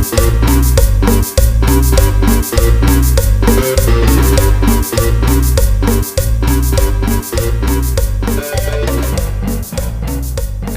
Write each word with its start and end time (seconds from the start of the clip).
¿Qué 0.00 0.06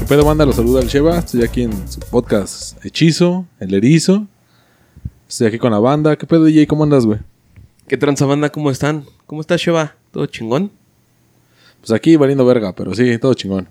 pedo, 0.06 0.26
banda? 0.26 0.44
Los 0.44 0.56
saluda 0.56 0.82
el 0.82 0.88
Sheva. 0.88 1.20
Estoy 1.20 1.42
aquí 1.42 1.62
en 1.62 1.88
su 1.88 2.00
podcast 2.00 2.84
Hechizo, 2.84 3.46
El 3.60 3.72
Erizo. 3.72 4.26
Estoy 5.26 5.46
aquí 5.46 5.58
con 5.58 5.72
la 5.72 5.78
banda. 5.78 6.16
¿Qué 6.16 6.26
pedo, 6.26 6.44
DJ? 6.44 6.66
¿Cómo 6.66 6.84
andas, 6.84 7.06
güey? 7.06 7.20
¿Qué 7.88 7.96
tranza 7.96 8.26
banda? 8.26 8.50
¿Cómo 8.50 8.70
están? 8.70 9.06
¿Cómo 9.26 9.40
estás, 9.40 9.58
Sheva? 9.58 9.94
¿Todo 10.10 10.26
chingón? 10.26 10.70
Pues 11.80 11.92
aquí 11.92 12.16
valiendo 12.16 12.44
verga, 12.44 12.74
pero 12.74 12.94
sí, 12.94 13.16
todo 13.16 13.32
chingón. 13.32 13.68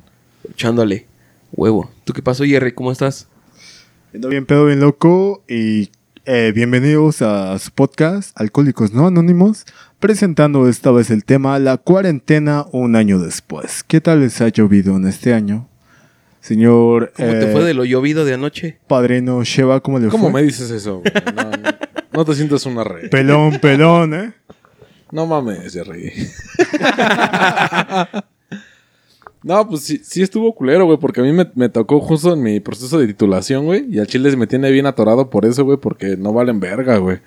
Echándole 0.49 1.05
huevo. 1.51 1.91
¿Tú 2.05 2.13
qué 2.13 2.23
pasó, 2.23 2.43
Jerry? 2.43 2.73
¿Cómo 2.73 2.91
estás? 2.91 3.27
Ando 4.14 4.30
bien 4.30 4.45
pedo, 4.45 4.68
bien 4.68 4.80
loco 4.80 5.43
y 5.48 5.89
eh, 6.26 6.52
bienvenidos 6.53 7.22
a 7.22 7.58
su 7.58 7.72
podcast 7.72 8.39
Alcohólicos 8.39 8.94
No 8.94 9.08
Anónimos, 9.08 9.66
presentando 9.99 10.70
esta 10.70 10.91
vez 10.91 11.09
el 11.09 11.26
tema 11.26 11.58
La 11.58 11.77
cuarentena 11.77 12.66
un 12.72 12.95
año 12.95 13.17
después. 13.20 13.84
¿Qué 13.84 14.02
tal 14.02 14.22
les 14.22 14.39
ha 14.41 14.49
llovido 14.49 14.95
en 14.98 15.08
este 15.08 15.34
año? 15.34 15.67
Señor 16.41 17.12
¿Cómo 17.16 17.31
te 17.31 17.49
eh, 17.49 17.52
fue 17.52 17.63
de 17.63 17.73
lo 17.73 17.86
llovido 17.86 18.26
de 18.26 18.36
anoche? 18.36 18.77
padrino 18.88 19.44
Sheva, 19.44 19.80
¿cómo 19.80 19.98
le 19.98 20.09
¿Cómo 20.09 20.30
fue? 20.30 20.41
me 20.41 20.48
dices 20.48 20.70
eso, 20.70 21.00
güey? 21.00 21.11
No, 21.36 21.44
no, 21.44 21.52
no 22.11 22.25
te 22.25 22.36
sientas 22.36 22.66
una 22.66 22.84
re. 22.84 23.09
Pelón, 23.09 23.59
pelón, 23.59 24.14
¿eh? 24.14 24.34
No 25.11 25.25
mames, 25.25 25.73
Jerry. 25.73 26.11
no, 29.43 29.67
pues 29.67 29.81
sí, 29.81 30.02
sí 30.03 30.21
estuvo 30.21 30.53
culero, 30.55 30.85
güey, 30.85 30.97
porque 30.97 31.21
a 31.21 31.23
mí 31.23 31.31
me, 31.31 31.49
me 31.55 31.70
tocó 31.70 31.99
justo 31.99 32.33
en 32.33 32.41
mi 32.41 32.59
proceso 32.59 32.97
de 32.97 33.07
titulación, 33.07 33.66
güey. 33.66 33.85
Y 33.89 33.99
al 33.99 34.07
chile 34.07 34.35
me 34.35 34.47
tiene 34.47 34.71
bien 34.71 34.85
atorado 34.85 35.29
por 35.29 35.45
eso, 35.45 35.63
güey, 35.66 35.77
porque 35.77 36.17
no 36.17 36.33
valen 36.33 36.59
verga, 36.59 36.97
güey. 36.97 37.19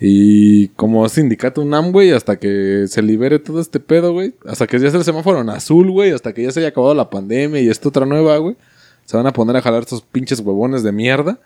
Y 0.00 0.68
como 0.68 1.08
sindicato 1.08 1.62
UNAM, 1.62 1.92
güey, 1.92 2.12
hasta 2.12 2.38
que 2.38 2.86
se 2.88 3.00
libere 3.02 3.38
todo 3.38 3.60
este 3.60 3.80
pedo, 3.80 4.12
güey. 4.12 4.34
Hasta 4.46 4.66
que 4.66 4.78
ya 4.78 4.90
sea 4.90 4.98
el 4.98 5.04
semáforo 5.04 5.40
en 5.40 5.48
azul, 5.48 5.90
güey. 5.90 6.10
Hasta 6.12 6.32
que 6.34 6.42
ya 6.42 6.50
se 6.52 6.60
haya 6.60 6.68
acabado 6.68 6.94
la 6.94 7.08
pandemia 7.08 7.60
y 7.60 7.68
esta 7.68 7.88
otra 7.88 8.04
nueva, 8.04 8.36
güey. 8.38 8.56
Se 9.04 9.16
van 9.16 9.26
a 9.26 9.32
poner 9.32 9.56
a 9.56 9.62
jalar 9.62 9.82
estos 9.82 10.02
pinches 10.02 10.40
huevones 10.40 10.82
de 10.82 10.92
mierda. 10.92 11.38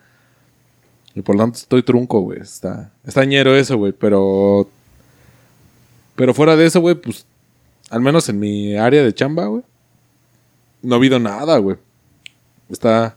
Y 1.15 1.23
por 1.23 1.37
lo 1.37 1.43
tanto 1.43 1.59
estoy 1.59 1.83
trunco, 1.83 2.21
güey. 2.21 2.41
Está, 2.41 2.93
está 3.07 3.25
ñero 3.25 3.55
eso, 3.55 3.77
güey. 3.77 3.93
Pero 3.93 4.69
pero 6.21 6.35
fuera 6.35 6.55
de 6.55 6.67
eso, 6.67 6.83
güey, 6.83 6.97
pues, 6.97 7.25
al 7.89 8.03
menos 8.03 8.29
en 8.29 8.39
mi 8.39 8.77
área 8.77 9.03
de 9.03 9.15
chamba, 9.15 9.47
güey, 9.47 9.63
no 10.83 10.95
ha 10.95 10.99
habido 10.99 11.19
nada, 11.19 11.59
güey. 11.59 11.77
Está, 12.69 13.17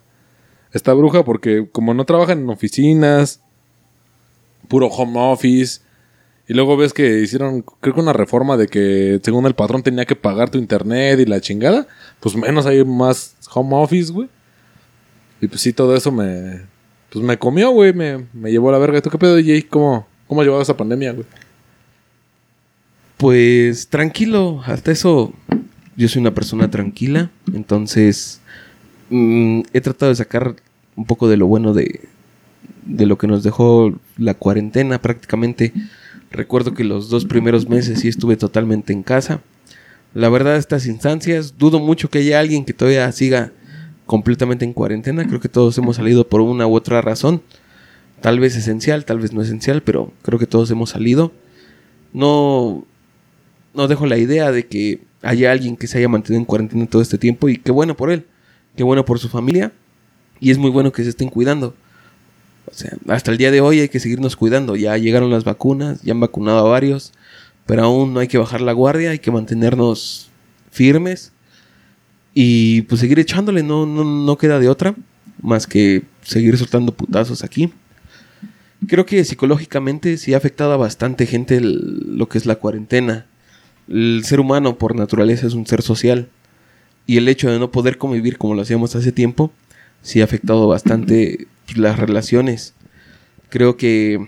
está 0.71 0.93
bruja 0.93 1.23
porque 1.23 1.67
como 1.71 1.93
no 1.93 2.05
trabajan 2.05 2.39
en 2.39 2.49
oficinas, 2.49 3.41
puro 4.67 4.87
home 4.87 5.19
office, 5.19 5.81
y 6.47 6.53
luego 6.53 6.75
ves 6.75 6.93
que 6.93 7.19
hicieron, 7.21 7.63
creo 7.79 7.95
que 7.95 8.01
una 8.01 8.11
reforma 8.11 8.57
de 8.57 8.67
que 8.67 9.19
según 9.23 9.45
el 9.45 9.55
patrón 9.55 9.81
tenía 9.81 10.05
que 10.05 10.15
pagar 10.15 10.49
tu 10.49 10.57
internet 10.57 11.19
y 11.19 11.25
la 11.25 11.39
chingada, 11.39 11.87
pues 12.19 12.35
menos 12.35 12.65
hay 12.65 12.83
más 12.83 13.35
home 13.53 13.75
office, 13.75 14.11
güey. 14.11 14.27
Y 15.39 15.47
pues 15.47 15.61
sí, 15.61 15.71
todo 15.71 15.95
eso 15.95 16.11
me, 16.11 16.61
pues 17.09 17.23
me 17.23 17.37
comió, 17.37 17.71
güey, 17.71 17.93
me, 17.93 18.25
me 18.33 18.51
llevó 18.51 18.69
a 18.69 18.73
la 18.73 18.77
verga. 18.77 19.01
¿Tú 19.01 19.09
qué 19.09 19.17
pedo, 19.17 19.35
DJ? 19.35 19.67
¿Cómo, 19.69 20.05
cómo 20.27 20.41
has 20.41 20.45
llevado 20.45 20.63
esa 20.63 20.75
pandemia, 20.75 21.13
güey? 21.13 21.25
Pues 23.17 23.87
tranquilo, 23.87 24.61
hasta 24.65 24.91
eso 24.91 25.31
yo 25.95 26.07
soy 26.07 26.21
una 26.21 26.33
persona 26.33 26.69
tranquila, 26.69 27.31
entonces 27.53 28.41
mm, 29.09 29.61
he 29.73 29.81
tratado 29.81 30.09
de 30.09 30.15
sacar 30.15 30.55
un 30.95 31.05
poco 31.05 31.27
de 31.27 31.37
lo 31.37 31.47
bueno 31.47 31.73
de, 31.73 32.01
de 32.85 33.05
lo 33.05 33.17
que 33.17 33.27
nos 33.27 33.43
dejó 33.43 33.93
la 34.17 34.33
cuarentena 34.33 35.01
prácticamente. 35.01 35.73
Recuerdo 36.31 36.73
que 36.73 36.83
los 36.83 37.09
dos 37.09 37.25
primeros 37.25 37.69
meses 37.69 37.99
sí 37.99 38.07
estuve 38.07 38.37
totalmente 38.37 38.93
en 38.93 39.03
casa. 39.03 39.41
La 40.13 40.29
verdad, 40.29 40.57
estas 40.57 40.85
instancias, 40.85 41.57
dudo 41.57 41.79
mucho 41.79 42.09
que 42.09 42.19
haya 42.19 42.39
alguien 42.39 42.65
que 42.65 42.73
todavía 42.73 43.11
siga 43.11 43.51
completamente 44.05 44.65
en 44.65 44.73
cuarentena. 44.73 45.27
Creo 45.27 45.39
que 45.39 45.49
todos 45.49 45.77
hemos 45.77 45.95
salido 45.95 46.27
por 46.27 46.41
una 46.41 46.67
u 46.67 46.75
otra 46.75 47.01
razón. 47.01 47.41
Tal 48.21 48.39
vez 48.39 48.55
esencial, 48.55 49.05
tal 49.05 49.19
vez 49.19 49.33
no 49.33 49.41
esencial, 49.41 49.81
pero 49.81 50.13
creo 50.21 50.39
que 50.39 50.47
todos 50.47 50.69
hemos 50.71 50.91
salido. 50.91 51.31
No, 52.13 52.85
no 53.73 53.87
dejo 53.87 54.05
la 54.05 54.17
idea 54.17 54.51
de 54.51 54.67
que 54.67 55.01
haya 55.23 55.51
alguien 55.51 55.77
que 55.77 55.87
se 55.87 55.97
haya 55.97 56.09
mantenido 56.09 56.39
en 56.39 56.45
cuarentena 56.45 56.85
todo 56.85 57.01
este 57.01 57.17
tiempo 57.17 57.49
y 57.49 57.57
qué 57.57 57.71
bueno 57.71 57.95
por 57.95 58.11
él, 58.11 58.25
qué 58.75 58.83
bueno 58.83 59.05
por 59.05 59.19
su 59.19 59.29
familia 59.29 59.71
y 60.39 60.51
es 60.51 60.57
muy 60.57 60.69
bueno 60.69 60.91
que 60.91 61.03
se 61.03 61.09
estén 61.09 61.29
cuidando. 61.29 61.75
O 62.65 62.73
sea, 62.73 62.91
hasta 63.07 63.31
el 63.31 63.37
día 63.37 63.51
de 63.51 63.61
hoy 63.61 63.79
hay 63.79 63.89
que 63.89 63.99
seguirnos 63.99 64.35
cuidando. 64.35 64.75
Ya 64.75 64.97
llegaron 64.97 65.31
las 65.31 65.43
vacunas, 65.43 66.01
ya 66.01 66.13
han 66.13 66.19
vacunado 66.19 66.59
a 66.59 66.69
varios, 66.69 67.13
pero 67.65 67.83
aún 67.83 68.13
no 68.13 68.19
hay 68.19 68.27
que 68.27 68.37
bajar 68.37 68.61
la 68.61 68.73
guardia, 68.73 69.11
hay 69.11 69.19
que 69.19 69.31
mantenernos 69.31 70.29
firmes 70.71 71.31
y 72.33 72.83
pues 72.83 73.01
seguir 73.01 73.19
echándole, 73.19 73.63
no, 73.63 73.85
no, 73.85 74.03
no 74.03 74.37
queda 74.37 74.59
de 74.59 74.69
otra 74.69 74.95
más 75.41 75.67
que 75.67 76.03
seguir 76.23 76.57
soltando 76.57 76.93
putazos 76.93 77.43
aquí. 77.43 77.71
Creo 78.87 79.05
que 79.05 79.23
psicológicamente 79.23 80.17
sí 80.17 80.33
ha 80.33 80.37
afectado 80.37 80.73
a 80.73 80.77
bastante 80.77 81.25
gente 81.25 81.59
lo 81.61 82.27
que 82.27 82.37
es 82.37 82.45
la 82.45 82.55
cuarentena. 82.55 83.27
El 83.87 84.23
ser 84.25 84.39
humano 84.39 84.77
por 84.77 84.95
naturaleza 84.95 85.47
es 85.47 85.53
un 85.53 85.65
ser 85.65 85.81
social 85.81 86.29
y 87.05 87.17
el 87.17 87.27
hecho 87.27 87.51
de 87.51 87.59
no 87.59 87.71
poder 87.71 87.97
convivir 87.97 88.37
como 88.37 88.55
lo 88.55 88.61
hacíamos 88.61 88.95
hace 88.95 89.11
tiempo 89.11 89.51
sí 90.03 90.21
ha 90.21 90.25
afectado 90.25 90.67
bastante 90.67 91.47
las 91.75 91.97
relaciones. 91.97 92.75
Creo 93.49 93.77
que 93.77 94.27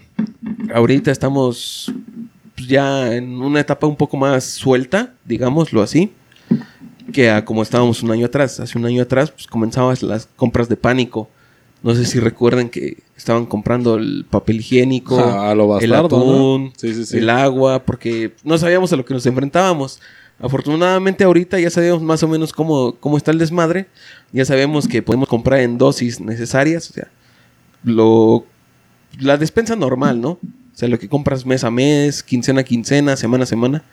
ahorita 0.74 1.12
estamos 1.12 1.94
pues, 2.56 2.68
ya 2.68 3.14
en 3.14 3.42
una 3.42 3.60
etapa 3.60 3.86
un 3.86 3.96
poco 3.96 4.18
más 4.18 4.44
suelta, 4.46 5.14
digámoslo 5.26 5.84
así, 5.84 6.12
que 7.14 7.30
a 7.30 7.46
como 7.46 7.62
estábamos 7.62 8.02
un 8.02 8.12
año 8.12 8.26
atrás. 8.26 8.60
Hace 8.60 8.78
un 8.78 8.86
año 8.86 9.04
atrás 9.04 9.32
pues, 9.32 9.46
comenzaban 9.46 9.96
las 10.02 10.28
compras 10.36 10.70
de 10.70 10.78
pánico. 10.78 11.30
No 11.85 11.94
sé 11.94 12.03
si 12.06 12.19
recuerden 12.19 12.69
que 12.69 12.97
estaban 13.16 13.46
comprando 13.46 13.97
el 13.97 14.25
papel 14.28 14.56
higiénico, 14.62 15.18
lo 15.53 15.79
el 15.79 15.94
atún, 15.94 16.73
Sí, 16.78 16.96
sí, 16.96 17.06
sí. 17.06 17.18
el 17.19 17.29
agua, 17.29 17.84
porque 17.85 18.34
no 18.44 18.57
sabíamos 18.57 18.91
a 18.91 18.96
lo 18.96 19.06
que 19.06 19.13
nos 19.13 19.23
enfrentábamos. 19.28 20.01
Afortunadamente 20.40 21.23
ahorita 21.23 21.59
ya 21.59 21.69
sabemos 21.69 22.01
más 22.01 22.23
o 22.23 22.28
menos 22.28 22.53
cómo, 22.53 22.96
cómo 23.00 23.18
está 23.18 23.29
el 23.29 23.38
desmadre. 23.38 23.85
Ya 24.31 24.46
sabemos 24.46 24.88
que 24.88 25.03
podemos 25.03 25.29
comprar 25.29 25.59
en 25.59 25.78
dosis 25.78 26.19
necesarias. 26.19 26.90
O 26.90 26.94
sea, 26.94 27.07
lo, 27.84 28.47
la 29.19 29.38
despensa 29.38 29.75
normal, 29.75 30.19
¿no? 30.19 30.29
O 30.31 30.40
sea, 30.73 30.90
lo 30.90 30.97
que 30.97 31.07
compras 31.07 31.46
mes 31.46 31.63
a 31.63 31.69
mes, 31.69 32.23
quincena 32.23 32.62
a 32.62 32.63
quincena, 32.63 33.16
semana 33.16 33.44
a 33.44 33.46
semana, 33.46 33.84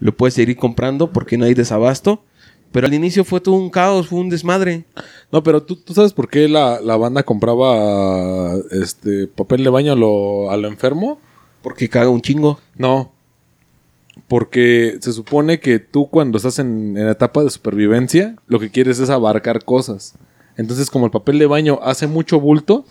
lo 0.00 0.16
puedes 0.16 0.32
seguir 0.32 0.56
comprando 0.56 1.12
porque 1.12 1.36
no 1.36 1.44
hay 1.44 1.52
desabasto. 1.52 2.24
Pero 2.72 2.86
al 2.86 2.94
inicio 2.94 3.24
fue 3.24 3.40
todo 3.40 3.54
un 3.54 3.70
caos, 3.70 4.08
fue 4.08 4.18
un 4.18 4.30
desmadre. 4.30 4.84
No, 5.30 5.42
pero 5.42 5.62
¿tú, 5.62 5.76
tú 5.76 5.92
sabes 5.92 6.12
por 6.12 6.28
qué 6.28 6.48
la, 6.48 6.80
la 6.80 6.96
banda 6.96 7.22
compraba 7.22 8.54
este 8.70 9.26
papel 9.26 9.62
de 9.62 9.70
baño 9.70 9.92
a 9.92 9.96
lo, 9.96 10.50
a 10.50 10.56
lo 10.56 10.68
enfermo? 10.68 11.20
Porque 11.62 11.88
caga 11.88 12.08
un 12.08 12.22
chingo. 12.22 12.58
No. 12.76 13.12
Porque 14.26 14.96
se 15.00 15.12
supone 15.12 15.60
que 15.60 15.78
tú 15.78 16.08
cuando 16.08 16.38
estás 16.38 16.58
en, 16.58 16.96
en 16.96 17.08
etapa 17.08 17.44
de 17.44 17.50
supervivencia, 17.50 18.36
lo 18.46 18.58
que 18.58 18.70
quieres 18.70 18.98
es 18.98 19.10
abarcar 19.10 19.64
cosas. 19.64 20.14
Entonces, 20.56 20.90
como 20.90 21.04
el 21.04 21.12
papel 21.12 21.38
de 21.38 21.46
baño 21.46 21.78
hace 21.82 22.06
mucho 22.06 22.40
bulto, 22.40 22.86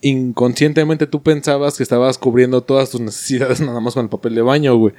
inconscientemente 0.00 1.06
tú 1.06 1.22
pensabas 1.22 1.76
que 1.76 1.82
estabas 1.82 2.18
cubriendo 2.18 2.62
todas 2.62 2.90
tus 2.90 3.00
necesidades 3.00 3.60
nada 3.62 3.80
más 3.80 3.94
con 3.94 4.04
el 4.04 4.10
papel 4.10 4.34
de 4.34 4.42
baño, 4.42 4.76
güey. 4.76 4.94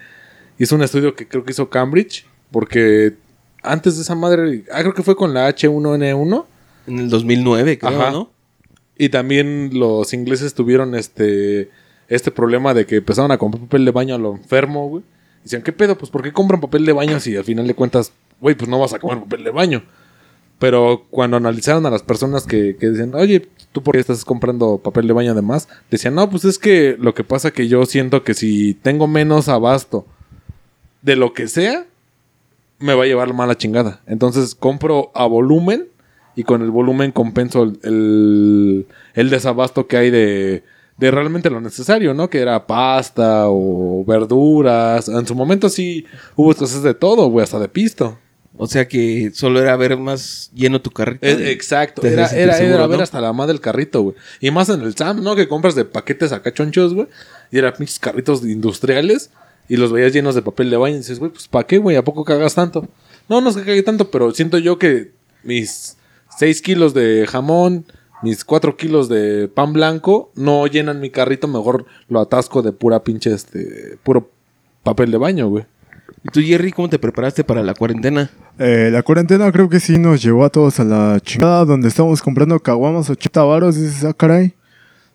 Y 0.58 0.64
es 0.64 0.72
un 0.72 0.84
estudio 0.84 1.16
que 1.16 1.28
creo 1.28 1.44
que 1.44 1.52
hizo 1.52 1.70
Cambridge, 1.70 2.26
porque 2.52 3.16
antes 3.62 3.96
de 3.96 4.04
esa 4.04 4.16
madre, 4.16 4.64
ah, 4.72 4.80
creo 4.82 4.94
que 4.94 5.04
fue 5.04 5.16
con 5.16 5.34
la 5.34 5.50
H1N1. 5.50 6.46
En 6.88 7.00
el 7.00 7.10
2009, 7.10 7.80
creo, 7.80 8.02
Ajá. 8.02 8.12
¿no? 8.12 8.32
Y 8.98 9.10
también 9.10 9.72
los 9.74 10.14
ingleses 10.14 10.54
tuvieron 10.54 10.96
este, 10.96 11.70
este 12.08 12.32
problema 12.32 12.74
de 12.74 12.86
que 12.86 12.98
empezaron 12.98 13.32
a 13.32 13.38
comprar 13.38 13.64
papel 13.64 13.86
de 13.86 13.92
baño 13.92 14.16
a 14.16 14.18
lo 14.18 14.36
enfermo, 14.36 14.90
güey. 14.90 15.04
Decían, 15.44 15.62
¿qué 15.62 15.72
pedo? 15.72 15.98
Pues 15.98 16.12
¿por 16.12 16.22
qué 16.22 16.34
compran 16.34 16.60
papel 16.60 16.86
de 16.86 16.92
baño 16.92 17.20
si 17.20 17.36
al 17.38 17.46
final 17.46 17.66
de 17.66 17.74
cuentas, 17.74 18.12
güey, 18.42 18.56
pues 18.56 18.70
no 18.70 18.78
vas 18.78 18.94
a 18.94 19.00
comer 19.00 19.20
papel 19.20 19.46
de 19.46 19.52
baño? 19.52 19.84
Pero 20.60 21.06
cuando 21.10 21.38
analizaron 21.38 21.86
a 21.86 21.90
las 21.90 22.04
personas 22.04 22.46
que, 22.46 22.76
que 22.76 22.90
decían, 22.90 23.16
oye, 23.16 23.48
¿tú 23.72 23.82
por 23.82 23.94
qué 23.96 24.02
estás 24.02 24.26
comprando 24.26 24.80
papel 24.80 25.08
de 25.08 25.14
baño 25.14 25.32
además? 25.32 25.70
Decían, 25.90 26.16
no, 26.16 26.30
pues 26.30 26.44
es 26.44 26.60
que 26.60 26.98
lo 27.00 27.14
que 27.14 27.24
pasa 27.24 27.52
que 27.52 27.70
yo 27.70 27.86
siento 27.86 28.24
que 28.24 28.34
si 28.34 28.74
tengo 28.74 29.08
menos 29.08 29.48
abasto 29.48 30.06
de 31.02 31.16
lo 31.16 31.34
que 31.34 31.48
sea, 31.48 31.86
me 32.80 32.94
va 32.94 33.04
a 33.04 33.08
llevar 33.08 33.34
mala 33.34 33.58
chingada. 33.58 34.02
Entonces 34.08 34.56
compro 34.56 35.12
a 35.14 35.26
volumen 35.26 35.88
y 36.36 36.44
con 36.44 36.62
el 36.62 36.72
volumen 36.72 37.12
compenso 37.12 37.64
el, 37.64 37.80
el, 37.84 38.88
el 39.14 39.30
desabasto 39.30 39.88
que 39.88 39.98
hay 39.98 40.10
de, 40.10 40.64
de 40.98 41.12
realmente 41.12 41.50
lo 41.50 41.62
necesario, 41.62 42.14
¿no? 42.14 42.30
Que 42.30 42.40
era 42.40 42.66
pasta 42.66 43.46
o 43.48 44.04
verduras. 44.06 45.08
En 45.10 45.28
su 45.28 45.36
momento 45.36 45.70
sí 45.70 46.06
hubo 46.36 46.52
escasez 46.52 46.82
de 46.82 46.94
todo, 46.94 47.28
güey, 47.30 47.44
hasta 47.44 47.60
de 47.60 47.68
pisto. 47.68 48.18
O 48.62 48.68
sea 48.68 48.90
que 48.90 49.32
solo 49.34 49.62
era 49.62 49.78
ver 49.78 49.96
más 49.96 50.52
lleno 50.54 50.82
tu 50.82 50.92
carrito. 50.92 51.26
Exacto. 51.26 52.06
Era, 52.06 52.28
era, 52.28 52.58
era 52.58 52.88
ver 52.88 53.02
hasta 53.02 53.22
la 53.22 53.32
madre 53.32 53.54
del 53.54 53.62
carrito, 53.62 54.02
güey. 54.02 54.16
Y 54.42 54.52
más 54.52 54.68
en 54.68 54.82
el 54.82 54.96
Sam, 54.98 55.24
¿no? 55.24 55.36
Que 55.38 55.48
compras 55.48 55.76
de 55.76 55.86
paquetes 55.86 56.34
acá 56.34 56.54
chonchos, 56.54 56.94
güey. 56.94 57.08
Y 57.52 57.58
eran 57.58 57.74
pinches 57.78 58.00
carritos 58.00 58.44
industriales. 58.44 59.32
Y 59.70 59.78
los 59.78 59.94
veías 59.94 60.12
llenos 60.12 60.36
de 60.36 60.42
papel 60.42 60.70
de 60.70 60.78
baño. 60.78 60.96
Y 60.96 61.00
dices, 61.00 61.20
güey, 61.20 61.32
pues 61.32 61.48
¿para 61.48 61.66
qué, 61.66 61.78
güey? 61.78 61.96
¿A 61.96 62.04
poco 62.04 62.26
cagas 62.26 62.56
tanto? 62.56 62.88
No, 63.30 63.40
no 63.40 63.50
es 63.50 63.56
que 63.56 63.64
cague 63.64 63.84
tanto, 63.84 64.12
pero 64.12 64.32
siento 64.32 64.58
yo 64.58 64.78
que 64.80 65.12
mis 65.44 65.96
6 66.38 66.62
kilos 66.62 66.94
de 66.94 67.28
jamón, 67.28 67.86
mis 68.24 68.44
4 68.44 68.76
kilos 68.76 69.08
de 69.08 69.48
pan 69.48 69.72
blanco, 69.72 70.32
no 70.36 70.66
llenan 70.68 71.00
mi 71.00 71.12
carrito. 71.12 71.48
Mejor 71.48 71.86
lo 72.10 72.20
atasco 72.20 72.62
de 72.62 72.72
pura 72.72 73.04
pinche, 73.04 73.32
este, 73.32 73.98
puro 74.04 74.32
papel 74.84 75.12
de 75.12 75.18
baño, 75.18 75.48
güey. 75.48 75.66
¿Y 76.24 76.30
tú, 76.30 76.42
Jerry, 76.42 76.72
cómo 76.72 76.90
te 76.90 77.00
preparaste 77.00 77.44
para 77.44 77.64
la 77.64 77.74
cuarentena? 77.74 78.30
Eh, 78.58 78.90
la 78.92 79.04
cuarentena 79.04 79.52
creo 79.52 79.70
que 79.70 79.80
sí 79.80 79.98
nos 79.98 80.22
llevó 80.22 80.44
a 80.44 80.50
todos 80.50 80.80
a 80.80 80.84
la 80.84 81.20
chingada 81.22 81.64
donde 81.64 81.88
estábamos 81.88 82.22
comprando 82.22 82.60
caguamas 82.60 83.10
80 83.10 83.44
varos. 83.44 83.76
Dices, 83.76 84.04
ah, 84.04 84.14
caray. 84.14 84.54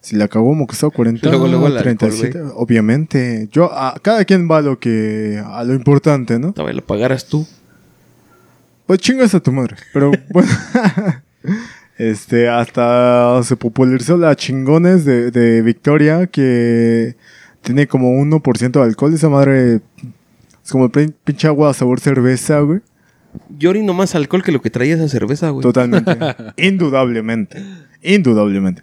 Si 0.05 0.17
la 0.17 0.29
que 0.29 0.39
está 0.73 0.91
40, 0.91 1.27
Luego, 1.31 1.49
luego 1.49 1.67
el 1.67 1.79
alcohol, 1.79 1.97
37, 1.97 2.39
obviamente. 2.56 3.49
Yo, 3.51 3.73
a, 3.73 3.95
cada 4.03 4.27
quien 4.27 4.47
va 4.51 4.59
a 4.59 4.61
lo 4.61 4.79
que, 4.79 5.43
a 5.43 5.65
lo 5.65 5.73
importante, 5.73 6.39
¿no? 6.39 6.53
Todavía 6.53 6.75
lo 6.75 6.85
pagaras 6.85 7.25
tú. 7.25 7.47
Pues 8.87 9.01
chingas 9.01 9.35
a 9.35 9.41
tu 9.41 9.51
madre. 9.51 9.77
Pero 9.95 10.12
bueno. 10.31 10.49
este, 11.97 12.51
hasta 12.51 13.43
se 13.45 13.56
popularizó 13.56 14.19
la 14.19 14.37
chingones 14.37 15.06
de, 15.06 15.31
de 15.31 15.62
Victoria 15.62 16.27
que 16.27 17.17
tiene 17.62 17.87
como 17.87 18.11
1% 18.11 18.73
de 18.73 18.83
alcohol. 18.83 19.15
Esa 19.15 19.31
madre 19.31 19.81
es 20.62 20.71
como 20.71 20.91
pin- 20.91 21.15
pinche 21.25 21.47
agua 21.47 21.73
sabor 21.73 21.99
cerveza, 21.99 22.61
güey. 22.61 22.81
Yo 23.59 23.71
orino 23.71 23.95
más 23.95 24.15
alcohol 24.15 24.43
que 24.43 24.53
lo 24.53 24.61
que 24.61 24.69
traía 24.69 24.97
esa 24.97 25.09
cerveza, 25.09 25.49
güey. 25.49 25.62
Totalmente. 25.62 26.15
Indudablemente. 26.59 27.65
Indudablemente. 28.03 28.83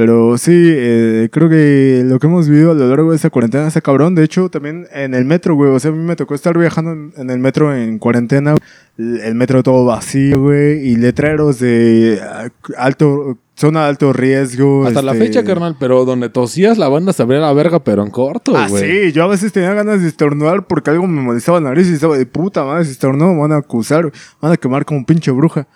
Pero 0.00 0.38
sí, 0.38 0.52
eh, 0.54 1.28
creo 1.30 1.50
que 1.50 2.02
lo 2.06 2.18
que 2.18 2.26
hemos 2.26 2.48
vivido 2.48 2.70
a 2.70 2.74
lo 2.74 2.88
largo 2.88 3.10
de 3.10 3.16
esta 3.16 3.28
cuarentena 3.28 3.68
está 3.68 3.82
cabrón. 3.82 4.14
De 4.14 4.24
hecho, 4.24 4.48
también 4.48 4.86
en 4.94 5.12
el 5.12 5.26
metro, 5.26 5.54
güey. 5.54 5.72
O 5.72 5.78
sea, 5.78 5.90
a 5.90 5.94
mí 5.94 6.02
me 6.02 6.16
tocó 6.16 6.34
estar 6.34 6.56
viajando 6.56 6.92
en, 6.92 7.12
en 7.18 7.28
el 7.28 7.38
metro 7.38 7.76
en 7.76 7.98
cuarentena. 7.98 8.54
El, 8.96 9.34
metro 9.34 9.62
todo 9.62 9.84
vacío, 9.84 10.40
güey. 10.40 10.88
Y 10.88 10.96
letreros 10.96 11.58
de 11.58 12.18
ah, 12.22 12.48
alto, 12.78 13.36
zona 13.56 13.82
de 13.82 13.88
alto 13.90 14.14
riesgo. 14.14 14.86
Hasta 14.86 15.02
la 15.02 15.12
este- 15.12 15.26
fecha, 15.26 15.44
carnal. 15.44 15.76
Pero 15.78 16.06
donde 16.06 16.30
tosías, 16.30 16.78
la 16.78 16.88
banda 16.88 17.12
se 17.12 17.22
abría 17.22 17.40
la 17.40 17.52
verga, 17.52 17.84
pero 17.84 18.02
en 18.02 18.10
corto, 18.10 18.56
Ah, 18.56 18.68
güey. 18.70 19.08
sí, 19.08 19.12
yo 19.12 19.24
a 19.24 19.26
veces 19.26 19.52
tenía 19.52 19.74
ganas 19.74 20.00
de 20.00 20.08
estornudar 20.08 20.66
porque 20.66 20.88
algo 20.88 21.06
me 21.06 21.20
molestaba 21.20 21.60
la 21.60 21.68
nariz 21.68 21.90
y 21.90 21.92
estaba 21.92 22.16
de 22.16 22.24
puta 22.24 22.64
madre, 22.64 22.86
si 22.86 22.92
estornudo 22.92 23.34
me 23.34 23.40
van 23.42 23.52
a 23.52 23.58
acusar, 23.58 24.06
me 24.06 24.12
van 24.40 24.52
a 24.52 24.56
quemar 24.56 24.86
como 24.86 25.04
pinche 25.04 25.30
bruja. 25.30 25.68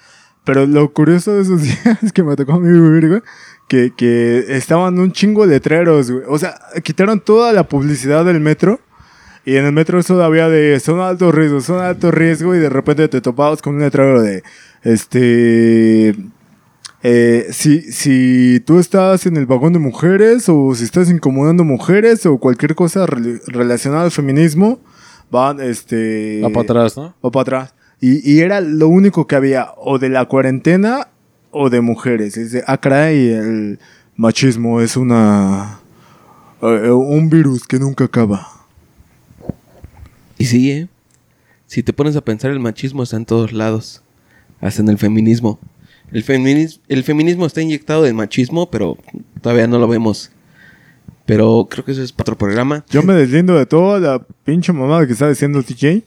Pero 0.45 0.67
lo 0.67 0.93
curioso 0.93 1.33
de 1.35 1.43
esos 1.43 1.63
días 1.63 2.13
que 2.13 2.23
me 2.23 2.37
tocó 2.37 2.53
a 2.53 2.61
mí 2.61 2.71
vivir, 2.71 3.09
güey, 3.09 3.23
que, 3.69 3.93
que 3.97 4.45
estaban 4.57 4.99
un 4.99 5.13
chingo 5.13 5.47
de 5.47 5.55
letreros, 5.55 6.11
güey. 6.11 6.25
O 6.29 6.39
sea, 6.39 6.55
quitaron 6.83 7.21
toda 7.21 7.53
la 7.53 7.69
publicidad 7.69 8.25
del 8.25 8.41
metro. 8.41 8.81
Y 9.47 9.57
en 9.57 9.67
el 9.67 9.73
metro 9.73 10.03
todavía 10.03 10.49
de 10.49 10.79
de 10.79 11.03
alto 11.03 11.31
riesgo, 11.31 11.61
de 11.77 11.83
alto 11.85 12.11
riesgo, 12.11 12.55
y 12.55 12.59
de 12.59 12.71
repente 12.71 13.09
te 13.09 13.21
topabas 13.21 13.61
con 13.61 13.75
un 13.75 13.83
letrero 13.83 14.23
de 14.23 14.43
este. 14.83 16.15
eh, 17.03 17.47
si, 17.51 17.83
si 17.93 18.61
tú 18.61 18.79
estás 18.79 19.27
en 19.27 19.37
el 19.37 19.45
vagón 19.45 19.75
de 19.75 19.79
mujeres, 19.79 20.49
o 20.49 20.75
si 20.75 20.85
estás 20.85 21.11
incomodando 21.11 21.63
mujeres, 21.63 22.25
o 22.25 22.39
cualquier 22.39 22.75
cosa 22.75 23.05
rel- 23.07 23.43
relacionada 23.47 24.05
al 24.05 24.11
feminismo, 24.11 24.81
van 25.31 25.61
este. 25.61 26.41
Va 26.43 26.49
para 26.49 26.63
atrás, 26.63 26.97
¿no? 26.97 27.15
Va 27.23 27.31
para 27.31 27.43
atrás. 27.43 27.75
Y, 28.01 28.33
y 28.33 28.41
era 28.41 28.63
lo 28.63 28.89
único 28.89 29.27
que 29.27 29.37
había, 29.37 29.69
o 29.77 29.99
de 29.99 30.09
la 30.09 30.25
cuarentena, 30.25 31.09
o 31.55 31.71
de 31.71 31.81
mujeres. 31.81 32.37
Es 32.37 32.53
de, 32.53 32.63
ah, 32.67 32.77
caray, 32.79 33.29
el 33.31 33.79
machismo 34.17 34.81
es 34.81 34.97
una. 34.97 35.79
eh, 36.63 36.91
un 36.91 37.31
virus 37.31 37.65
que 37.65 37.79
nunca 37.79 38.05
acaba. 38.05 38.49
Y 40.39 40.47
sí, 40.47 40.71
¿eh? 40.71 40.89
Si 41.67 41.83
te 41.83 41.93
pones 41.93 42.17
a 42.17 42.21
pensar, 42.21 42.51
el 42.51 42.61
machismo 42.61 43.03
está 43.03 43.17
en 43.17 43.25
todos 43.25 43.53
lados. 43.53 44.03
Hasta 44.61 44.83
en 44.83 44.89
el 44.89 44.99
feminismo. 44.99 45.59
El, 46.13 46.25
feminis- 46.25 46.81
el 46.89 47.03
feminismo 47.03 47.47
está 47.47 47.63
inyectado 47.63 48.03
de 48.03 48.13
machismo, 48.13 48.71
pero 48.71 48.97
todavía 49.41 49.67
no 49.67 49.79
lo 49.79 49.89
vemos. 49.89 50.31
Pero 51.27 51.67
creo 51.71 51.85
que 51.85 51.93
eso 51.93 52.03
es 52.03 52.13
para 52.13 52.25
otro 52.25 52.39
programa. 52.39 52.85
Yo 52.91 53.03
me 53.03 53.15
deslindo 53.15 53.55
de 53.57 53.65
toda 53.67 53.99
la 53.99 54.27
pinche 54.45 54.73
mamada 54.73 55.07
que 55.07 55.13
está 55.15 55.29
diciendo 55.29 55.59
el 55.59 55.65
TJ. 55.65 56.03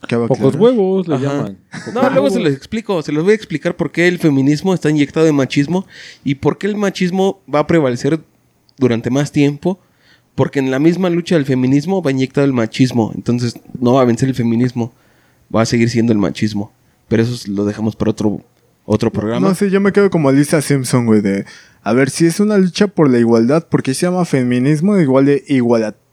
Pocos 0.00 0.30
aclarar. 0.38 0.56
huevos 0.60 1.08
le 1.08 1.14
Ajá. 1.16 1.24
llaman. 1.24 1.58
No, 1.94 2.10
luego 2.10 2.30
se 2.30 2.40
los 2.40 2.52
explico. 2.52 3.02
Se 3.02 3.12
los 3.12 3.22
voy 3.24 3.32
a 3.32 3.36
explicar 3.36 3.76
por 3.76 3.92
qué 3.92 4.08
el 4.08 4.18
feminismo 4.18 4.72
está 4.74 4.90
inyectado 4.90 5.26
de 5.26 5.32
machismo 5.32 5.86
y 6.24 6.36
por 6.36 6.58
qué 6.58 6.66
el 6.66 6.76
machismo 6.76 7.40
va 7.52 7.60
a 7.60 7.66
prevalecer 7.66 8.20
durante 8.78 9.10
más 9.10 9.30
tiempo. 9.32 9.78
Porque 10.34 10.58
en 10.58 10.70
la 10.70 10.78
misma 10.78 11.10
lucha 11.10 11.34
del 11.34 11.44
feminismo 11.44 12.02
va 12.02 12.10
inyectado 12.12 12.46
el 12.46 12.52
machismo. 12.54 13.12
Entonces 13.14 13.58
no 13.78 13.94
va 13.94 14.02
a 14.02 14.04
vencer 14.06 14.28
el 14.28 14.34
feminismo. 14.34 14.92
Va 15.54 15.62
a 15.62 15.66
seguir 15.66 15.90
siendo 15.90 16.12
el 16.12 16.18
machismo. 16.18 16.72
Pero 17.08 17.22
eso 17.22 17.50
lo 17.50 17.64
dejamos 17.64 17.94
para 17.96 18.12
otro, 18.12 18.40
otro 18.86 19.12
programa. 19.12 19.48
No 19.48 19.54
sé, 19.54 19.68
yo 19.68 19.80
me 19.80 19.92
quedo 19.92 20.08
como 20.10 20.30
Lisa 20.32 20.62
Simpson, 20.62 21.06
güey, 21.06 21.20
de... 21.20 21.44
A 21.82 21.92
ver, 21.92 22.08
si 22.10 22.26
es 22.26 22.40
una 22.40 22.56
lucha 22.56 22.86
por 22.86 23.10
la 23.10 23.18
igualdad, 23.18 23.66
¿por 23.66 23.82
qué 23.82 23.92
se 23.94 24.06
llama 24.06 24.24
feminismo 24.24 24.96
igual 24.98 25.26
de 25.26 25.44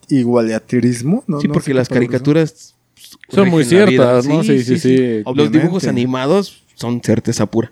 igualitarismo? 0.09 1.23
No, 1.27 1.39
sí, 1.39 1.47
no 1.47 1.53
porque 1.53 1.67
sé 1.71 1.73
las 1.73 1.89
caricaturas 1.89 2.75
Son 3.29 3.49
muy 3.49 3.63
ciertas, 3.63 4.25
¿no? 4.27 4.43
Sí, 4.43 4.63
sí, 4.63 4.77
sí. 4.79 5.23
Los 5.33 5.51
dibujos 5.51 5.85
animados 5.85 6.63
son 6.75 7.01
certeza 7.03 7.45
pura. 7.45 7.71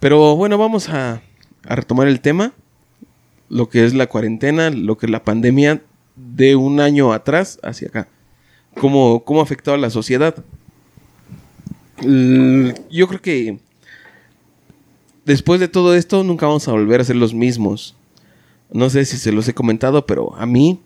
Pero 0.00 0.36
bueno, 0.36 0.58
vamos 0.58 0.88
a, 0.88 1.22
a 1.66 1.76
retomar 1.76 2.08
el 2.08 2.20
tema. 2.20 2.52
Lo 3.48 3.68
que 3.68 3.84
es 3.84 3.94
la 3.94 4.08
cuarentena, 4.08 4.70
lo 4.70 4.98
que 4.98 5.06
es 5.06 5.10
la 5.10 5.22
pandemia 5.22 5.80
de 6.16 6.56
un 6.56 6.80
año 6.80 7.12
atrás 7.12 7.60
hacia 7.62 7.88
acá. 7.88 8.08
¿Cómo, 8.78 9.22
cómo 9.24 9.40
ha 9.40 9.44
afectado 9.44 9.76
a 9.76 9.78
la 9.78 9.90
sociedad? 9.90 10.34
L- 12.02 12.74
Yo 12.90 13.06
creo 13.08 13.22
que 13.22 13.58
después 15.24 15.60
de 15.60 15.68
todo 15.68 15.94
esto 15.94 16.24
nunca 16.24 16.46
vamos 16.46 16.66
a 16.68 16.72
volver 16.72 17.00
a 17.00 17.04
ser 17.04 17.16
los 17.16 17.34
mismos. 17.34 17.94
No 18.72 18.90
sé 18.90 19.04
si 19.04 19.16
se 19.16 19.32
los 19.32 19.46
he 19.48 19.54
comentado, 19.54 20.06
pero 20.06 20.34
a 20.36 20.44
mí 20.44 20.80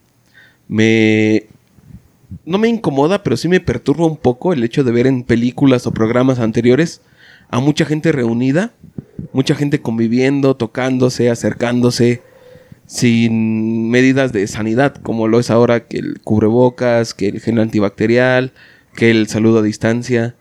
me... 0.69 1.47
No 2.44 2.59
me 2.59 2.69
incomoda, 2.69 3.23
pero 3.23 3.37
sí 3.37 3.49
me 3.49 3.61
perturba 3.61 4.06
un 4.06 4.17
poco 4.17 4.53
el 4.53 4.62
hecho 4.62 4.85
de 4.85 4.93
ver 4.93 5.06
en 5.06 5.25
películas 5.25 5.87
o 5.87 5.93
programas 5.93 6.38
anteriores 6.38 7.03
a 7.50 7.61
mucha 7.61 7.85
gente 7.85 8.12
reunida, 8.12 8.73
mucha 9.32 9.55
gente 9.55 9.81
conviviendo, 9.81 10.56
tocándose, 10.56 11.31
acercándose, 11.31 12.23
sin 12.87 13.90
medidas 13.90 14.33
de 14.33 14.47
sanidad, 14.47 14.95
como 14.97 15.28
lo 15.28 15.40
es 15.40 15.50
ahora 15.50 15.87
que 15.87 15.99
el 15.99 16.21
cubrebocas, 16.21 17.14
que 17.14 17.28
el 17.28 17.40
gel 17.40 17.59
antibacterial, 17.59 18.52
que 18.95 19.11
el 19.11 19.28
saludo 19.28 19.59
a 19.59 19.62
distancia. 19.62 20.37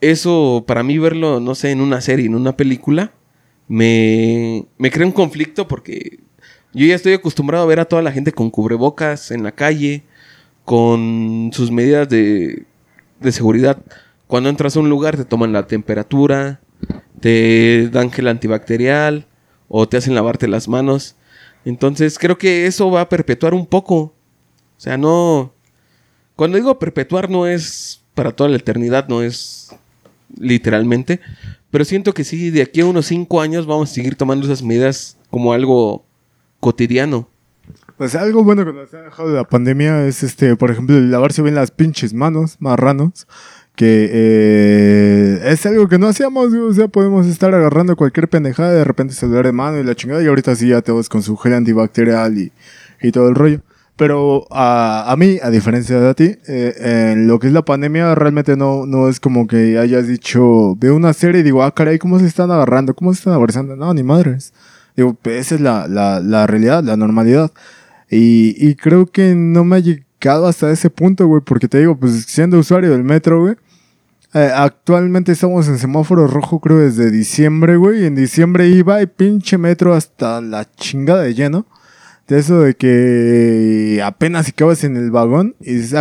Eso, 0.00 0.64
para 0.66 0.82
mí, 0.82 0.98
verlo, 0.98 1.40
no 1.40 1.54
sé, 1.54 1.70
en 1.70 1.80
una 1.80 2.00
serie, 2.00 2.26
en 2.26 2.34
una 2.34 2.56
película, 2.56 3.12
me, 3.68 4.66
me 4.78 4.90
crea 4.90 5.06
un 5.06 5.12
conflicto 5.12 5.68
porque 5.68 6.20
yo 6.72 6.86
ya 6.86 6.94
estoy 6.94 7.12
acostumbrado 7.12 7.64
a 7.64 7.68
ver 7.68 7.80
a 7.80 7.84
toda 7.84 8.02
la 8.02 8.12
gente 8.12 8.32
con 8.32 8.50
cubrebocas 8.50 9.30
en 9.30 9.42
la 9.42 9.52
calle, 9.52 10.04
con 10.64 11.50
sus 11.52 11.70
medidas 11.70 12.08
de, 12.08 12.64
de 13.20 13.32
seguridad. 13.32 13.82
Cuando 14.26 14.48
entras 14.48 14.76
a 14.76 14.80
un 14.80 14.88
lugar 14.88 15.16
te 15.16 15.24
toman 15.24 15.52
la 15.52 15.66
temperatura, 15.66 16.60
te 17.20 17.88
dan 17.90 18.10
gel 18.10 18.28
antibacterial 18.28 19.26
o 19.68 19.88
te 19.88 19.96
hacen 19.96 20.14
lavarte 20.14 20.48
las 20.48 20.68
manos. 20.68 21.16
Entonces 21.64 22.18
creo 22.18 22.38
que 22.38 22.66
eso 22.66 22.90
va 22.90 23.02
a 23.02 23.08
perpetuar 23.08 23.54
un 23.54 23.66
poco. 23.66 23.96
O 23.96 24.14
sea, 24.80 24.96
no... 24.96 25.52
Cuando 26.36 26.56
digo 26.56 26.78
perpetuar 26.78 27.28
no 27.28 27.46
es 27.46 28.02
para 28.14 28.32
toda 28.32 28.48
la 28.48 28.56
eternidad, 28.56 29.08
no 29.08 29.22
es 29.22 29.74
literalmente. 30.38 31.20
Pero 31.70 31.84
siento 31.84 32.14
que 32.14 32.24
sí, 32.24 32.50
de 32.50 32.62
aquí 32.62 32.80
a 32.80 32.86
unos 32.86 33.06
5 33.06 33.40
años 33.40 33.66
vamos 33.66 33.90
a 33.90 33.94
seguir 33.94 34.16
tomando 34.16 34.46
esas 34.46 34.62
medidas 34.62 35.18
como 35.28 35.52
algo 35.52 36.04
cotidiano. 36.58 37.28
Pues 38.00 38.14
algo 38.14 38.42
bueno 38.42 38.64
que 38.64 38.72
nos 38.72 38.94
ha 38.94 39.02
dejado 39.02 39.28
de 39.28 39.34
la 39.34 39.44
pandemia 39.44 40.06
es, 40.06 40.22
este, 40.22 40.56
por 40.56 40.70
ejemplo, 40.70 40.98
lavarse 40.98 41.42
bien 41.42 41.54
las 41.54 41.70
pinches 41.70 42.14
manos, 42.14 42.56
marranos, 42.58 43.26
que 43.76 44.08
eh, 44.10 45.40
es 45.44 45.66
algo 45.66 45.86
que 45.86 45.98
no 45.98 46.06
hacíamos, 46.06 46.50
o 46.54 46.72
sea, 46.72 46.88
podemos 46.88 47.26
estar 47.26 47.54
agarrando 47.54 47.96
cualquier 47.96 48.30
pendejada, 48.30 48.72
de 48.72 48.84
repente 48.84 49.12
saludar 49.12 49.44
de 49.44 49.52
mano 49.52 49.78
y 49.78 49.84
la 49.84 49.94
chingada, 49.94 50.22
y 50.22 50.28
ahorita 50.28 50.56
sí 50.56 50.68
ya 50.68 50.80
todos 50.80 51.10
con 51.10 51.22
su 51.22 51.36
gel 51.36 51.52
antibacterial 51.52 52.38
y, 52.38 52.52
y 53.02 53.12
todo 53.12 53.28
el 53.28 53.34
rollo. 53.34 53.60
Pero 53.96 54.46
a, 54.50 55.12
a 55.12 55.16
mí, 55.16 55.36
a 55.42 55.50
diferencia 55.50 56.00
de 56.00 56.08
a 56.08 56.14
ti, 56.14 56.38
eh, 56.48 57.12
en 57.12 57.26
lo 57.26 57.38
que 57.38 57.48
es 57.48 57.52
la 57.52 57.66
pandemia, 57.66 58.14
realmente 58.14 58.56
no, 58.56 58.86
no 58.86 59.10
es 59.10 59.20
como 59.20 59.46
que 59.46 59.76
hayas 59.78 60.08
dicho, 60.08 60.74
veo 60.76 60.96
una 60.96 61.12
serie 61.12 61.42
y 61.42 61.44
digo, 61.44 61.62
ah, 61.62 61.74
caray, 61.74 61.98
¿cómo 61.98 62.18
se 62.18 62.24
están 62.24 62.50
agarrando? 62.50 62.94
¿Cómo 62.94 63.12
se 63.12 63.18
están 63.18 63.34
abrazando? 63.34 63.76
No, 63.76 63.92
ni 63.92 64.02
madres. 64.02 64.54
Digo, 64.96 65.18
esa 65.24 65.54
es 65.54 65.60
la, 65.60 65.86
la, 65.86 66.20
la 66.20 66.46
realidad, 66.46 66.82
la 66.82 66.96
normalidad. 66.96 67.52
Y, 68.10 68.56
y 68.58 68.74
creo 68.74 69.06
que 69.06 69.34
no 69.34 69.64
me 69.64 69.76
ha 69.76 69.78
llegado 69.78 70.46
hasta 70.46 70.70
ese 70.70 70.90
punto, 70.90 71.26
güey, 71.26 71.42
porque 71.44 71.68
te 71.68 71.78
digo, 71.78 71.96
pues 71.96 72.24
siendo 72.26 72.58
usuario 72.58 72.90
del 72.90 73.04
metro, 73.04 73.40
güey, 73.40 73.56
Eh, 74.32 74.48
actualmente 74.54 75.32
estamos 75.32 75.66
en 75.66 75.76
semáforo 75.78 76.28
rojo, 76.28 76.60
creo, 76.60 76.78
desde 76.78 77.10
diciembre, 77.10 77.76
güey. 77.76 78.02
Y 78.02 78.06
en 78.06 78.14
diciembre 78.14 78.68
iba 78.68 79.02
y 79.02 79.06
pinche 79.06 79.58
metro 79.58 79.92
hasta 79.92 80.40
la 80.40 80.70
chingada 80.76 81.22
de 81.22 81.34
lleno. 81.34 81.66
De 82.28 82.38
eso 82.38 82.60
de 82.60 82.74
que 82.74 84.00
apenas 84.04 84.46
si 84.46 84.52
cabas 84.52 84.84
en 84.84 84.96
el 84.96 85.10
vagón 85.10 85.56
y 85.60 85.80
se 85.80 85.96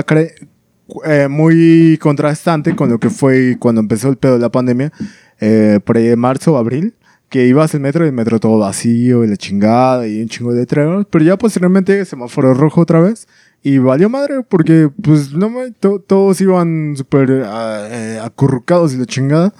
eh, 1.06 1.28
muy 1.28 1.98
contrastante 2.00 2.75
con 2.75 2.89
lo 2.89 3.00
que 3.00 3.10
fue 3.10 3.58
cuando 3.60 3.82
empezó 3.82 4.10
el 4.10 4.18
pedo 4.18 4.34
de 4.34 4.39
la 4.39 4.51
pandemia, 4.51 4.92
eh, 5.39 5.80
de 5.84 6.16
marzo 6.16 6.56
abril, 6.56 6.94
que 7.29 7.45
ibas 7.45 7.74
en 7.75 7.83
metro 7.83 8.03
y 8.05 8.07
el 8.09 8.13
metro 8.13 8.39
todo 8.39 8.57
vacío 8.57 9.24
y 9.24 9.27
la 9.27 9.38
chingada 9.38 10.07
y 10.07 10.21
un 10.21 10.27
chingo 10.29 10.53
de 10.53 10.65
trenes, 10.65 11.05
pero 11.09 11.24
ya 11.24 11.38
posteriormente 11.38 12.03
semáforo 12.05 12.53
rojo 12.53 12.81
otra 12.81 13.00
vez 13.01 13.27
y 13.62 13.77
valió 13.77 14.09
madre 14.09 14.41
porque 14.48 14.89
pues 15.01 15.33
no 15.33 15.50
me, 15.50 15.71
to- 15.71 16.00
todos 16.00 16.41
iban 16.41 16.95
súper 16.98 17.43
ah, 17.45 17.88
eh, 17.89 18.19
acurrucados 18.24 18.93
y 18.93 18.98
la 18.98 19.05
chingada. 19.05 19.53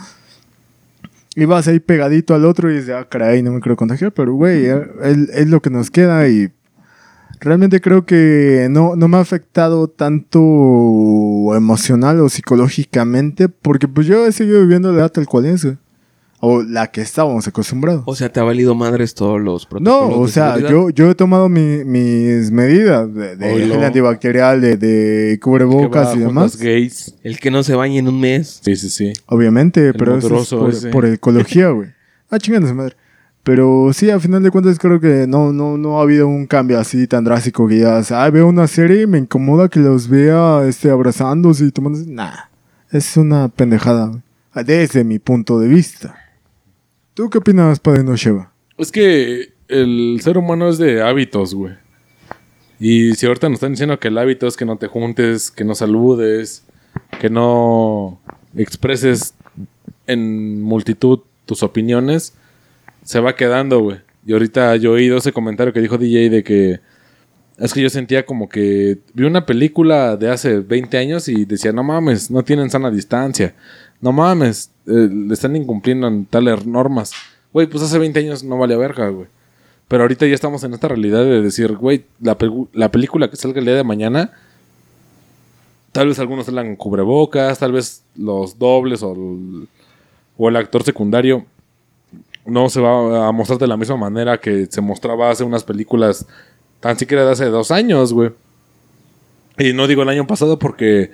Ibas 1.36 1.68
ahí 1.68 1.80
pegadito 1.80 2.34
al 2.34 2.44
otro 2.46 2.72
y 2.72 2.76
dices, 2.76 2.90
ah, 2.90 3.08
caray, 3.08 3.44
no 3.44 3.52
me 3.54 3.62
quiero 3.62 3.76
contagiar, 3.78 4.12
pero 4.14 4.34
güey, 4.34 4.66
eh, 4.66 4.82
es, 5.04 5.18
es 5.30 5.48
lo 5.48 5.62
que 5.62 5.70
nos 5.70 5.92
queda 5.92 6.28
y 6.28 6.50
realmente 7.40 7.80
creo 7.82 8.06
que 8.06 8.68
no, 8.70 8.96
no 8.96 9.08
me 9.08 9.18
ha 9.18 9.22
afectado 9.22 9.88
tanto 9.88 10.40
emocional 11.56 12.20
o 12.20 12.30
psicológicamente 12.30 13.48
porque 13.48 13.88
pues 13.88 14.08
yo 14.08 14.26
he 14.26 14.32
seguido 14.32 14.60
viviendo 14.62 14.92
la 14.92 15.00
edad 15.02 15.12
tal 15.12 15.28
cual 15.28 15.46
es, 15.46 15.64
güey. 15.64 15.78
O 16.42 16.64
la 16.64 16.88
que 16.88 17.02
estábamos 17.02 17.48
acostumbrados. 17.48 18.04
O 18.06 18.16
sea, 18.16 18.32
te 18.32 18.40
ha 18.40 18.44
valido 18.44 18.74
madres 18.76 19.14
todos 19.14 19.42
los 19.42 19.64
No, 19.64 19.70
protocolos. 19.70 20.18
o 20.18 20.26
de 20.26 20.32
sea, 20.32 20.58
yo, 20.60 20.90
yo 20.90 21.12
he 21.12 21.16
tomado 21.16 21.50
mi- 21.50 21.84
mis 21.84 22.50
medidas 22.52 23.14
de, 23.14 23.36
de 23.36 23.50
gel 23.68 23.84
antibacterial, 23.84 24.62
de, 24.62 24.78
de 24.78 25.40
cubrebocas 25.42 26.16
y 26.16 26.20
demás. 26.20 26.58
gays. 26.58 27.16
El 27.24 27.40
que 27.40 27.52
no 27.52 27.62
se 27.64 27.76
bañe 27.76 27.98
en 28.00 28.08
un 28.08 28.20
mes. 28.20 28.60
Sí, 28.64 28.76
sí, 28.76 28.90
sí. 28.90 29.14
Obviamente, 29.26 29.94
pero 29.94 30.18
eso 30.18 30.40
es 30.42 30.50
por, 30.50 30.70
ese. 30.70 30.90
por 30.90 31.06
ecología, 31.06 31.70
güey. 31.70 31.90
Ah, 32.32 32.38
chingada 32.38 32.68
su 32.68 32.76
madre. 32.76 32.96
Pero 33.44 33.90
sí, 33.92 34.10
a 34.12 34.20
final 34.20 34.44
de 34.44 34.52
cuentas 34.52 34.78
creo 34.78 35.00
que 35.00 35.26
no, 35.28 35.52
no, 35.52 35.78
no 35.78 36.00
ha 36.00 36.04
habido 36.04 36.28
un 36.28 36.46
cambio 36.46 36.78
así 36.80 37.08
tan 37.08 37.24
drástico 37.24 37.68
que 37.68 37.80
ya, 37.80 38.02
ah, 38.12 38.30
veo 38.30 38.48
una 38.48 38.68
serie 38.68 39.02
y 39.02 39.08
me 39.08 39.18
incomoda 39.18 39.68
que 39.68 39.80
los 39.80 40.08
vea 40.08 40.62
este, 40.68 40.92
abrazándose 40.92 41.66
y 41.66 41.72
tomándose. 41.72 42.06
Nah, 42.08 42.32
es 42.92 43.18
una 43.18 43.48
pendejada, 43.50 44.08
güey. 44.08 44.22
Desde 44.66 45.04
mi 45.04 45.18
punto 45.20 45.60
de 45.60 45.68
vista. 45.70 46.16
¿Tú 47.20 47.30
qué 47.30 47.40
opinas, 47.40 47.82
Padre 47.82 48.06
No 48.06 48.16
Sheva? 48.16 48.54
Es 48.78 48.94
que 48.94 49.52
el 49.68 50.22
ser 50.24 50.38
humano 50.38 50.70
es 50.70 50.78
de 50.78 51.02
hábitos, 51.02 51.54
güey. 51.54 51.74
Y 52.80 53.14
si 53.16 53.26
ahorita 53.26 53.50
nos 53.50 53.58
están 53.58 53.74
diciendo 53.74 54.00
que 54.00 54.08
el 54.08 54.18
hábito 54.18 54.48
es 54.48 54.56
que 54.56 54.64
no 54.64 54.78
te 54.78 54.88
juntes, 54.88 55.52
que 55.52 55.66
no 55.66 55.76
saludes, 55.76 56.64
que 57.20 57.30
no 57.30 58.22
expreses 58.56 59.34
en 60.08 60.62
multitud 60.62 61.20
tus 61.46 61.62
opiniones, 61.62 62.36
se 63.04 63.20
va 63.20 63.36
quedando, 63.36 63.82
güey. 63.82 63.98
Y 64.26 64.32
ahorita 64.32 64.78
yo 64.78 64.92
he 64.92 65.02
oído 65.02 65.18
ese 65.18 65.34
comentario 65.34 65.74
que 65.74 65.82
dijo 65.82 65.98
DJ 65.98 66.30
de 66.30 66.42
que 66.42 66.80
es 67.58 67.74
que 67.74 67.82
yo 67.82 67.90
sentía 67.90 68.26
como 68.26 68.48
que 68.48 69.00
vi 69.14 69.26
una 69.26 69.46
película 69.46 70.16
de 70.16 70.30
hace 70.30 70.60
20 70.60 70.98
años 70.98 71.28
y 71.28 71.44
decía, 71.44 71.74
no 71.74 71.84
mames, 71.84 72.32
no 72.32 72.44
tienen 72.44 72.70
sana 72.70 72.90
distancia. 72.90 73.56
No 74.00 74.14
mames, 74.14 74.72
eh, 74.90 75.10
le 75.10 75.34
están 75.34 75.56
incumpliendo 75.56 76.08
en 76.08 76.26
tales 76.26 76.66
normas. 76.66 77.12
Güey, 77.54 77.68
pues 77.68 77.84
hace 77.84 77.98
20 77.98 78.20
años 78.20 78.44
no 78.44 78.58
valía 78.58 78.78
verga, 78.78 79.10
güey. 79.10 79.28
Pero 79.88 80.04
ahorita 80.04 80.28
ya 80.28 80.36
estamos 80.36 80.64
en 80.64 80.74
esta 80.74 80.88
realidad 80.88 81.24
de 81.24 81.42
decir, 81.42 81.76
güey, 81.76 82.06
la, 82.22 82.38
película 82.38 83.30
que 83.30 83.36
salga 83.36 83.60
el 83.60 83.66
día 83.66 83.76
de 83.76 83.84
mañana, 83.84 84.32
tal 85.92 86.08
vez 86.08 86.20
algunos 86.20 86.46
salgan 86.46 86.76
cubrebocas, 86.76 87.58
tal 87.58 87.72
vez 87.72 88.04
los 88.16 88.60
dobles 88.60 89.02
o 89.04 89.16
o 90.42 90.48
el 90.48 90.56
actor 90.56 90.84
secundario 90.84 91.46
no 92.46 92.70
se 92.70 92.80
va 92.80 93.28
a 93.28 93.32
mostrar 93.32 93.60
de 93.60 93.68
la 93.68 93.78
misma 93.78 93.98
manera 93.98 94.40
que 94.40 94.66
se 94.68 94.82
mostraba 94.82 95.30
hace 95.30 95.44
unas 95.44 95.64
películas 95.64 96.26
tan 96.80 96.98
siquiera 96.98 97.26
de 97.26 97.32
hace 97.32 97.46
dos 97.46 97.72
años, 97.72 98.14
güey. 98.14 98.32
Y 99.58 99.74
no 99.74 99.88
digo 99.88 100.04
el 100.04 100.10
año 100.10 100.26
pasado 100.26 100.58
porque, 100.58 101.12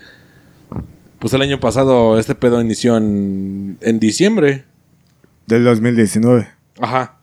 pues 1.26 1.34
el 1.34 1.42
año 1.42 1.60
pasado 1.60 2.20
este 2.20 2.36
pedo 2.36 2.62
inició 2.62 2.98
en, 2.98 3.80
en 3.82 4.00
diciembre. 4.00 4.66
Del 5.48 5.64
2019. 5.64 6.48
Ajá. 6.80 7.18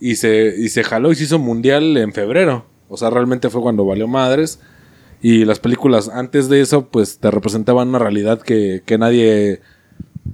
Y 0.00 0.16
se, 0.16 0.54
y 0.56 0.70
se 0.70 0.82
jaló 0.82 1.12
y 1.12 1.16
se 1.16 1.24
hizo 1.24 1.38
mundial 1.38 1.98
en 1.98 2.14
febrero. 2.14 2.64
O 2.88 2.96
sea, 2.96 3.10
realmente 3.10 3.50
fue 3.50 3.60
cuando 3.60 3.84
valió 3.84 4.08
madres. 4.08 4.58
Y 5.20 5.44
las 5.44 5.60
películas 5.60 6.08
antes 6.08 6.48
de 6.48 6.62
eso, 6.62 6.88
pues 6.88 7.18
te 7.18 7.30
representaban 7.30 7.88
una 7.88 7.98
realidad 7.98 8.40
que, 8.40 8.82
que 8.86 8.96
nadie, 8.96 9.60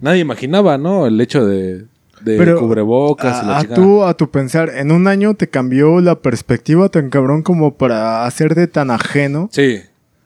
nadie 0.01 0.21
imaginaba, 0.21 0.79
¿no? 0.79 1.09
El 1.09 1.21
hecho 1.21 1.45
de, 1.45 1.87
de 2.21 2.55
cubrebocas 2.55 3.43
y 3.43 3.47
la 3.47 3.57
a, 3.57 3.59
a 3.59 3.63
chingada. 3.63 3.83
tú, 3.83 4.05
a 4.05 4.17
tu 4.17 4.31
pensar, 4.31 4.71
en 4.77 4.93
un 4.93 5.09
año 5.09 5.35
te 5.35 5.49
cambió 5.49 6.01
la 6.01 6.23
perspectiva 6.23 6.89
tan 6.89 7.11
cabrón 7.11 7.43
como 7.43 7.75
para 7.75 8.27
hacerte 8.27 8.69
tan 8.69 8.93
ajeno. 8.93 9.49
Sí, 9.51 9.81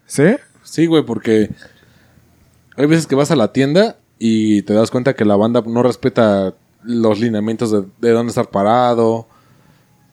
¿Sí? 0.05 0.37
sí, 0.63 0.85
güey, 0.85 1.07
porque 1.07 1.49
hay 2.76 2.87
veces 2.87 3.07
que 3.07 3.14
vas 3.14 3.31
a 3.31 3.37
la 3.37 3.52
tienda 3.52 3.97
y 4.19 4.62
te 4.62 4.75
das 4.75 4.91
cuenta 4.91 5.14
que 5.14 5.25
la 5.25 5.37
banda 5.37 5.62
no 5.67 5.83
respeta 5.83 6.55
los 6.83 7.21
lineamientos 7.21 7.71
de, 7.71 7.85
de 8.00 8.11
dónde 8.11 8.31
estar 8.31 8.50
parado, 8.50 9.26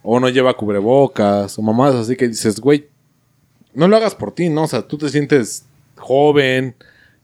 o 0.01 0.19
no 0.19 0.29
lleva 0.29 0.55
cubrebocas, 0.55 1.57
o 1.57 1.61
mamás, 1.61 1.95
así 1.95 2.15
que 2.15 2.27
dices, 2.27 2.59
güey, 2.59 2.87
no 3.73 3.87
lo 3.87 3.97
hagas 3.97 4.15
por 4.15 4.31
ti, 4.31 4.49
¿no? 4.49 4.63
O 4.63 4.67
sea, 4.67 4.87
tú 4.87 4.97
te 4.97 5.09
sientes 5.09 5.65
joven, 5.97 6.75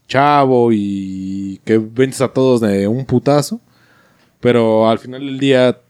chavo 0.06 0.70
y 0.72 1.60
que 1.64 1.78
vences 1.78 2.20
a 2.20 2.32
todos 2.32 2.60
de 2.60 2.86
un 2.86 3.04
putazo, 3.04 3.60
pero 4.40 4.88
al 4.88 4.98
final 4.98 5.20
del 5.20 5.38
día, 5.38 5.80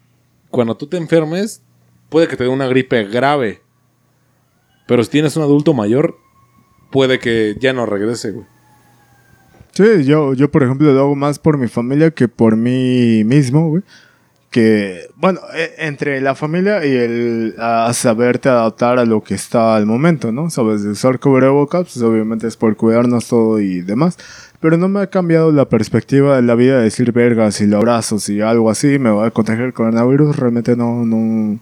cuando 0.50 0.76
tú 0.76 0.86
te 0.86 0.96
enfermes, 0.96 1.62
puede 2.08 2.28
que 2.28 2.36
te 2.36 2.44
dé 2.44 2.50
una 2.50 2.68
gripe 2.68 3.04
grave, 3.04 3.62
pero 4.86 5.02
si 5.02 5.10
tienes 5.10 5.36
un 5.36 5.42
adulto 5.42 5.74
mayor, 5.74 6.16
puede 6.90 7.18
que 7.18 7.56
ya 7.60 7.72
no 7.72 7.86
regrese, 7.86 8.30
güey. 8.30 8.46
Sí, 9.76 10.04
yo, 10.04 10.32
yo 10.32 10.50
por 10.50 10.62
ejemplo 10.62 10.90
lo 10.90 10.98
hago 11.00 11.14
más 11.16 11.38
por 11.38 11.58
mi 11.58 11.68
familia 11.68 12.10
que 12.10 12.28
por 12.28 12.56
mí 12.56 13.24
mismo, 13.24 13.68
güey. 13.68 13.82
Que, 14.50 15.10
bueno, 15.16 15.40
e- 15.54 15.86
entre 15.86 16.18
la 16.22 16.34
familia 16.34 16.86
y 16.86 16.92
el 16.96 17.54
a 17.58 17.92
saberte 17.92 18.48
adaptar 18.48 18.98
a 18.98 19.04
lo 19.04 19.22
que 19.22 19.34
está 19.34 19.76
al 19.76 19.84
momento, 19.84 20.32
¿no? 20.32 20.48
Sabes, 20.48 20.82
de 20.82 20.90
usar 20.92 21.20
cubrebocas, 21.20 21.82
pues 21.92 22.00
obviamente 22.02 22.46
es 22.46 22.56
por 22.56 22.74
cuidarnos 22.74 23.28
todo 23.28 23.60
y 23.60 23.82
demás. 23.82 24.16
Pero 24.60 24.78
no 24.78 24.88
me 24.88 25.00
ha 25.00 25.08
cambiado 25.08 25.52
la 25.52 25.68
perspectiva 25.68 26.36
de 26.36 26.42
la 26.42 26.54
vida 26.54 26.78
de 26.78 26.84
decir 26.84 27.12
vergas 27.12 27.60
y 27.60 27.66
lo 27.66 27.76
abrazos 27.76 28.30
y 28.30 28.40
algo 28.40 28.70
así, 28.70 28.98
me 28.98 29.10
voy 29.10 29.26
a 29.26 29.30
contagiar 29.30 29.66
el 29.66 29.74
coronavirus. 29.74 30.36
Realmente 30.36 30.74
no, 30.74 31.04
no, 31.04 31.58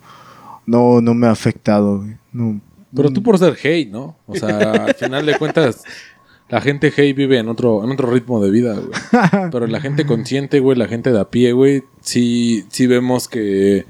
no, 0.67 1.01
no 1.01 1.15
me 1.15 1.27
ha 1.27 1.33
afectado, 1.33 1.99
güey. 1.99 2.17
No. 2.33 2.61
Pero 2.95 3.11
tú 3.11 3.25
por 3.25 3.37
ser 3.41 3.57
hate, 3.61 3.91
¿no? 3.91 4.17
O 4.25 4.37
sea, 4.37 4.57
al 4.85 4.95
final 4.95 5.27
de 5.27 5.37
cuentas, 5.37 5.83
la 6.49 6.61
gente 6.61 6.89
hate 6.89 7.15
vive 7.17 7.39
en 7.39 7.49
otro, 7.49 7.83
en 7.85 7.91
otro 7.91 8.11
ritmo 8.11 8.43
de 8.43 8.51
vida, 8.51 8.75
güey. 8.75 8.91
Pero 9.51 9.67
la 9.67 9.81
gente 9.81 10.07
consciente, 10.07 10.61
güey, 10.61 10.77
la 10.79 10.87
gente 10.87 11.11
de 11.13 11.21
a 11.21 11.31
pie, 11.31 11.53
güey, 11.53 11.85
sí, 12.01 12.65
sí 12.69 12.87
vemos 12.87 13.29
que 13.29 13.87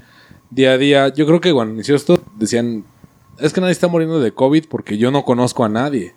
día 0.49 0.71
a 0.71 0.77
día, 0.77 1.07
yo 1.13 1.25
creo 1.25 1.41
que 1.41 1.51
cuando 1.53 1.73
inició 1.73 1.95
esto, 1.95 2.21
decían, 2.37 2.85
es 3.39 3.51
que 3.53 3.61
nadie 3.61 3.73
está 3.73 3.87
muriendo 3.87 4.19
de 4.19 4.31
COVID 4.31 4.65
porque 4.69 4.97
yo 4.97 5.11
no 5.11 5.23
conozco 5.25 5.65
a 5.65 5.69
nadie. 5.69 6.15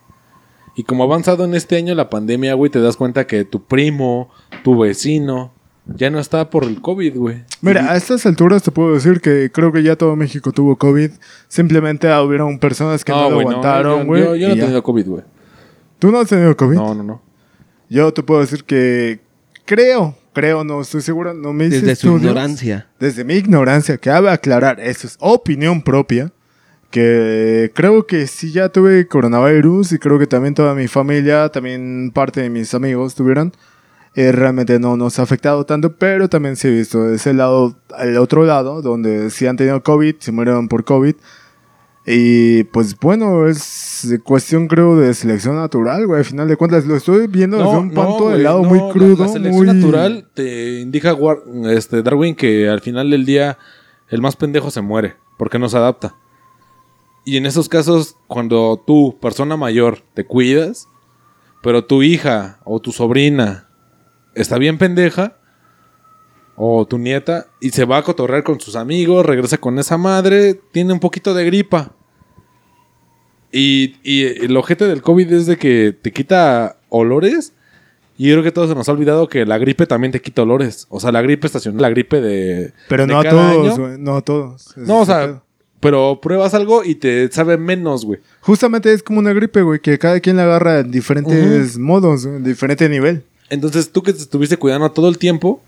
Y 0.77 0.85
como 0.85 1.03
ha 1.03 1.07
avanzado 1.07 1.45
en 1.45 1.55
este 1.55 1.77
año 1.77 1.95
la 1.97 2.09
pandemia, 2.09 2.55
güey, 2.55 2.71
te 2.71 2.81
das 2.81 2.97
cuenta 2.97 3.27
que 3.27 3.45
tu 3.45 3.65
primo, 3.65 4.31
tu 4.63 4.79
vecino, 4.79 5.53
ya 5.87 6.09
no 6.11 6.21
está 6.21 6.51
por 6.51 6.63
el 6.65 6.81
COVID, 6.81 7.17
güey. 7.17 7.43
Mira, 7.63 7.91
a 7.91 7.97
estas 7.97 8.25
alturas 8.27 8.63
te 8.63 8.71
puedo 8.71 8.95
decir 8.95 9.21
que 9.21 9.51
creo 9.51 9.73
que 9.73 9.83
ya 9.83 9.97
todo 9.97 10.15
México 10.15 10.53
tuvo 10.53 10.77
COVID. 10.77 11.11
Simplemente 11.49 12.07
hubieron 12.21 12.61
personas 12.61 13.05
que 13.05 13.11
no, 13.11 13.29
lo 13.29 13.35
güey, 13.35 13.45
no, 13.47 13.51
aguantaron, 13.51 14.01
yo- 14.03 14.07
güey. 14.07 14.23
Yo, 14.23 14.37
yo 14.37 14.49
no 14.49 14.55
he 14.55 14.57
tenido 14.61 14.83
COVID, 14.85 15.07
güey. 15.09 15.25
¿Tú 15.99 16.11
no 16.11 16.21
has 16.21 16.29
tenido 16.29 16.57
COVID? 16.57 16.77
No, 16.77 16.95
no, 16.95 17.03
no. 17.03 17.23
Yo 17.89 18.13
te 18.13 18.23
puedo 18.23 18.41
decir 18.41 18.65
que 18.65 19.21
creo, 19.65 20.17
creo, 20.33 20.63
no 20.65 20.81
estoy 20.81 21.01
seguro, 21.03 21.35
no 21.35 21.53
me 21.53 21.69
Desde 21.69 21.87
su 21.87 21.91
estudios. 21.91 22.23
ignorancia. 22.23 22.87
Desde 23.01 23.25
mi 23.25 23.35
ignorancia, 23.35 23.97
que 23.97 24.11
cabe 24.11 24.31
aclarar, 24.31 24.79
eso 24.81 25.07
es 25.07 25.17
opinión 25.21 25.83
propia, 25.83 26.33
que 26.91 27.71
creo 27.75 28.07
que 28.07 28.27
sí 28.27 28.53
ya 28.53 28.69
tuve 28.69 29.07
coronavirus 29.07 29.93
y 29.93 29.99
creo 29.99 30.19
que 30.19 30.27
también 30.27 30.55
toda 30.55 30.75
mi 30.75 30.87
familia, 30.89 31.49
también 31.49 32.11
parte 32.15 32.41
de 32.43 32.51
mis 32.51 32.73
amigos 32.75 33.15
tuvieron. 33.15 33.53
Eh, 34.15 34.33
realmente 34.33 34.81
no 34.81 34.97
nos 34.97 35.19
ha 35.19 35.23
afectado 35.23 35.65
tanto, 35.65 35.95
pero 35.95 36.29
también 36.29 36.57
sí 36.57 36.67
he 36.69 36.71
visto 36.73 37.13
ese 37.13 37.35
lado, 37.35 37.77
el 38.01 38.17
otro 38.17 38.45
lado, 38.45 38.83
donde 38.83 39.31
sí 39.31 39.47
han 39.47 39.57
tenido 39.57 39.83
COVID, 39.83 40.17
se 40.19 40.33
murieron 40.33 40.67
por 40.69 40.85
COVID. 40.85 41.15
Y 42.11 42.65
pues 42.65 42.99
bueno, 42.99 43.47
es 43.49 44.09
cuestión 44.25 44.67
creo 44.67 44.97
de 44.97 45.13
selección 45.13 45.57
natural, 45.57 46.07
güey. 46.07 46.21
Al 46.21 46.25
final 46.25 46.49
de 46.49 46.57
cuentas, 46.57 46.87
lo 46.87 46.97
estoy 46.97 47.27
viendo 47.27 47.59
desde 47.59 47.77
un 47.77 47.91
punto 47.91 48.31
de 48.31 48.39
lado 48.39 48.63
no, 48.63 48.69
muy 48.69 48.79
la- 48.79 48.89
crudo, 48.93 49.25
La, 49.27 49.29
selección 49.33 49.67
muy 49.67 49.75
natural 49.75 50.29
te 50.33 50.81
indica 50.81 51.13
War- 51.15 51.43
este, 51.71 52.03
Darwin 52.03 52.35
que 52.35 52.69
al 52.69 52.81
final 52.81 53.11
del 53.11 53.27
día 53.27 53.59
el 54.09 54.23
más 54.23 54.37
pendejo 54.37 54.71
se 54.71 54.81
muere 54.81 55.17
porque 55.37 55.59
no 55.59 55.69
se 55.69 55.77
adapta. 55.77 56.15
Y 57.27 57.37
en 57.37 57.45
esos 57.45 57.69
casos, 57.69 58.17
cuando 58.27 58.83
tú, 58.87 59.19
persona 59.21 59.59
mayor, 59.59 59.99
te 60.15 60.25
cuidas, 60.25 60.89
pero 61.63 61.85
tu 61.85 62.03
hija 62.03 62.61
o 62.65 62.81
tu 62.81 62.91
sobrina 62.91 63.69
está 64.35 64.57
bien 64.57 64.79
pendeja, 64.79 65.37
o 66.57 66.87
tu 66.87 66.97
nieta, 66.97 67.49
y 67.61 67.71
se 67.71 67.85
va 67.85 67.99
a 67.99 68.03
cotorrear 68.03 68.45
con 68.45 68.59
sus 68.61 68.77
amigos, 68.77 69.27
regresa 69.27 69.59
con 69.59 69.79
esa 69.79 69.99
madre, 69.99 70.55
tiene 70.73 70.93
un 70.95 71.01
poquito 71.01 71.35
de 71.35 71.45
gripa. 71.45 71.93
Y, 73.53 73.97
y 74.03 74.25
el 74.25 74.57
ojete 74.57 74.87
del 74.87 75.03
COVID 75.03 75.33
es 75.33 75.47
de 75.47 75.57
que 75.57 75.97
te 76.01 76.13
quita 76.13 76.77
olores. 76.89 77.53
Y 78.17 78.29
yo 78.29 78.35
creo 78.35 78.45
que 78.45 78.53
todos 78.53 78.69
se 78.69 78.75
nos 78.75 78.89
ha 78.89 78.93
olvidado 78.93 79.29
que 79.29 79.47
la 79.47 79.59
gripe 79.59 79.87
también 79.87 80.13
te 80.13 80.21
quita 80.21 80.43
olores. 80.43 80.87
O 80.91 80.99
sea, 80.99 81.13
la 81.13 81.23
gripe 81.23 81.47
estacional, 81.47 81.81
la 81.81 81.91
gripe 81.91 82.21
de. 82.21 82.73
Pero 82.89 83.07
de 83.07 83.13
no 83.13 83.21
a 83.21 83.25
todos, 83.25 83.75
año. 83.75 83.77
güey. 83.77 83.99
No 83.99 84.17
a 84.17 84.23
todos. 84.23 84.75
No, 84.77 85.01
o 85.01 85.07
sea, 85.07 85.27
pedo. 85.27 85.43
pero 85.79 86.19
pruebas 86.21 86.53
algo 86.53 86.85
y 86.85 86.97
te 86.97 87.31
sabe 87.31 87.57
menos, 87.57 88.05
güey. 88.05 88.21
Justamente 88.41 88.93
es 88.93 89.05
como 89.05 89.21
una 89.21 89.33
gripe, 89.33 89.63
güey, 89.63 89.79
que 89.81 89.99
cada 89.99 90.19
quien 90.19 90.37
la 90.37 90.45
agarra 90.45 90.81
en 90.81 90.91
diferentes 90.91 91.79
modos, 91.79 92.25
en 92.25 92.43
diferente 92.43 92.89
nivel. 92.89 93.23
Entonces, 93.51 93.93
tú 93.93 94.03
que 94.03 94.13
te 94.13 94.19
estuviste 94.19 94.57
cuidando 94.57 94.91
todo 94.91 95.09
el 95.09 95.17
tiempo, 95.17 95.63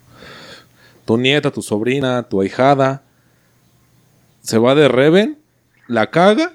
tu 1.05 1.17
nieta, 1.17 1.53
tu 1.53 1.63
sobrina, 1.63 2.25
tu 2.25 2.41
ahijada, 2.41 3.05
se 4.43 4.59
va 4.59 4.75
de 4.75 4.89
Reven, 4.89 5.39
la 5.87 6.11
caga 6.11 6.53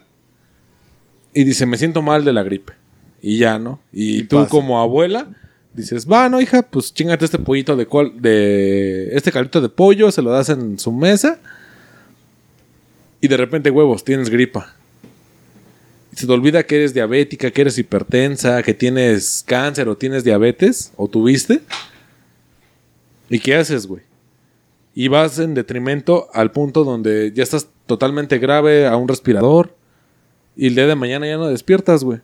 y 1.35 1.43
dice, 1.43 1.67
me 1.67 1.77
siento 1.77 2.01
mal 2.01 2.25
de 2.25 2.33
la 2.33 2.41
gripe. 2.41 2.73
Y 3.21 3.37
ya, 3.37 3.59
¿no? 3.59 3.79
Y, 3.91 4.19
Y 4.19 4.23
tú 4.23 4.37
pasa. 4.37 4.49
como 4.49 4.79
abuela 4.79 5.27
dices, 5.75 6.07
va, 6.09 6.29
no, 6.29 6.39
hija, 6.39 6.61
pues 6.63 6.93
chingate 6.93 7.25
este 7.25 7.37
pollito 7.37 7.75
de, 7.75 7.85
cual, 7.85 8.13
de 8.21 9.09
este 9.11 9.31
caldito 9.31 9.59
de 9.59 9.69
pollo, 9.69 10.09
se 10.11 10.21
lo 10.21 10.31
das 10.31 10.49
en 10.49 10.79
su 10.79 10.91
mesa 10.91 11.37
y 13.19 13.27
de 13.27 13.37
repente 13.37 13.71
huevos, 13.71 14.03
tienes 14.03 14.29
gripa. 14.29 14.75
Y 16.13 16.15
se 16.15 16.27
te 16.27 16.31
olvida 16.31 16.63
que 16.63 16.77
eres 16.77 16.93
diabética, 16.93 17.51
que 17.51 17.61
eres 17.61 17.77
hipertensa, 17.77 18.63
que 18.63 18.73
tienes 18.73 19.43
cáncer 19.45 19.89
o 19.89 19.97
tienes 19.97 20.23
diabetes 20.23 20.93
o 20.95 21.07
tuviste. 21.07 21.61
¿Y 23.29 23.39
qué 23.39 23.55
haces, 23.55 23.87
güey? 23.87 24.03
Y 24.93 25.09
vas 25.09 25.39
en 25.39 25.55
detrimento 25.55 26.29
al 26.33 26.51
punto 26.51 26.85
donde 26.85 27.33
ya 27.33 27.43
estás 27.43 27.67
totalmente 27.85 28.37
grave 28.37 28.87
a 28.87 28.95
un 28.95 29.07
respirador 29.07 29.75
y 30.55 30.67
el 30.67 30.75
día 30.75 30.87
de 30.87 30.95
mañana 30.95 31.27
ya 31.27 31.37
no 31.37 31.47
despiertas, 31.47 32.03
güey. 32.03 32.19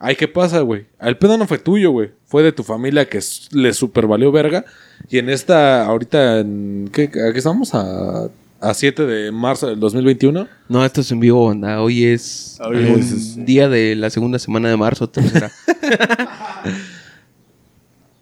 Ay, 0.00 0.14
¿qué 0.14 0.28
pasa, 0.28 0.60
güey? 0.60 0.86
El 1.00 1.18
pedo 1.18 1.36
no 1.36 1.46
fue 1.46 1.58
tuyo, 1.58 1.90
güey. 1.90 2.10
Fue 2.26 2.42
de 2.42 2.52
tu 2.52 2.62
familia 2.62 3.08
que 3.08 3.20
le 3.50 3.72
super 3.74 4.06
valió 4.06 4.30
verga. 4.30 4.64
Y 5.08 5.18
en 5.18 5.28
esta, 5.28 5.84
ahorita, 5.86 6.38
en, 6.38 6.88
¿qué? 6.92 7.04
¿A 7.04 7.32
qué 7.32 7.38
estamos? 7.38 7.74
A, 7.74 8.28
a 8.60 8.74
7 8.74 9.06
de 9.06 9.32
marzo 9.32 9.66
del 9.66 9.80
2021. 9.80 10.46
No, 10.68 10.84
esto 10.84 11.00
es 11.00 11.10
en 11.10 11.18
vivo, 11.18 11.46
banda. 11.46 11.82
Hoy 11.82 12.04
es 12.04 12.58
Hoy 12.60 12.76
un 12.76 13.00
es, 13.00 13.10
este. 13.10 13.42
día 13.44 13.68
de 13.68 13.96
la 13.96 14.10
segunda 14.10 14.38
semana 14.38 14.68
de 14.68 14.76
marzo, 14.76 15.08
tercera. 15.08 15.50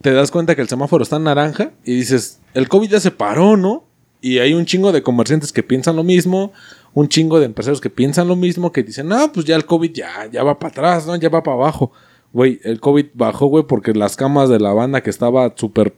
te 0.00 0.12
das 0.12 0.30
cuenta 0.30 0.54
que 0.54 0.62
el 0.62 0.68
semáforo 0.68 1.02
está 1.02 1.16
en 1.16 1.24
naranja 1.24 1.72
y 1.84 1.94
dices, 1.94 2.40
el 2.54 2.68
COVID 2.68 2.88
ya 2.88 3.00
se 3.00 3.10
paró, 3.10 3.56
¿no? 3.56 3.84
Y 4.20 4.38
hay 4.38 4.54
un 4.54 4.64
chingo 4.64 4.92
de 4.92 5.02
comerciantes 5.02 5.52
que 5.52 5.62
piensan 5.62 5.96
lo 5.96 6.04
mismo, 6.04 6.52
un 6.96 7.08
chingo 7.08 7.38
de 7.38 7.44
empresarios 7.44 7.82
que 7.82 7.90
piensan 7.90 8.26
lo 8.26 8.36
mismo, 8.36 8.72
que 8.72 8.82
dicen, 8.82 9.08
no, 9.08 9.30
pues 9.30 9.44
ya 9.44 9.54
el 9.54 9.66
COVID 9.66 9.92
ya, 9.92 10.30
ya 10.32 10.42
va 10.42 10.58
para 10.58 10.70
atrás, 10.70 11.06
¿no? 11.06 11.14
Ya 11.16 11.28
va 11.28 11.42
para 11.42 11.54
abajo. 11.54 11.92
Güey, 12.32 12.58
el 12.64 12.80
COVID 12.80 13.08
bajó, 13.12 13.48
güey, 13.48 13.64
porque 13.68 13.92
las 13.92 14.16
camas 14.16 14.48
de 14.48 14.58
la 14.58 14.72
banda 14.72 15.02
que 15.02 15.10
estaba 15.10 15.52
súper 15.56 15.94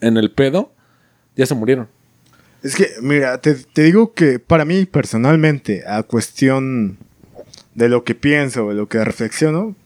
en 0.00 0.16
el 0.16 0.32
pedo, 0.32 0.72
ya 1.36 1.44
se 1.44 1.54
murieron. 1.54 1.88
Es 2.62 2.74
que, 2.74 2.88
mira, 3.02 3.38
te, 3.42 3.54
te 3.54 3.82
digo 3.82 4.14
que 4.14 4.38
para 4.38 4.64
mí 4.64 4.86
personalmente, 4.86 5.84
a 5.86 6.02
cuestión 6.04 6.96
de 7.74 7.90
lo 7.90 8.02
que 8.02 8.14
pienso, 8.14 8.70
de 8.70 8.74
lo 8.74 8.88
que 8.88 9.04
reflexiono, 9.04 9.76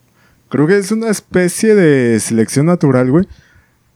creo 0.48 0.68
que 0.68 0.78
es 0.78 0.92
una 0.92 1.10
especie 1.10 1.74
de 1.74 2.20
selección 2.20 2.66
natural, 2.66 3.10
güey. 3.10 3.26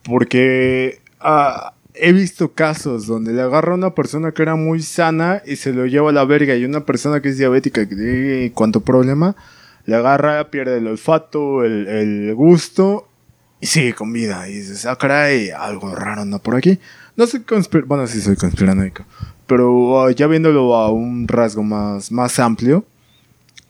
Porque 0.02 1.02
ah, 1.20 1.74
he 1.94 2.12
visto 2.12 2.52
casos 2.52 3.06
donde 3.06 3.32
le 3.32 3.42
agarra 3.42 3.72
a 3.72 3.76
una 3.76 3.94
persona 3.94 4.32
que 4.32 4.42
era 4.42 4.56
muy 4.56 4.82
sana 4.82 5.42
y 5.46 5.56
se 5.56 5.72
lo 5.72 5.86
lleva 5.86 6.10
a 6.10 6.12
la 6.12 6.24
verga. 6.24 6.56
Y 6.56 6.64
una 6.64 6.84
persona 6.84 7.20
que 7.20 7.30
es 7.30 7.38
diabética, 7.38 7.88
que 7.88 8.52
cuánto 8.54 8.80
problema, 8.80 9.36
le 9.86 9.96
agarra, 9.96 10.50
pierde 10.50 10.78
el 10.78 10.86
olfato, 10.86 11.64
el, 11.64 11.86
el 11.86 12.34
gusto 12.34 13.08
y 13.60 13.66
sigue 13.66 13.94
con 13.94 14.12
vida. 14.12 14.48
Y 14.48 14.54
dices, 14.54 14.86
ah, 14.86 14.96
caray, 14.96 15.50
algo 15.50 15.94
raro 15.94 16.22
anda 16.22 16.38
por 16.38 16.56
aquí. 16.56 16.78
No 17.16 17.26
soy 17.26 17.40
conspir... 17.40 17.84
Bueno, 17.84 18.06
sí 18.06 18.20
soy 18.20 18.36
conspiranoico. 18.36 19.04
Pero 19.46 20.02
ah, 20.02 20.10
ya 20.12 20.26
viéndolo 20.26 20.74
a 20.74 20.90
un 20.90 21.28
rasgo 21.28 21.62
más, 21.62 22.10
más 22.12 22.38
amplio, 22.38 22.84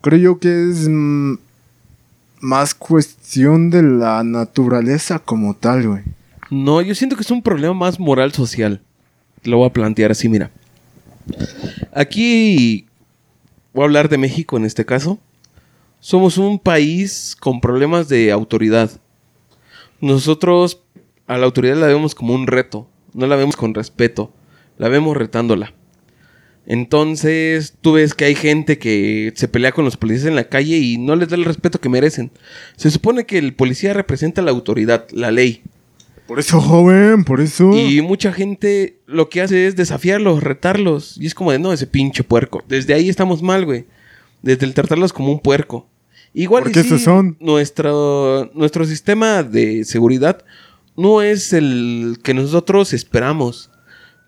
creo 0.00 0.18
yo 0.18 0.38
que 0.38 0.70
es 0.70 0.88
mm, 0.88 1.34
más 2.40 2.74
cuestión 2.74 3.70
de 3.70 3.82
la 3.82 4.22
naturaleza 4.22 5.18
como 5.18 5.54
tal, 5.54 5.88
güey. 5.88 6.02
No, 6.50 6.82
yo 6.82 6.94
siento 6.94 7.16
que 7.16 7.22
es 7.22 7.30
un 7.30 7.42
problema 7.42 7.74
más 7.74 8.00
moral 8.00 8.32
social. 8.32 8.82
Lo 9.44 9.58
voy 9.58 9.68
a 9.68 9.72
plantear 9.72 10.10
así, 10.10 10.28
mira. 10.28 10.50
Aquí 11.92 12.86
voy 13.72 13.82
a 13.82 13.86
hablar 13.86 14.08
de 14.08 14.18
México 14.18 14.56
en 14.56 14.64
este 14.64 14.84
caso. 14.84 15.18
Somos 16.00 16.38
un 16.38 16.58
país 16.58 17.36
con 17.38 17.60
problemas 17.60 18.08
de 18.08 18.32
autoridad. 18.32 18.90
Nosotros 20.00 20.82
a 21.26 21.38
la 21.38 21.46
autoridad 21.46 21.76
la 21.76 21.86
vemos 21.86 22.14
como 22.14 22.34
un 22.34 22.46
reto, 22.46 22.88
no 23.14 23.26
la 23.26 23.36
vemos 23.36 23.54
con 23.56 23.74
respeto, 23.74 24.32
la 24.78 24.88
vemos 24.88 25.16
retándola. 25.16 25.74
Entonces, 26.66 27.74
tú 27.80 27.92
ves 27.92 28.14
que 28.14 28.24
hay 28.24 28.34
gente 28.34 28.78
que 28.78 29.32
se 29.36 29.48
pelea 29.48 29.72
con 29.72 29.84
los 29.84 29.96
policías 29.96 30.26
en 30.26 30.36
la 30.36 30.48
calle 30.48 30.78
y 30.78 30.98
no 30.98 31.16
les 31.16 31.28
da 31.28 31.36
el 31.36 31.44
respeto 31.44 31.80
que 31.80 31.88
merecen. 31.88 32.30
Se 32.76 32.90
supone 32.90 33.26
que 33.26 33.38
el 33.38 33.54
policía 33.54 33.92
representa 33.92 34.42
la 34.42 34.50
autoridad, 34.50 35.06
la 35.10 35.30
ley. 35.30 35.62
Por 36.30 36.38
eso, 36.38 36.60
joven, 36.60 37.24
por 37.24 37.40
eso. 37.40 37.76
Y 37.76 38.02
mucha 38.02 38.32
gente 38.32 39.00
lo 39.06 39.28
que 39.28 39.42
hace 39.42 39.66
es 39.66 39.74
desafiarlos, 39.74 40.44
retarlos. 40.44 41.16
Y 41.18 41.26
es 41.26 41.34
como 41.34 41.50
de, 41.50 41.58
no, 41.58 41.72
ese 41.72 41.88
pinche 41.88 42.22
puerco. 42.22 42.62
Desde 42.68 42.94
ahí 42.94 43.08
estamos 43.08 43.42
mal, 43.42 43.64
güey. 43.64 43.86
Desde 44.40 44.64
el 44.64 44.72
tratarlos 44.72 45.12
como 45.12 45.32
un 45.32 45.40
puerco. 45.40 45.88
Igual 46.32 46.60
y 46.60 46.64
Porque 46.66 46.82
sí, 46.84 46.86
esos 46.86 47.02
son. 47.02 47.36
Nuestro, 47.40 48.48
nuestro 48.54 48.84
sistema 48.84 49.42
de 49.42 49.84
seguridad 49.84 50.44
no 50.96 51.20
es 51.20 51.52
el 51.52 52.20
que 52.22 52.32
nosotros 52.32 52.92
esperamos. 52.92 53.72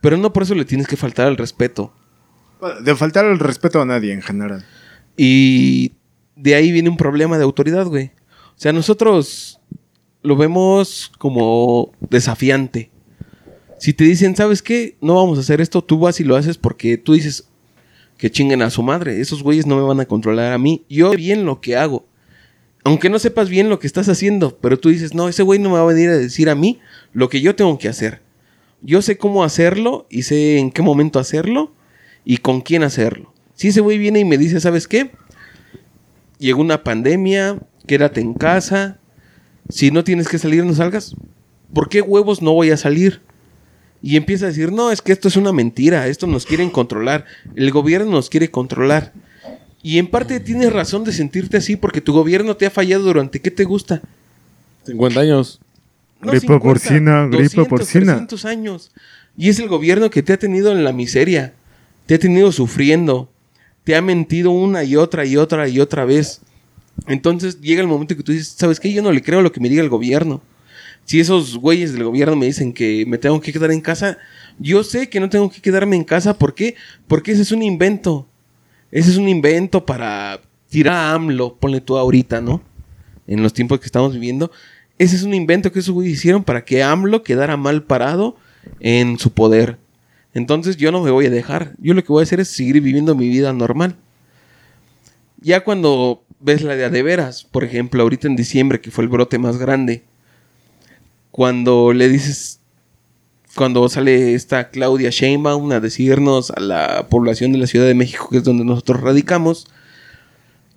Pero 0.01 0.17
no 0.17 0.33
por 0.33 0.43
eso 0.43 0.57
le 0.57 0.65
tienes 0.65 0.89
que 0.89 0.97
faltar 0.97 1.29
el 1.29 1.37
respeto. 1.37 1.95
De 2.85 2.97
faltar 2.97 3.27
el 3.27 3.39
respeto 3.39 3.81
a 3.81 3.87
nadie 3.87 4.13
en 4.13 4.23
general. 4.23 4.67
Y 5.17 5.93
de 6.35 6.57
ahí 6.57 6.73
viene 6.73 6.89
un 6.89 6.97
problema 6.97 7.39
de 7.39 7.45
autoridad, 7.45 7.87
güey. 7.87 8.11
O 8.57 8.61
sea, 8.61 8.73
nosotros 8.73 9.61
lo 10.23 10.37
vemos 10.37 11.13
como 11.19 11.93
desafiante. 12.01 12.91
Si 13.79 13.93
te 13.93 14.05
dicen, 14.05 14.37
¿sabes 14.37 14.63
qué? 14.63 14.97
No 15.01 15.15
vamos 15.17 15.39
a 15.39 15.41
hacer 15.41 15.61
esto, 15.61 15.83
tú 15.83 15.99
vas 15.99 16.21
y 16.21 16.25
lo 16.25 16.37
haces 16.37 16.57
porque 16.57 16.97
tú 16.97 17.15
dices 17.15 17.49
que 18.17 18.31
chinguen 18.31 18.63
a 18.63 18.71
su 18.71 18.83
madre. 18.83 19.21
Esos 19.21 19.43
güeyes 19.43 19.67
no 19.67 19.77
me 19.77 19.83
van 19.83 19.99
a 19.99 20.07
controlar 20.07 20.53
a 20.53 20.59
mí. 20.59 20.85
Yo 20.89 21.11
bien 21.11 21.45
lo 21.45 21.61
que 21.61 21.77
hago. 21.77 22.07
Aunque 22.85 23.11
no 23.11 23.19
sepas 23.19 23.49
bien 23.49 23.69
lo 23.69 23.79
que 23.79 23.87
estás 23.87 24.09
haciendo, 24.09 24.57
pero 24.59 24.79
tú 24.79 24.89
dices, 24.89 25.15
no, 25.15 25.29
ese 25.29 25.43
güey 25.43 25.59
no 25.59 25.71
me 25.71 25.77
va 25.77 25.83
a 25.83 25.93
venir 25.93 26.11
a 26.11 26.17
decir 26.17 26.49
a 26.49 26.55
mí 26.55 26.81
lo 27.13 27.29
que 27.29 27.41
yo 27.41 27.55
tengo 27.55 27.79
que 27.79 27.89
hacer. 27.89 28.23
Yo 28.81 29.03
sé 29.03 29.19
cómo 29.19 29.45
hacerlo 29.45 30.07
y 30.11 30.23
sé 30.23 30.59
en 30.59 30.73
qué 30.73 30.83
momento 30.83 31.19
hacerlo 31.19 31.73
y 32.25 32.39
con 32.39 32.61
quién 32.61 32.83
hacerlo. 32.83 33.33
Si 33.55 33.69
ese 33.69 33.81
güey 33.81 33.99
viene 33.99 34.21
y 34.21 34.25
me 34.25 34.39
dice, 34.39 34.61
¿sabes 34.61 34.89
qué? 34.89 35.13
Llegó 36.39 36.61
una 36.61 36.83
pandemia, 36.83 37.61
quédate 37.87 38.21
en 38.21 38.35
casa. 38.35 38.99
Si 39.69 39.91
no 39.91 40.05
tienes 40.05 40.29
que 40.29 40.39
salir, 40.39 40.65
no 40.65 40.75
salgas. 40.75 41.15
¿Por 41.73 41.89
qué 41.89 42.03
huevos 42.03 42.43
no 42.43 42.53
voy 42.53 42.71
a 42.71 42.77
salir? 42.77 43.23
Y 44.03 44.17
empieza 44.17 44.47
a 44.47 44.49
decir, 44.49 44.73
no, 44.73 44.91
es 44.91 45.01
que 45.01 45.13
esto 45.13 45.29
es 45.29 45.37
una 45.37 45.53
mentira, 45.53 46.09
esto 46.09 46.27
nos 46.27 46.45
quieren 46.45 46.71
controlar, 46.71 47.25
el 47.55 47.71
gobierno 47.71 48.11
nos 48.11 48.29
quiere 48.29 48.51
controlar. 48.51 49.13
Y 49.83 49.99
en 49.99 50.09
parte 50.09 50.41
tienes 50.41 50.73
razón 50.73 51.05
de 51.05 51.13
sentirte 51.13 51.57
así 51.57 51.77
porque 51.77 52.01
tu 52.01 52.13
gobierno 52.13 52.57
te 52.57 52.67
ha 52.67 52.71
fallado 52.71 53.05
durante, 53.05 53.41
¿qué 53.41 53.51
te 53.51 53.65
gusta? 53.65 54.03
50 54.87 55.21
años. 55.21 55.61
Gripe 56.21 56.59
porcina, 56.59 57.27
gripe 57.27 57.65
porcina. 57.65 58.13
300 58.13 58.45
años. 58.45 58.91
Y 59.37 59.49
es 59.49 59.59
el 59.59 59.69
gobierno 59.69 60.11
que 60.11 60.23
te 60.23 60.33
ha 60.33 60.39
tenido 60.39 60.73
en 60.73 60.85
la 60.85 60.93
miseria, 60.93 61.55
te 62.07 62.15
ha 62.15 62.19
tenido 62.19 62.53
sufriendo, 62.53 63.31
te 63.85 63.97
ha 63.97 64.03
mentido 64.03 64.51
una 64.51 64.85
y 64.85 64.97
otra 64.97 65.25
y 65.25 65.37
otra 65.37 65.69
y 65.69 65.81
otra 65.81 66.05
vez. 66.05 66.41
Entonces 67.07 67.61
llega 67.61 67.81
el 67.81 67.89
momento 67.89 68.17
que 68.17 68.23
tú 68.23 68.33
dices, 68.33 68.55
¿sabes 68.57 68.79
qué? 68.79 68.93
Yo 68.93 69.03
no 69.03 69.13
le 69.13 69.23
creo 69.23 69.43
lo 69.43 69.53
que 69.53 69.61
me 69.61 69.69
diga 69.69 69.83
el 69.83 69.89
gobierno. 69.89 70.43
Si 71.05 71.19
esos 71.19 71.57
güeyes 71.57 71.93
del 71.93 72.05
gobierno 72.05 72.37
me 72.37 72.47
dicen 72.47 72.73
que 72.73 73.05
me 73.07 73.19
tengo 73.19 73.41
que 73.41 73.53
quedar 73.53 73.73
en 73.73 73.81
casa, 73.81 74.19
yo 74.59 74.85
sé 74.85 75.09
que 75.09 75.21
no 75.21 75.29
tengo 75.29 75.51
que 75.51 75.61
quedarme 75.61 75.97
en 75.97 76.05
casa. 76.05 76.39
¿Por 76.39 76.55
qué? 76.55 76.77
Porque 77.09 77.33
ese 77.33 77.43
es 77.43 77.53
un 77.53 77.63
invento. 77.63 78.29
Ese 78.91 79.11
es 79.11 79.17
un 79.17 79.29
invento 79.29 79.85
para 79.85 80.41
tirar 80.69 80.95
a 80.95 81.15
AMLO, 81.15 81.57
ponle 81.57 81.81
tú 81.81 81.97
ahorita, 81.97 82.41
¿no? 82.41 82.63
En 83.27 83.43
los 83.43 83.53
tiempos 83.53 83.81
que 83.81 83.87
estamos 83.87 84.13
viviendo. 84.13 84.51
Ese 84.99 85.17
es 85.17 85.23
un 85.23 85.35
invento 85.35 85.73
que 85.73 85.81
esos 85.81 85.95
güeyes 85.95 86.15
hicieron 86.15 86.45
para 86.45 86.65
que 86.65 86.83
AMLO 86.83 87.23
quedara 87.23 87.57
mal 87.57 87.83
parado 87.83 88.37
en 88.81 89.19
su 89.19 89.33
poder. 89.33 89.79
Entonces 90.35 90.77
yo 90.77 90.93
no 90.93 91.03
me 91.03 91.11
voy 91.11 91.27
a 91.27 91.31
dejar. 91.31 91.75
Yo 91.79 91.95
lo 91.95 92.05
que 92.05 92.13
voy 92.13 92.21
a 92.21 92.25
hacer 92.25 92.41
es 92.41 92.49
seguir 92.49 92.81
viviendo 92.81 93.15
mi 93.15 93.29
vida 93.29 93.53
normal. 93.53 93.97
Ya 95.41 95.65
cuando 95.65 96.23
ves 96.43 96.63
la 96.63 96.77
de 96.77 96.85
a 96.85 96.91
de 96.91 97.03
veras, 97.03 97.45
por 97.45 97.65
ejemplo, 97.65 98.03
ahorita 98.03 98.27
en 98.27 98.37
diciembre, 98.37 98.81
que 98.81 98.91
fue 98.91 99.05
el 99.05 99.09
brote 99.09 99.39
más 99.39 99.59
grande, 99.59 100.03
cuando 101.31 101.93
le 101.93 102.09
dices, 102.09 102.61
cuando 103.55 103.89
sale 103.89 104.35
esta 104.35 104.71
Claudia 104.71 105.11
Sheinbaum 105.11 105.73
a 105.73 105.81
decirnos 105.81 106.51
a 106.51 106.61
la 106.61 107.09
población 107.09 107.53
de 107.53 107.59
la 107.59 107.67
Ciudad 107.67 107.87
de 107.87 107.95
México, 107.95 108.29
que 108.31 108.39
es 108.39 108.45
donde 108.45 108.65
nosotros 108.65 109.01
radicamos, 109.01 109.67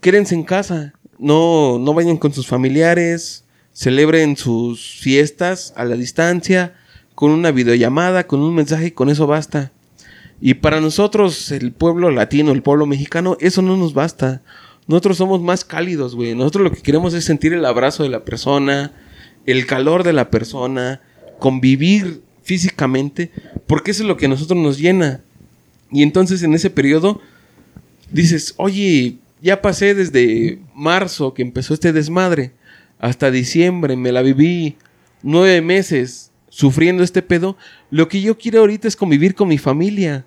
quédense 0.01 0.35
en 0.35 0.43
casa, 0.43 0.93
no, 1.17 1.79
no 1.79 1.93
vayan 1.93 2.17
con 2.17 2.33
sus 2.33 2.47
familiares, 2.47 3.43
celebren 3.73 4.37
sus 4.37 4.99
fiestas 4.99 5.73
a 5.75 5.83
la 5.83 5.95
distancia, 5.95 6.75
con 7.15 7.31
una 7.31 7.51
videollamada, 7.51 8.27
con 8.27 8.41
un 8.41 8.53
mensaje, 8.53 8.87
y 8.87 8.91
con 8.91 9.09
eso 9.09 9.25
basta. 9.25 9.71
Y 10.41 10.55
para 10.55 10.81
nosotros, 10.81 11.51
el 11.51 11.71
pueblo 11.71 12.11
latino, 12.11 12.51
el 12.51 12.61
pueblo 12.61 12.85
mexicano, 12.85 13.37
eso 13.39 13.61
no 13.61 13.77
nos 13.77 13.93
basta. 13.93 14.41
Nosotros 14.87 15.17
somos 15.17 15.41
más 15.41 15.65
cálidos, 15.65 16.15
güey. 16.15 16.35
Nosotros 16.35 16.63
lo 16.63 16.71
que 16.71 16.81
queremos 16.81 17.13
es 17.13 17.25
sentir 17.25 17.53
el 17.53 17.65
abrazo 17.65 18.03
de 18.03 18.09
la 18.09 18.23
persona, 18.23 18.93
el 19.45 19.65
calor 19.65 20.03
de 20.03 20.13
la 20.13 20.29
persona, 20.29 21.01
convivir 21.39 22.21
físicamente, 22.43 23.31
porque 23.67 23.91
eso 23.91 24.03
es 24.03 24.07
lo 24.07 24.17
que 24.17 24.27
a 24.27 24.29
nosotros 24.29 24.59
nos 24.59 24.77
llena. 24.77 25.21
Y 25.91 26.03
entonces 26.03 26.43
en 26.43 26.53
ese 26.53 26.69
periodo 26.69 27.21
dices, 28.11 28.53
oye, 28.57 29.17
ya 29.41 29.61
pasé 29.61 29.95
desde 29.95 30.59
marzo 30.73 31.33
que 31.33 31.41
empezó 31.41 31.73
este 31.73 31.93
desmadre 31.93 32.51
hasta 32.99 33.31
diciembre, 33.31 33.95
me 33.95 34.11
la 34.11 34.21
viví 34.21 34.77
nueve 35.21 35.61
meses 35.61 36.31
sufriendo 36.49 37.03
este 37.03 37.21
pedo. 37.21 37.57
Lo 37.91 38.07
que 38.07 38.21
yo 38.21 38.37
quiero 38.37 38.59
ahorita 38.59 38.87
es 38.87 38.95
convivir 38.95 39.35
con 39.35 39.47
mi 39.47 39.57
familia. 39.57 40.25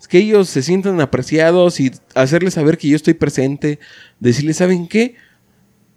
Es 0.00 0.06
que 0.06 0.18
ellos 0.18 0.48
se 0.48 0.62
sientan 0.62 1.00
apreciados 1.00 1.80
y 1.80 1.90
hacerles 2.14 2.54
saber 2.54 2.78
que 2.78 2.88
yo 2.88 2.96
estoy 2.96 3.14
presente. 3.14 3.78
Decirles, 4.20 4.58
¿saben 4.58 4.86
qué? 4.86 5.16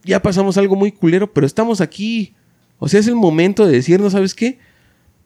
Ya 0.04 0.22
pasamos 0.22 0.58
algo 0.58 0.76
muy 0.76 0.92
culero, 0.92 1.32
pero 1.32 1.46
estamos 1.46 1.82
aquí. 1.82 2.34
O 2.80 2.88
sea, 2.88 3.00
es 3.00 3.08
el 3.08 3.16
momento 3.16 3.66
de 3.66 3.74
decir, 3.74 4.00
¿no 4.00 4.10
sabes 4.10 4.34
qué? 4.34 4.58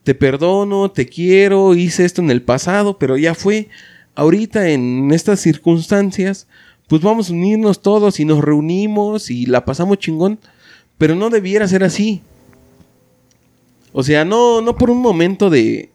Te 0.04 0.14
perdono, 0.14 0.92
te 0.92 1.08
quiero, 1.08 1.74
hice 1.74 2.04
esto 2.04 2.22
en 2.22 2.30
el 2.30 2.42
pasado, 2.42 3.00
pero 3.00 3.18
ya 3.18 3.34
fue. 3.34 3.70
Ahorita 4.14 4.70
en 4.70 5.12
estas 5.12 5.40
circunstancias, 5.40 6.48
pues 6.88 7.02
vamos 7.02 7.30
a 7.30 7.34
unirnos 7.34 7.82
todos 7.82 8.20
y 8.20 8.26
nos 8.26 8.44
reunimos 8.44 9.32
y 9.32 9.46
la 9.46 9.64
pasamos 9.64 10.00
chingón. 10.00 10.38
Pero 10.98 11.16
no 11.16 11.30
debiera 11.30 11.68
ser 11.68 11.84
así. 11.84 12.22
O 13.94 14.04
sea, 14.04 14.26
no, 14.26 14.60
no 14.62 14.76
por 14.76 14.90
un 14.90 15.02
momento 15.02 15.50
de 15.50 15.90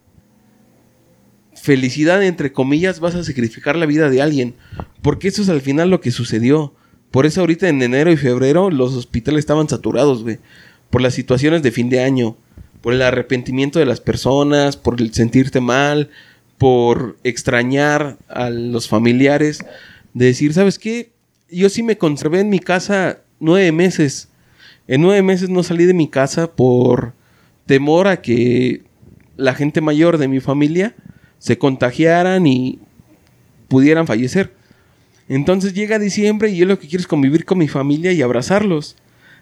felicidad, 1.61 2.23
entre 2.23 2.51
comillas, 2.51 2.99
vas 2.99 3.13
a 3.13 3.23
sacrificar 3.23 3.75
la 3.75 3.85
vida 3.85 4.09
de 4.09 4.21
alguien. 4.21 4.55
Porque 5.01 5.27
eso 5.27 5.43
es 5.43 5.49
al 5.49 5.61
final 5.61 5.89
lo 5.89 6.01
que 6.01 6.11
sucedió. 6.11 6.73
Por 7.11 7.25
eso 7.25 7.41
ahorita 7.41 7.69
en 7.69 7.81
enero 7.81 8.11
y 8.11 8.17
febrero 8.17 8.71
los 8.71 8.95
hospitales 8.95 9.39
estaban 9.39 9.69
saturados, 9.69 10.23
güey. 10.23 10.39
Por 10.89 11.01
las 11.01 11.13
situaciones 11.13 11.61
de 11.61 11.71
fin 11.71 11.89
de 11.89 12.01
año. 12.01 12.35
Por 12.81 12.93
el 12.93 13.01
arrepentimiento 13.03 13.77
de 13.77 13.85
las 13.85 14.01
personas. 14.01 14.75
Por 14.75 14.99
el 14.99 15.13
sentirte 15.13 15.61
mal. 15.61 16.09
Por 16.57 17.17
extrañar 17.23 18.17
a 18.27 18.49
los 18.49 18.87
familiares. 18.87 19.63
De 20.13 20.25
decir, 20.25 20.53
¿sabes 20.53 20.79
qué? 20.79 21.11
Yo 21.49 21.69
sí 21.69 21.83
me 21.83 21.97
conservé 21.97 22.39
en 22.39 22.49
mi 22.49 22.59
casa 22.59 23.19
nueve 23.39 23.71
meses. 23.71 24.29
En 24.87 25.01
nueve 25.01 25.21
meses 25.21 25.49
no 25.49 25.61
salí 25.61 25.85
de 25.85 25.93
mi 25.93 26.09
casa 26.09 26.51
por 26.51 27.13
temor 27.67 28.07
a 28.07 28.21
que 28.21 28.81
la 29.37 29.53
gente 29.53 29.79
mayor 29.79 30.17
de 30.17 30.27
mi 30.27 30.39
familia 30.39 30.95
se 31.41 31.57
contagiaran 31.57 32.45
y 32.45 32.77
pudieran 33.67 34.05
fallecer. 34.05 34.53
Entonces 35.27 35.73
llega 35.73 35.97
diciembre 35.97 36.51
y 36.51 36.57
yo 36.57 36.67
lo 36.67 36.77
que 36.77 36.87
quiero 36.87 37.01
es 37.01 37.07
convivir 37.07 37.45
con 37.45 37.57
mi 37.57 37.67
familia 37.67 38.11
y 38.11 38.21
abrazarlos. 38.21 38.95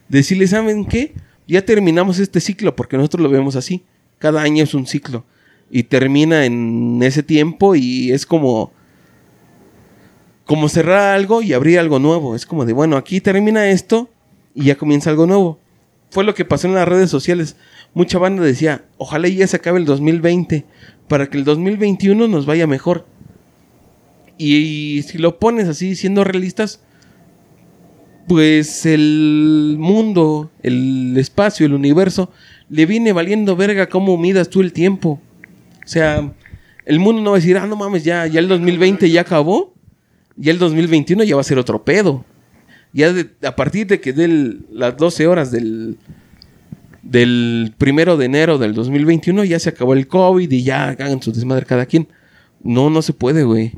Decirles, 0.08 0.52
¿saben 0.52 0.86
qué? 0.86 1.14
Ya 1.46 1.66
terminamos 1.66 2.20
este 2.20 2.40
ciclo 2.40 2.74
porque 2.74 2.96
nosotros 2.96 3.22
lo 3.22 3.30
vemos 3.30 3.58
así. 3.58 3.84
Cada 4.18 4.42
año 4.42 4.64
es 4.64 4.74
un 4.74 4.88
ciclo. 4.88 5.26
Y 5.70 5.84
termina 5.84 6.46
en 6.46 7.02
ese 7.04 7.22
tiempo 7.22 7.76
y 7.76 8.12
es 8.12 8.26
como... 8.26 8.72
Como 10.46 10.70
cerrar 10.70 11.16
algo 11.16 11.42
y 11.42 11.52
abrir 11.52 11.80
algo 11.80 12.00
nuevo. 12.00 12.34
Es 12.34 12.46
como 12.46 12.66
de, 12.66 12.72
bueno, 12.72 12.96
aquí 12.96 13.20
termina 13.20 13.70
esto 13.70 14.10
y 14.56 14.66
ya 14.66 14.76
comienza 14.76 15.10
algo 15.10 15.28
nuevo. 15.28 15.60
Fue 16.12 16.24
lo 16.24 16.34
que 16.34 16.46
pasó 16.46 16.68
en 16.68 16.76
las 16.76 16.88
redes 16.88 17.10
sociales. 17.10 17.58
Mucha 17.94 18.20
banda 18.20 18.42
decía, 18.42 18.86
ojalá 18.98 19.28
ya 19.28 19.46
se 19.48 19.58
acabe 19.58 19.80
el 19.80 19.86
2020 19.86 20.66
para 21.10 21.28
que 21.30 21.38
el 21.38 21.44
2021 21.44 22.30
nos 22.30 22.46
vaya 22.46 22.68
mejor. 22.68 23.06
Y, 24.38 25.04
si 25.06 25.18
lo 25.18 25.38
pones 25.38 25.68
así, 25.68 25.98
siendo 25.98 26.24
realistas, 26.24 26.82
pues 28.30 28.86
el 28.86 29.76
mundo, 29.78 30.50
el 30.64 31.18
espacio, 31.18 31.66
el 31.66 31.74
universo, 31.74 32.32
le 32.70 32.86
viene 32.86 33.12
valiendo 33.12 33.58
verga 33.58 33.90
cómo 33.90 34.18
midas 34.18 34.50
tú 34.50 34.62
el 34.62 34.72
tiempo. 34.72 35.20
O 35.84 35.88
sea, 35.88 36.32
el 36.86 37.00
mundo 37.00 37.22
no 37.22 37.32
va 37.32 37.38
a 37.38 37.40
decir, 37.40 37.58
ah, 37.58 37.68
no 37.68 37.76
mames, 37.76 38.06
ya, 38.06 38.26
ya 38.28 38.40
el 38.40 38.48
2020 38.48 39.10
ya 39.10 39.22
acabó, 39.22 39.74
ya 40.38 40.54
el 40.54 40.60
2021 40.60 41.26
ya 41.26 41.36
va 41.36 41.42
a 41.42 41.44
ser 41.44 41.58
otro 41.58 41.84
pedo. 41.84 42.24
Ya 42.94 43.14
a 43.44 43.56
partir 43.56 43.88
de 43.88 44.00
que 44.00 44.14
den 44.14 44.66
las 44.72 44.96
12 44.96 45.28
horas 45.28 45.52
del, 45.52 45.98
del 47.02 47.74
primero 47.78 48.18
de 48.18 48.26
enero 48.26 48.58
del 48.58 48.74
2021 48.74 49.44
ya 49.46 49.60
se 49.60 49.70
acabó 49.70 49.94
el 49.94 50.08
COVID 50.08 50.52
y 50.52 50.64
ya 50.64 50.90
hagan 50.90 51.22
su 51.22 51.32
desmadre 51.32 51.66
cada 51.66 51.86
quien. 51.86 52.08
No, 52.62 52.90
no 52.90 53.02
se 53.02 53.14
puede, 53.14 53.44
güey. 53.44 53.74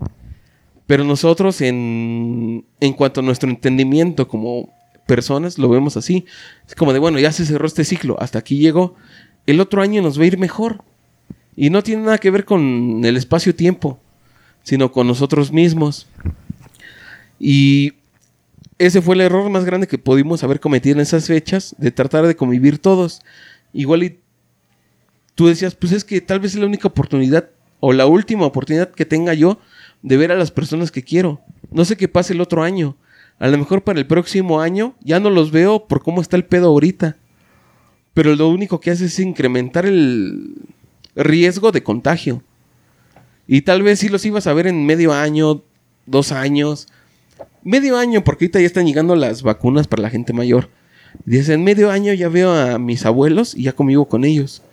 Pero 0.88 1.04
nosotros 1.04 1.62
en, 1.62 2.66
en 2.80 2.94
cuanto 2.94 3.22
a 3.22 3.24
nuestro 3.24 3.50
entendimiento 3.50 4.28
como 4.28 4.74
personas 5.06 5.58
lo 5.58 5.70
vemos 5.70 5.98
así. 5.98 6.26
Es 6.68 6.76
como 6.76 6.94
de, 6.94 7.00
bueno, 7.00 7.20
ya 7.20 7.32
se 7.32 7.46
cerró 7.46 7.68
este 7.68 7.84
ciclo, 7.84 8.18
hasta 8.20 8.40
aquí 8.40 8.58
llegó. 8.58 8.96
El 9.46 9.60
otro 9.60 9.82
año 9.82 10.02
nos 10.02 10.20
va 10.20 10.24
a 10.24 10.28
ir 10.28 10.38
mejor. 10.38 10.84
Y 11.56 11.70
no 11.70 11.84
tiene 11.84 12.04
nada 12.04 12.18
que 12.18 12.32
ver 12.32 12.46
con 12.46 13.02
el 13.04 13.18
espacio-tiempo, 13.18 14.00
sino 14.64 14.92
con 14.92 15.08
nosotros 15.08 15.52
mismos. 15.52 16.08
Y 17.40 17.94
ese 18.82 19.00
fue 19.00 19.14
el 19.14 19.22
error 19.22 19.48
más 19.52 19.64
grande 19.64 19.86
que 19.86 20.00
pudimos 20.00 20.44
haber 20.44 20.60
cometido 20.60 20.96
en 20.96 21.02
esas 21.02 21.28
fechas, 21.28 21.76
de 21.78 21.92
tratar 21.92 22.26
de 22.26 22.36
convivir 22.36 22.80
todos. 22.80 23.22
Igual 23.74 24.02
y 24.02 24.20
tú 25.36 25.46
decías, 25.46 25.76
pues 25.76 25.92
es 25.92 26.04
que 26.04 26.20
tal 26.20 26.40
vez 26.40 26.56
es 26.56 26.60
la 26.60 26.66
única 26.66 26.88
oportunidad 26.88 27.52
o 27.80 27.94
la 27.94 28.08
última 28.08 28.48
oportunidad 28.48 28.90
que 28.90 29.06
tenga 29.06 29.36
yo 29.36 29.60
de 30.02 30.18
ver 30.18 30.32
a 30.32 30.36
las 30.36 30.50
personas 30.50 30.90
que 30.90 31.04
quiero. 31.04 31.42
No 31.70 31.86
sé 31.86 31.96
qué 31.96 32.08
pase 32.08 32.34
el 32.34 32.42
otro 32.42 32.64
año. 32.64 32.98
A 33.38 33.50
lo 33.50 33.58
mejor 33.60 33.84
para 33.84 34.00
el 34.00 34.08
próximo 34.08 34.62
año 34.62 34.96
ya 35.02 35.20
no 35.20 35.30
los 35.30 35.52
veo 35.52 35.88
por 35.88 36.02
cómo 36.02 36.20
está 36.20 36.36
el 36.36 36.46
pedo 36.46 36.70
ahorita. 36.70 37.18
Pero 38.16 38.36
lo 38.36 38.50
único 38.50 38.80
que 38.80 38.90
hace 38.90 39.06
es 39.06 39.20
incrementar 39.20 39.86
el 39.86 40.56
riesgo 41.16 41.72
de 41.72 41.84
contagio. 41.84 42.42
Y 43.46 43.62
tal 43.62 43.84
vez 43.84 44.00
sí 44.00 44.10
los 44.10 44.26
ibas 44.26 44.48
a 44.48 44.54
ver 44.54 44.66
en 44.66 44.88
medio 44.88 45.14
año, 45.14 45.62
dos 46.08 46.32
años, 46.32 46.88
medio 47.64 47.98
año, 47.98 48.24
porque 48.24 48.46
ahorita 48.46 48.60
ya 48.60 48.66
están 48.66 48.86
llegando 48.86 49.16
las 49.16 49.44
vacunas 49.44 49.88
para 49.88 50.04
la 50.04 50.10
gente 50.10 50.34
mayor. 50.34 50.70
Dice, 51.26 51.54
en 51.54 51.64
medio 51.64 51.92
año 51.92 52.14
ya 52.14 52.30
veo 52.30 52.54
a 52.54 52.80
mis 52.80 53.06
abuelos 53.06 53.56
y 53.56 53.64
ya 53.64 53.74
convivo 53.74 54.08
con 54.08 54.24
ellos. 54.24 54.64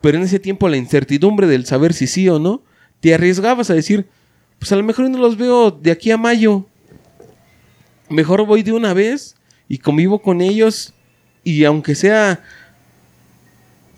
Pero 0.00 0.18
en 0.18 0.24
ese 0.24 0.38
tiempo 0.38 0.68
la 0.68 0.76
incertidumbre 0.76 1.46
del 1.46 1.66
saber 1.66 1.92
si 1.92 2.06
sí 2.06 2.28
o 2.28 2.38
no, 2.38 2.62
te 3.00 3.14
arriesgabas 3.14 3.70
a 3.70 3.74
decir, 3.74 4.06
pues 4.58 4.72
a 4.72 4.76
lo 4.76 4.82
mejor 4.82 5.08
no 5.08 5.18
los 5.18 5.36
veo 5.36 5.70
de 5.70 5.90
aquí 5.90 6.10
a 6.10 6.16
mayo. 6.16 6.66
Mejor 8.08 8.44
voy 8.46 8.62
de 8.62 8.72
una 8.72 8.94
vez 8.94 9.36
y 9.68 9.78
convivo 9.78 10.20
con 10.20 10.40
ellos 10.40 10.94
y 11.44 11.64
aunque 11.64 11.94
sea 11.94 12.42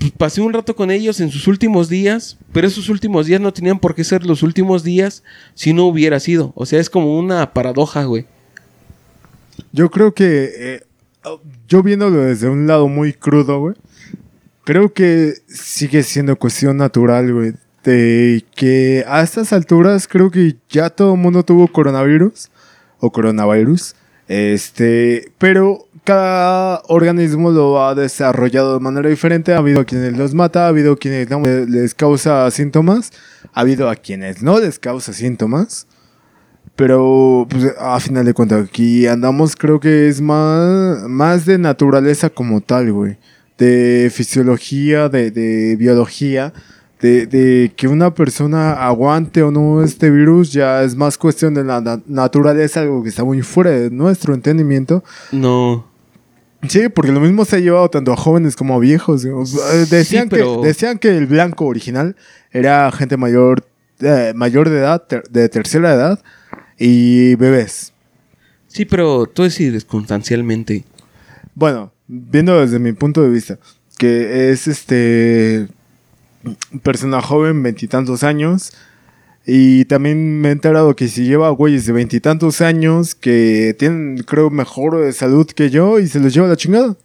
pasé 0.08 0.40
un 0.40 0.52
rato 0.52 0.74
con 0.74 0.90
ellos 0.90 1.20
en 1.20 1.30
sus 1.30 1.46
últimos 1.46 1.88
días, 1.88 2.38
pero 2.52 2.66
esos 2.66 2.88
últimos 2.88 3.26
días 3.26 3.40
no 3.40 3.52
tenían 3.52 3.78
por 3.78 3.94
qué 3.94 4.02
ser 4.02 4.24
los 4.24 4.42
últimos 4.42 4.82
días 4.82 5.22
si 5.54 5.74
no 5.74 5.84
hubiera 5.84 6.18
sido. 6.20 6.52
O 6.54 6.64
sea, 6.64 6.80
es 6.80 6.88
como 6.88 7.18
una 7.18 7.52
paradoja, 7.52 8.04
güey. 8.04 8.26
Yo 9.72 9.90
creo 9.90 10.14
que, 10.14 10.50
eh, 10.56 10.82
yo 11.68 11.82
viéndolo 11.82 12.22
desde 12.22 12.48
un 12.48 12.66
lado 12.66 12.88
muy 12.88 13.12
crudo, 13.12 13.60
güey, 13.60 13.76
creo 14.64 14.92
que 14.92 15.34
sigue 15.48 16.02
siendo 16.02 16.36
cuestión 16.36 16.78
natural, 16.78 17.32
güey, 17.32 17.52
de 17.84 18.44
que 18.54 19.04
a 19.06 19.22
estas 19.22 19.52
alturas 19.52 20.08
creo 20.08 20.30
que 20.30 20.56
ya 20.68 20.90
todo 20.90 21.14
el 21.14 21.20
mundo 21.20 21.42
tuvo 21.42 21.68
coronavirus 21.68 22.50
o 23.00 23.10
coronavirus, 23.10 23.94
este, 24.28 25.32
pero 25.38 25.86
cada 26.04 26.82
organismo 26.88 27.50
lo 27.50 27.84
ha 27.84 27.94
desarrollado 27.94 28.74
de 28.74 28.80
manera 28.80 29.08
diferente. 29.08 29.52
Ha 29.52 29.58
habido 29.58 29.84
quienes 29.84 30.16
los 30.16 30.34
mata, 30.34 30.64
ha 30.64 30.68
habido 30.68 30.96
quienes 30.96 31.28
no 31.30 31.40
les 31.40 31.94
causa 31.94 32.50
síntomas, 32.50 33.12
ha 33.52 33.60
habido 33.60 33.88
a 33.88 33.96
quienes 33.96 34.42
no 34.42 34.58
les 34.58 34.78
causa 34.78 35.12
síntomas. 35.12 35.86
Pero 36.76 37.46
pues, 37.50 37.74
a 37.78 38.00
final 38.00 38.24
de 38.24 38.32
cuentas, 38.32 38.66
aquí 38.66 39.06
andamos, 39.06 39.54
creo 39.54 39.80
que 39.80 40.08
es 40.08 40.20
más, 40.20 41.02
más 41.08 41.44
de 41.44 41.58
naturaleza 41.58 42.30
como 42.30 42.60
tal, 42.60 42.92
güey. 42.92 43.18
De 43.58 44.10
fisiología, 44.12 45.08
de, 45.08 45.30
de 45.30 45.76
biología. 45.76 46.54
De, 47.00 47.26
de, 47.26 47.72
que 47.76 47.88
una 47.88 48.14
persona 48.14 48.74
aguante 48.74 49.42
o 49.42 49.50
no 49.50 49.82
este 49.82 50.10
virus 50.10 50.52
ya 50.52 50.82
es 50.82 50.94
más 50.94 51.16
cuestión 51.16 51.54
de 51.54 51.64
la 51.64 52.00
naturaleza, 52.06 52.80
algo 52.82 53.02
que 53.02 53.08
está 53.08 53.24
muy 53.24 53.40
fuera 53.40 53.70
de 53.70 53.90
nuestro 53.90 54.34
entendimiento. 54.34 55.02
No. 55.32 55.89
Sí, 56.68 56.88
porque 56.88 57.10
lo 57.12 57.20
mismo 57.20 57.44
se 57.44 57.56
ha 57.56 57.58
llevado 57.60 57.88
tanto 57.88 58.12
a 58.12 58.16
jóvenes 58.16 58.54
como 58.54 58.74
a 58.74 58.78
viejos. 58.78 59.24
Eh, 59.24 59.30
Decían, 59.90 60.28
pero- 60.28 60.60
que, 60.60 60.68
decían 60.68 60.98
que 60.98 61.16
el 61.16 61.26
blanco 61.26 61.64
original 61.66 62.16
era 62.50 62.90
gente 62.92 63.16
mayor, 63.16 63.64
eh, 64.00 64.32
mayor 64.34 64.68
de 64.68 64.78
edad, 64.78 65.02
ter- 65.06 65.24
de 65.30 65.48
tercera 65.48 65.94
edad 65.94 66.22
y 66.78 67.34
bebés. 67.36 67.92
Sí, 68.68 68.84
pero 68.84 69.26
todo 69.26 69.46
es 69.46 69.54
circunstancialmente. 69.54 70.84
Bueno, 71.54 71.92
viendo 72.06 72.60
desde 72.60 72.78
mi 72.78 72.92
punto 72.92 73.22
de 73.22 73.30
vista, 73.30 73.58
que 73.98 74.50
es 74.50 74.68
este 74.68 75.66
persona 76.82 77.20
joven, 77.20 77.62
veintitantos 77.62 78.22
años, 78.22 78.72
y 79.46 79.84
también 79.86 80.40
me 80.40 80.48
he 80.48 80.52
enterado 80.52 80.94
que 80.94 81.08
si 81.08 81.24
lleva 81.24 81.50
güeyes 81.50 81.86
de 81.86 81.92
veintitantos 81.92 82.60
años 82.60 83.14
que 83.14 83.74
tienen, 83.78 84.18
creo, 84.26 84.50
mejor 84.50 85.12
salud 85.12 85.46
que 85.46 85.70
yo 85.70 85.98
y 85.98 86.08
se 86.08 86.20
los 86.20 86.32
lleva 86.34 86.48
la 86.48 86.56
chingada. 86.56 86.96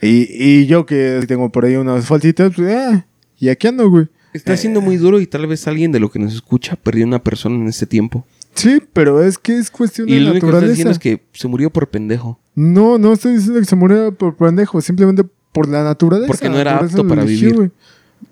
Y, 0.00 0.26
y 0.30 0.66
yo 0.66 0.86
que 0.86 1.22
tengo 1.26 1.50
por 1.50 1.64
ahí 1.64 1.76
unas 1.76 2.06
faltitas, 2.06 2.52
pues, 2.54 2.68
eh, 2.68 3.04
y 3.38 3.48
aquí 3.48 3.66
ando, 3.66 3.90
güey. 3.90 4.08
Está 4.32 4.56
siendo 4.56 4.80
muy 4.80 4.96
duro 4.96 5.20
y 5.20 5.26
tal 5.26 5.46
vez 5.46 5.66
alguien 5.66 5.90
de 5.90 5.98
lo 5.98 6.10
que 6.10 6.20
nos 6.20 6.32
escucha 6.32 6.76
perdió 6.76 7.04
una 7.04 7.22
persona 7.22 7.56
en 7.56 7.66
este 7.66 7.84
tiempo. 7.84 8.24
Sí, 8.54 8.80
pero 8.92 9.22
es 9.22 9.38
que 9.38 9.58
es 9.58 9.70
cuestión 9.70 10.08
Y 10.08 10.14
de 10.14 10.20
lo 10.20 10.30
único 10.30 10.46
que 10.46 10.52
diciendo 10.52 10.90
naturaleza. 10.90 10.90
es 10.90 10.98
que 10.98 11.22
se 11.32 11.48
murió 11.48 11.70
por 11.70 11.88
pendejo. 11.88 12.38
No, 12.54 12.98
no 12.98 13.12
estoy 13.12 13.34
diciendo 13.34 13.58
que 13.60 13.66
se 13.66 13.76
muriera 13.76 14.10
por 14.12 14.36
pendejo, 14.36 14.80
simplemente 14.80 15.24
por 15.52 15.68
la 15.68 15.82
naturaleza. 15.82 16.28
Porque 16.28 16.48
no 16.48 16.58
era 16.58 16.78
apto 16.78 17.06
para 17.06 17.24
vivir. 17.24 17.72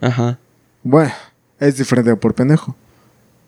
Ajá. 0.00 0.38
Bueno, 0.83 1.12
es 1.59 1.78
diferente 1.78 2.14
por 2.16 2.35
pendejo. 2.35 2.76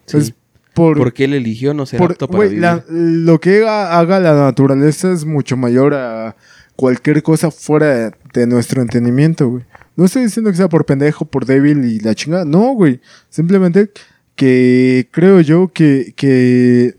Sí. 0.06 0.16
Es 0.18 0.34
por, 0.74 0.96
Porque 0.98 1.24
él 1.24 1.34
eligió 1.34 1.74
no 1.74 1.84
ser 1.86 1.98
por- 1.98 2.12
apto 2.12 2.26
para 2.28 2.36
güey, 2.36 2.48
vivir. 2.50 2.62
la- 2.62 2.84
lo 2.88 3.40
que 3.40 3.58
haga, 3.58 3.98
haga 3.98 4.20
la 4.20 4.34
naturaleza 4.34 5.12
es 5.12 5.24
mucho 5.24 5.56
mayor 5.56 5.94
a 5.94 6.36
cualquier 6.76 7.22
cosa 7.22 7.50
fuera 7.50 7.86
de, 7.94 8.12
de 8.32 8.46
nuestro 8.46 8.80
entendimiento, 8.80 9.48
güey. 9.48 9.64
No 9.96 10.04
estoy 10.06 10.22
diciendo 10.22 10.50
que 10.50 10.56
sea 10.56 10.68
por 10.68 10.86
pendejo, 10.86 11.24
por 11.26 11.44
débil 11.44 11.84
y 11.84 11.98
la 12.00 12.14
chingada. 12.14 12.44
No, 12.44 12.72
güey. 12.72 13.00
Simplemente 13.28 13.90
que 14.36 15.08
creo 15.10 15.40
yo 15.40 15.70
que, 15.74 16.14
que 16.16 16.94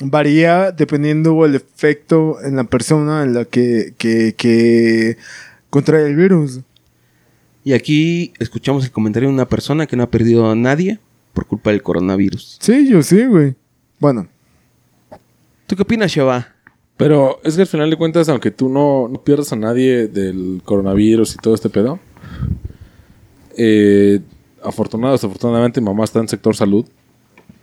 varía 0.00 0.72
dependiendo 0.72 1.44
el 1.44 1.54
efecto 1.54 2.38
en 2.42 2.56
la 2.56 2.64
persona 2.64 3.22
en 3.22 3.34
la 3.34 3.44
que, 3.44 3.94
que, 3.98 4.34
que 4.36 5.16
contrae 5.70 6.06
el 6.06 6.16
virus. 6.16 6.60
Y 7.62 7.72
aquí 7.74 8.32
escuchamos 8.38 8.84
el 8.84 8.90
comentario 8.92 9.28
de 9.28 9.34
una 9.34 9.48
persona 9.48 9.86
que 9.86 9.96
no 9.96 10.04
ha 10.04 10.10
perdido 10.10 10.50
a 10.50 10.54
nadie 10.56 10.98
por 11.36 11.46
culpa 11.46 11.70
del 11.70 11.82
coronavirus. 11.82 12.56
Sí, 12.60 12.88
yo 12.88 13.02
sí, 13.02 13.26
güey. 13.26 13.54
Bueno, 14.00 14.26
¿Tú 15.66 15.74
qué 15.74 15.82
opinas, 15.82 16.12
Sheva? 16.12 16.54
Pero 16.96 17.40
es 17.42 17.56
que 17.56 17.62
al 17.62 17.66
final 17.66 17.90
de 17.90 17.96
cuentas, 17.96 18.28
aunque 18.28 18.52
tú 18.52 18.68
no, 18.68 19.08
no 19.08 19.22
pierdas 19.22 19.52
a 19.52 19.56
nadie 19.56 20.06
del 20.06 20.62
coronavirus 20.64 21.34
y 21.34 21.38
todo 21.38 21.54
este 21.54 21.68
pedo, 21.68 21.98
eh, 23.58 24.20
afortunado, 24.62 25.12
desafortunadamente, 25.12 25.80
mi 25.80 25.86
mamá 25.86 26.04
está 26.04 26.20
en 26.20 26.28
sector 26.28 26.54
salud. 26.54 26.86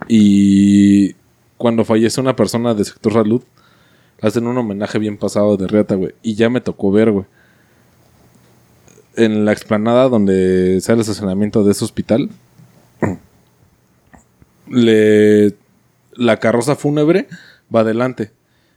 Y 0.09 1.13
cuando 1.57 1.85
fallece 1.85 2.19
una 2.19 2.35
persona 2.35 2.73
de 2.73 2.83
sector 2.83 3.13
salud, 3.13 3.41
hacen 4.21 4.47
un 4.47 4.57
homenaje 4.57 4.99
bien 4.99 5.17
pasado 5.17 5.55
de 5.55 5.67
reata, 5.67 5.95
güey. 5.95 6.13
Y 6.21 6.35
ya 6.35 6.49
me 6.49 6.59
tocó 6.59 6.91
ver, 6.91 7.11
güey. 7.11 7.25
En 9.15 9.45
la 9.45 9.53
explanada 9.53 10.09
donde 10.09 10.79
sale 10.81 10.95
el 10.95 11.01
estacionamiento 11.01 11.63
de 11.63 11.71
ese 11.71 11.85
hospital, 11.85 12.29
le, 14.67 15.55
la 16.13 16.39
carroza 16.39 16.75
fúnebre 16.75 17.27
va 17.73 17.81
adelante 17.81 18.31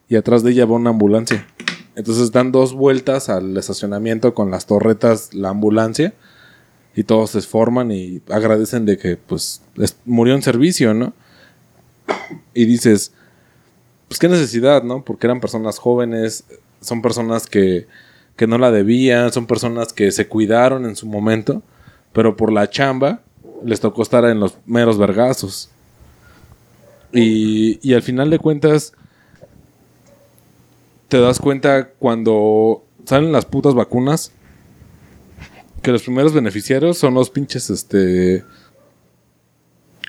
y 0.09 0.17
atrás 0.17 0.43
de 0.43 0.53
ella 0.53 0.67
va 0.67 0.75
una 0.77 0.91
ambulancia. 0.91 1.47
Entonces 1.95 2.31
dan 2.33 2.53
dos 2.53 2.75
vueltas 2.75 3.29
al 3.29 3.57
estacionamiento 3.57 4.35
con 4.35 4.51
las 4.51 4.67
torretas, 4.67 5.33
la 5.35 5.49
ambulancia, 5.51 6.13
y 6.95 7.05
todos 7.05 7.31
se 7.31 7.41
forman 7.43 7.91
y 7.91 8.23
agradecen 8.31 8.85
de 8.87 8.97
que 8.99 9.17
pues 9.17 9.63
es- 9.77 9.97
murió 10.05 10.35
en 10.35 10.43
servicio, 10.43 10.95
¿no? 10.95 11.13
Y 12.55 12.65
dices, 12.67 13.13
pues 14.09 14.19
qué 14.19 14.29
necesidad, 14.29 14.83
¿no? 14.83 15.05
Porque 15.05 15.27
eran 15.27 15.41
personas 15.41 15.79
jóvenes, 15.79 16.45
son 16.81 17.03
personas 17.03 17.47
que, 17.47 17.87
que 18.37 18.47
no 18.47 18.59
la 18.59 18.71
debían, 18.71 19.33
son 19.33 19.47
personas 19.47 19.93
que 19.93 20.11
se 20.13 20.29
cuidaron 20.29 20.85
en 20.87 20.97
su 20.97 21.07
momento, 21.07 21.63
pero 22.13 22.37
por 22.37 22.53
la 22.53 22.71
chamba 22.71 23.23
les 23.65 23.81
tocó 23.81 24.03
estar 24.03 24.25
en 24.27 24.39
los 24.41 24.57
meros 24.67 24.97
vergazos. 24.99 25.71
Y, 27.17 27.79
y 27.83 27.95
al 27.95 28.03
final 28.03 28.31
de 28.31 28.39
cuentas, 28.39 28.93
te 31.09 31.21
das 31.21 31.39
cuenta 31.39 31.89
cuando 31.99 32.85
salen 33.05 33.33
las 33.33 33.45
putas 33.45 33.75
vacunas 33.75 34.33
que 35.87 35.93
los 35.93 36.03
primeros 36.03 36.35
beneficiarios 36.35 36.99
son 36.99 37.15
los 37.15 37.31
pinches, 37.31 37.71
este. 37.71 38.45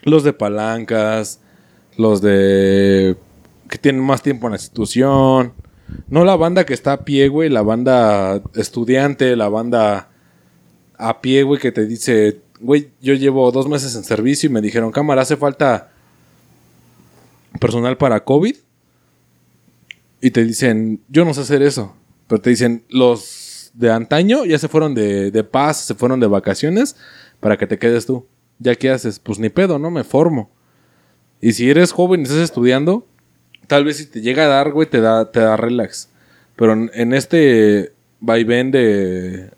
Los 0.02 0.24
de 0.24 0.34
palancas, 0.34 1.40
los 1.98 2.20
de. 2.22 3.16
que 3.70 3.78
tienen 3.78 4.02
más 4.02 4.24
tiempo 4.24 4.48
en 4.48 4.54
la 4.54 4.58
institución. 4.58 5.54
No 6.10 6.26
la 6.26 6.36
banda 6.36 6.66
que 6.66 6.74
está 6.74 6.94
a 6.94 7.06
pie, 7.06 7.28
güey, 7.28 7.50
la 7.50 7.62
banda 7.62 8.42
estudiante, 8.56 9.36
la 9.36 9.50
banda 9.50 10.10
a 10.98 11.22
pie, 11.22 11.44
güey, 11.44 11.62
que 11.62 11.72
te 11.72 11.86
dice, 11.86 12.42
güey, 12.60 12.90
yo 13.00 13.14
llevo 13.14 13.52
dos 13.52 13.70
meses 13.70 13.96
en 13.96 14.04
servicio 14.04 14.50
y 14.50 14.54
me 14.54 14.62
dijeron, 14.62 14.92
cámara, 14.92 15.22
hace 15.22 15.38
falta 15.38 15.92
personal 17.60 17.98
para 17.98 18.24
COVID. 18.24 18.56
Y 20.22 20.32
te 20.32 20.44
dicen, 20.44 21.02
yo 21.10 21.26
no 21.26 21.34
sé 21.34 21.42
hacer 21.42 21.62
eso. 21.62 21.96
Pero 22.28 22.42
te 22.42 22.50
dicen, 22.50 22.84
los 22.90 23.72
de 23.74 23.92
antaño 23.92 24.46
ya 24.46 24.58
se 24.58 24.68
fueron 24.68 24.96
de, 24.96 25.32
de 25.32 25.44
paz, 25.44 25.78
se 25.78 25.96
fueron 25.96 26.20
de 26.20 26.28
vacaciones 26.28 26.96
para 27.40 27.58
que 27.58 27.68
te 27.68 27.78
quedes 27.78 28.06
tú. 28.06 28.26
¿Ya 28.60 28.76
qué 28.76 28.90
haces? 28.90 29.20
Pues 29.20 29.40
ni 29.40 29.50
pedo, 29.50 29.78
¿no? 29.78 29.92
Me 29.92 30.04
formo. 30.04 30.50
Y 31.42 31.54
si 31.54 31.70
eres 31.70 31.92
joven 31.92 32.22
y 32.22 32.24
estás 32.24 32.40
estudiando, 32.40 33.06
tal 33.68 33.86
vez 33.86 33.98
si 33.98 34.08
te 34.08 34.22
llega 34.22 34.46
a 34.46 34.48
dar, 34.48 34.72
güey, 34.72 34.90
te 34.90 35.02
da, 35.02 35.32
te 35.32 35.40
da 35.40 35.56
relax. 35.56 36.10
Pero 36.56 36.74
en, 36.74 37.14
este 37.14 37.94
vaivén 38.20 38.72
de, 38.72 39.52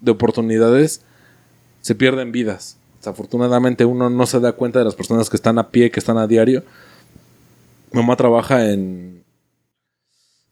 de 0.00 0.10
oportunidades, 0.10 1.02
se 1.80 1.94
pierden 1.94 2.32
vidas. 2.32 2.76
Desafortunadamente 2.98 3.84
uno 3.84 4.10
no 4.10 4.26
se 4.26 4.38
da 4.38 4.52
cuenta 4.52 4.78
de 4.78 4.84
las 4.84 4.94
personas 4.94 5.30
que 5.30 5.36
están 5.36 5.58
a 5.58 5.70
pie, 5.70 5.90
que 5.90 6.00
están 6.00 6.18
a 6.18 6.26
diario. 6.26 6.62
Mamá 7.92 8.16
trabaja 8.16 8.70
en... 8.70 9.24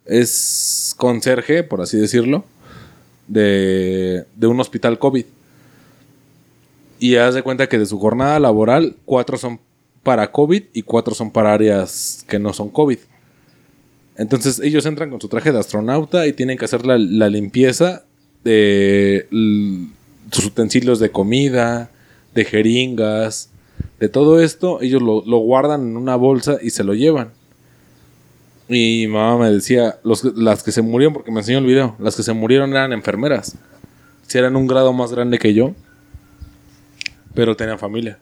Es 0.04 0.94
conserje, 0.96 1.62
por 1.62 1.80
así 1.80 1.96
decirlo, 1.96 2.44
de, 3.28 4.24
de 4.34 4.46
un 4.46 4.58
hospital 4.60 4.98
COVID. 4.98 5.24
Y 6.98 7.16
haz 7.16 7.34
de 7.34 7.42
cuenta 7.42 7.68
que 7.68 7.78
de 7.78 7.86
su 7.86 7.98
jornada 7.98 8.40
laboral, 8.40 8.96
cuatro 9.04 9.38
son 9.38 9.60
para 10.02 10.32
COVID 10.32 10.64
y 10.72 10.82
cuatro 10.82 11.14
son 11.14 11.30
para 11.30 11.52
áreas 11.52 12.24
que 12.28 12.38
no 12.38 12.52
son 12.52 12.70
COVID. 12.70 12.98
Entonces 14.16 14.60
ellos 14.60 14.84
entran 14.86 15.10
con 15.10 15.20
su 15.20 15.28
traje 15.28 15.52
de 15.52 15.58
astronauta 15.58 16.26
y 16.26 16.32
tienen 16.32 16.58
que 16.58 16.66
hacer 16.66 16.84
la, 16.84 16.98
limpieza 17.28 18.04
de 18.44 19.26
sus 20.30 20.44
utensilios 20.44 21.00
de 21.00 21.10
comida, 21.10 21.90
de 22.34 22.44
jeringas, 22.44 23.48
de 23.98 24.08
todo 24.08 24.40
esto. 24.40 24.80
Ellos 24.80 25.02
lo, 25.02 25.38
guardan 25.38 25.82
en 25.82 25.96
una 25.96 26.16
bolsa 26.16 26.58
y 26.60 26.70
se 26.70 26.84
lo 26.84 26.94
llevan. 26.94 27.32
Y 28.68 29.06
mamá 29.08 29.38
me 29.38 29.50
decía, 29.50 29.98
las 30.02 30.62
que 30.62 30.72
se 30.72 30.82
murieron, 30.82 31.12
porque 31.12 31.32
me 31.32 31.40
enseñó 31.40 31.58
el 31.58 31.66
video, 31.66 31.96
las 31.98 32.16
que 32.16 32.22
se 32.22 32.32
murieron 32.32 32.70
eran 32.70 32.92
enfermeras. 32.92 33.56
Si 34.26 34.38
eran 34.38 34.54
un 34.54 34.66
grado 34.66 34.92
más 34.92 35.12
grande 35.12 35.38
que 35.38 35.54
yo, 35.54 35.74
pero 37.34 37.56
tenían 37.56 37.78
familia. 37.78 38.18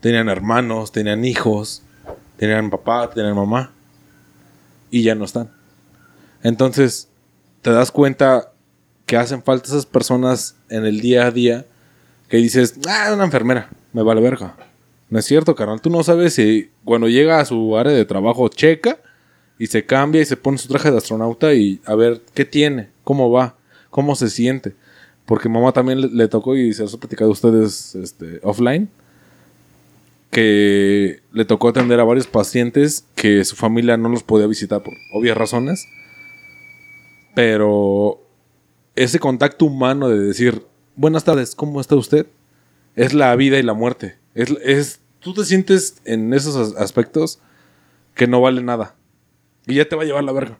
Tenían 0.00 0.28
hermanos, 0.28 0.90
tenían 0.92 1.24
hijos, 1.24 1.82
tenían 2.36 2.70
papá, 2.70 3.10
tenían 3.10 3.36
mamá. 3.36 3.72
Y 4.90 5.02
ya 5.02 5.14
no 5.14 5.24
están. 5.24 5.50
Entonces, 6.42 7.08
te 7.62 7.70
das 7.70 7.92
cuenta 7.92 8.52
que 9.06 9.16
hacen 9.16 9.42
falta 9.42 9.68
esas 9.68 9.86
personas 9.86 10.56
en 10.68 10.84
el 10.84 11.00
día 11.00 11.26
a 11.26 11.30
día 11.30 11.66
que 12.28 12.38
dices, 12.38 12.78
ah, 12.88 13.10
una 13.12 13.24
enfermera, 13.24 13.68
me 13.92 14.02
vale 14.02 14.20
verga. 14.20 14.54
No 15.10 15.18
es 15.18 15.24
cierto, 15.24 15.56
carnal. 15.56 15.80
Tú 15.80 15.90
no 15.90 16.04
sabes 16.04 16.34
si 16.34 16.70
cuando 16.84 17.08
llega 17.08 17.40
a 17.40 17.44
su 17.44 17.76
área 17.76 17.92
de 17.92 18.04
trabajo 18.04 18.48
checa 18.48 18.98
y 19.58 19.66
se 19.66 19.84
cambia 19.84 20.22
y 20.22 20.24
se 20.24 20.36
pone 20.36 20.56
su 20.56 20.68
traje 20.68 20.90
de 20.90 20.96
astronauta 20.96 21.52
y 21.52 21.80
a 21.84 21.96
ver 21.96 22.22
qué 22.32 22.44
tiene, 22.44 22.88
cómo 23.02 23.30
va, 23.30 23.56
cómo 23.90 24.14
se 24.14 24.30
siente. 24.30 24.74
Porque 25.26 25.48
mamá 25.48 25.72
también 25.72 26.16
le, 26.16 26.28
tocó 26.28 26.56
y 26.56 26.72
se 26.72 26.82
los 26.82 26.94
he 26.94 26.98
platicado 26.98 27.30
a 27.30 27.32
ustedes 27.32 27.94
este, 27.96 28.40
offline 28.42 28.88
que 30.30 31.20
le 31.32 31.44
tocó 31.44 31.68
atender 31.68 31.98
a 31.98 32.04
varios 32.04 32.28
pacientes 32.28 33.04
que 33.16 33.44
su 33.44 33.56
familia 33.56 33.96
no 33.96 34.08
los 34.08 34.22
podía 34.22 34.46
visitar 34.46 34.80
por 34.82 34.94
obvias 35.12 35.36
razones. 35.36 35.86
Pero 37.34 38.20
ese 38.94 39.18
contacto 39.18 39.64
humano 39.64 40.08
de 40.08 40.20
decir, 40.20 40.64
buenas 40.94 41.24
tardes, 41.24 41.56
¿cómo 41.56 41.80
está 41.80 41.96
usted? 41.96 42.26
Es 42.94 43.12
la 43.12 43.34
vida 43.34 43.58
y 43.58 43.62
la 43.62 43.74
muerte. 43.74 44.19
Es, 44.34 44.50
es, 44.62 45.00
tú 45.20 45.34
te 45.34 45.44
sientes 45.44 45.96
en 46.04 46.32
esos 46.32 46.56
as- 46.56 46.80
aspectos 46.80 47.40
que 48.14 48.26
no 48.26 48.40
vale 48.40 48.62
nada. 48.62 48.94
Y 49.66 49.74
ya 49.74 49.88
te 49.88 49.96
va 49.96 50.02
a 50.02 50.06
llevar 50.06 50.24
la 50.24 50.32
verga. 50.32 50.58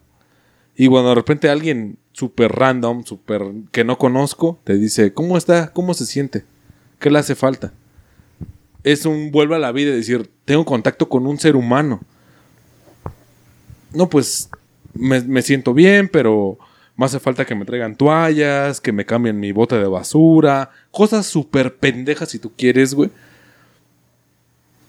Y 0.76 0.88
cuando 0.88 1.10
de 1.10 1.14
repente 1.14 1.48
alguien 1.48 1.98
súper 2.12 2.52
random, 2.52 3.04
súper 3.04 3.42
que 3.72 3.84
no 3.84 3.98
conozco, 3.98 4.58
te 4.64 4.74
dice, 4.76 5.12
¿cómo 5.12 5.36
está? 5.36 5.72
¿Cómo 5.72 5.94
se 5.94 6.06
siente? 6.06 6.44
¿Qué 6.98 7.10
le 7.10 7.18
hace 7.18 7.34
falta? 7.34 7.72
Es 8.82 9.04
un 9.04 9.30
vuelve 9.30 9.56
a 9.56 9.58
la 9.58 9.72
vida 9.72 9.90
y 9.90 9.96
decir, 9.96 10.30
tengo 10.44 10.64
contacto 10.64 11.08
con 11.08 11.26
un 11.26 11.38
ser 11.38 11.54
humano. 11.56 12.00
No, 13.92 14.08
pues 14.08 14.48
me, 14.94 15.20
me 15.22 15.42
siento 15.42 15.74
bien, 15.74 16.08
pero 16.08 16.58
me 16.96 17.04
hace 17.06 17.18
falta 17.20 17.44
que 17.44 17.54
me 17.54 17.64
traigan 17.64 17.96
toallas, 17.96 18.80
que 18.80 18.92
me 18.92 19.04
cambien 19.04 19.40
mi 19.40 19.52
bote 19.52 19.76
de 19.76 19.86
basura, 19.86 20.70
cosas 20.90 21.26
súper 21.26 21.76
pendejas 21.76 22.30
si 22.30 22.38
tú 22.38 22.52
quieres, 22.56 22.94
güey. 22.94 23.10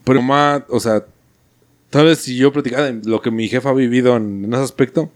Pero 0.04 0.22
más, 0.22 0.64
o 0.70 0.80
sea, 0.80 1.06
tal 1.90 2.06
vez 2.06 2.20
si 2.20 2.36
yo 2.36 2.52
platicara 2.52 2.92
de 2.92 3.10
lo 3.10 3.22
que 3.22 3.32
mi 3.32 3.48
jefa 3.48 3.70
ha 3.70 3.74
vivido 3.74 4.16
en, 4.18 4.46
en 4.46 4.54
ese 4.54 4.64
aspecto, 4.64 5.10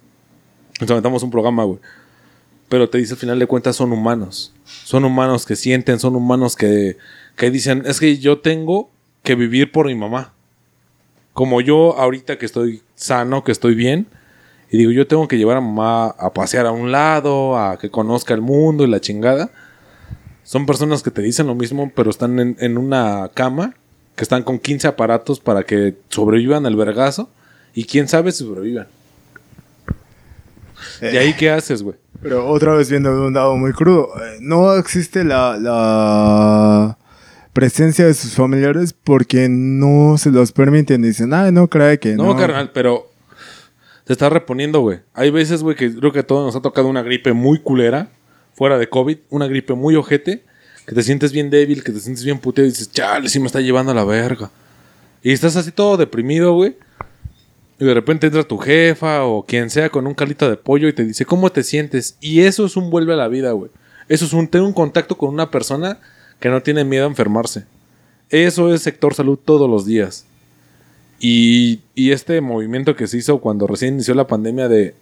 nos 0.79 0.91
aventamos 0.91 1.23
un 1.23 1.31
programa, 1.31 1.63
güey. 1.63 1.79
Pero 2.69 2.89
te 2.89 2.97
dice 2.97 3.13
al 3.13 3.19
final 3.19 3.39
de 3.39 3.47
cuentas 3.47 3.75
son 3.75 3.91
humanos. 3.91 4.53
Son 4.65 5.05
humanos 5.05 5.45
que 5.45 5.55
sienten, 5.55 5.99
son 5.99 6.15
humanos 6.15 6.55
que, 6.55 6.97
que 7.35 7.51
dicen, 7.51 7.83
es 7.85 7.99
que 7.99 8.17
yo 8.17 8.39
tengo 8.39 8.89
que 9.23 9.35
vivir 9.35 9.71
por 9.71 9.87
mi 9.87 9.95
mamá. 9.95 10.33
Como 11.33 11.61
yo 11.61 11.97
ahorita 11.97 12.37
que 12.37 12.45
estoy 12.45 12.81
sano, 12.95 13.43
que 13.43 13.51
estoy 13.51 13.75
bien, 13.75 14.07
y 14.71 14.77
digo, 14.77 14.91
yo 14.91 15.05
tengo 15.05 15.27
que 15.27 15.37
llevar 15.37 15.57
a 15.57 15.61
mamá 15.61 16.07
a 16.07 16.33
pasear 16.33 16.65
a 16.65 16.71
un 16.71 16.91
lado, 16.91 17.57
a 17.57 17.77
que 17.77 17.89
conozca 17.89 18.33
el 18.33 18.41
mundo 18.41 18.83
y 18.83 18.87
la 18.87 18.99
chingada. 18.99 19.51
Son 20.43 20.65
personas 20.65 21.03
que 21.03 21.11
te 21.11 21.21
dicen 21.21 21.47
lo 21.47 21.55
mismo, 21.55 21.91
pero 21.95 22.09
están 22.09 22.39
en, 22.39 22.57
en 22.59 22.77
una 22.77 23.29
cama, 23.33 23.75
que 24.15 24.23
están 24.23 24.43
con 24.43 24.59
15 24.59 24.87
aparatos 24.87 25.39
para 25.39 25.63
que 25.63 25.95
sobrevivan 26.09 26.65
el 26.65 26.75
vergazo. 26.75 27.29
Y 27.73 27.85
quién 27.85 28.07
sabe 28.07 28.31
si 28.31 28.45
sobrevivan. 28.45 28.87
¿Y 31.01 31.17
ahí 31.17 31.33
qué 31.33 31.49
haces, 31.49 31.83
güey? 31.83 31.97
Pero 32.21 32.47
otra 32.47 32.73
vez 32.73 32.89
viendo 32.89 33.13
de 33.13 33.27
un 33.27 33.33
lado 33.33 33.55
muy 33.57 33.73
crudo, 33.73 34.09
eh, 34.15 34.37
no 34.39 34.75
existe 34.75 35.23
la, 35.23 35.57
la 35.57 36.97
presencia 37.53 38.05
de 38.05 38.13
sus 38.13 38.33
familiares 38.33 38.93
porque 38.93 39.47
no 39.49 40.17
se 40.17 40.31
los 40.31 40.51
permiten. 40.51 41.01
Dicen, 41.01 41.33
ah, 41.33 41.51
no 41.51 41.67
cree 41.69 41.99
que 41.99 42.15
no. 42.15 42.23
No, 42.25 42.35
carnal, 42.37 42.71
pero 42.73 43.11
te 44.05 44.13
estás 44.13 44.31
reponiendo, 44.31 44.81
güey. 44.81 44.99
Hay 45.13 45.31
veces, 45.31 45.63
güey, 45.63 45.75
que 45.75 45.93
creo 45.93 46.11
que 46.11 46.19
a 46.19 46.27
todos 46.27 46.45
nos 46.45 46.55
ha 46.55 46.61
tocado 46.61 46.87
una 46.87 47.01
gripe 47.01 47.33
muy 47.33 47.59
culera, 47.59 48.09
fuera 48.53 48.77
de 48.77 48.87
COVID, 48.89 49.17
una 49.29 49.47
gripe 49.47 49.73
muy 49.73 49.95
ojete, 49.95 50.45
que 50.85 50.93
te 50.93 51.03
sientes 51.03 51.31
bien 51.31 51.49
débil, 51.49 51.83
que 51.83 51.91
te 51.91 51.99
sientes 51.99 52.23
bien 52.23 52.39
puteado 52.39 52.67
y 52.67 52.71
dices, 52.71 52.91
chale, 52.91 53.27
sí 53.29 53.39
me 53.39 53.47
está 53.47 53.59
llevando 53.59 53.91
a 53.91 53.95
la 53.95 54.03
verga. 54.03 54.51
Y 55.23 55.31
estás 55.31 55.55
así 55.55 55.71
todo 55.71 55.97
deprimido, 55.97 56.53
güey. 56.53 56.75
Y 57.79 57.85
de 57.85 57.93
repente 57.93 58.27
entra 58.27 58.43
tu 58.43 58.57
jefa 58.57 59.23
o 59.25 59.43
quien 59.43 59.69
sea 59.69 59.89
con 59.89 60.07
un 60.07 60.13
calito 60.13 60.49
de 60.49 60.55
pollo 60.55 60.87
y 60.87 60.93
te 60.93 61.03
dice, 61.03 61.25
¿cómo 61.25 61.51
te 61.51 61.63
sientes? 61.63 62.15
Y 62.21 62.41
eso 62.41 62.65
es 62.65 62.77
un 62.77 62.89
vuelve 62.89 63.13
a 63.13 63.17
la 63.17 63.27
vida, 63.27 63.51
güey. 63.51 63.71
Eso 64.07 64.25
es 64.25 64.33
un 64.33 64.47
tener 64.47 64.65
un 64.65 64.73
contacto 64.73 65.17
con 65.17 65.29
una 65.29 65.49
persona 65.49 65.99
que 66.39 66.49
no 66.49 66.61
tiene 66.61 66.83
miedo 66.83 67.05
a 67.05 67.09
enfermarse. 67.09 67.65
Eso 68.29 68.73
es 68.73 68.81
sector 68.81 69.15
salud 69.15 69.39
todos 69.43 69.69
los 69.69 69.85
días. 69.85 70.25
Y, 71.19 71.81
y 71.95 72.11
este 72.11 72.39
movimiento 72.41 72.95
que 72.95 73.07
se 73.07 73.17
hizo 73.17 73.39
cuando 73.39 73.65
recién 73.65 73.95
inició 73.95 74.13
la 74.13 74.27
pandemia 74.27 74.67
de, 74.67 74.93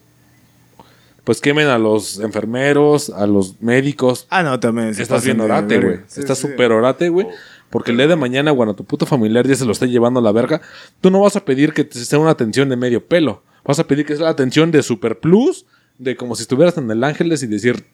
pues 1.23 1.39
quemen 1.39 1.67
a 1.67 1.77
los 1.77 2.19
enfermeros, 2.19 3.09
a 3.09 3.25
los 3.27 3.61
médicos. 3.61 4.27
Ah, 4.29 4.43
no, 4.43 4.59
también. 4.59 4.93
se 4.93 5.03
Estás 5.03 5.23
bien 5.23 5.39
orate, 5.39 5.79
güey. 5.79 5.99
Sí, 6.07 6.19
Estás 6.19 6.37
sí. 6.37 6.47
súper 6.47 6.71
orate, 6.71 7.09
güey. 7.09 7.27
Porque 7.69 7.91
el 7.91 7.97
día 7.97 8.07
de 8.07 8.15
mañana, 8.15 8.53
cuando 8.53 8.75
tu 8.75 8.83
puto 8.83 9.05
familiar 9.05 9.47
ya 9.47 9.55
se 9.55 9.65
lo 9.65 9.71
esté 9.71 9.87
llevando 9.87 10.19
a 10.19 10.23
la 10.23 10.31
verga, 10.31 10.61
tú 11.01 11.09
no 11.09 11.21
vas 11.21 11.35
a 11.35 11.45
pedir 11.45 11.73
que 11.73 11.83
te 11.83 11.97
sea 11.97 12.19
una 12.19 12.31
atención 12.31 12.69
de 12.69 12.75
medio 12.75 13.05
pelo. 13.05 13.41
Vas 13.65 13.79
a 13.79 13.87
pedir 13.87 14.05
que 14.05 14.15
sea 14.15 14.25
la 14.25 14.31
atención 14.31 14.71
de 14.71 14.83
super 14.83 15.19
plus, 15.19 15.65
de 15.97 16.15
como 16.15 16.35
si 16.35 16.43
estuvieras 16.43 16.77
en 16.77 16.91
el 16.91 17.03
Ángeles 17.03 17.41
y 17.41 17.47
decir 17.47 17.85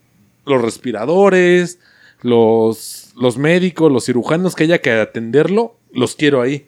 los 0.45 0.61
respiradores, 0.61 1.79
los, 2.21 3.11
los 3.15 3.37
médicos, 3.37 3.91
los 3.91 4.05
cirujanos 4.05 4.55
que 4.55 4.63
haya 4.63 4.79
que 4.79 4.91
atenderlo, 4.91 5.77
los 5.93 6.15
quiero 6.15 6.41
ahí. 6.41 6.67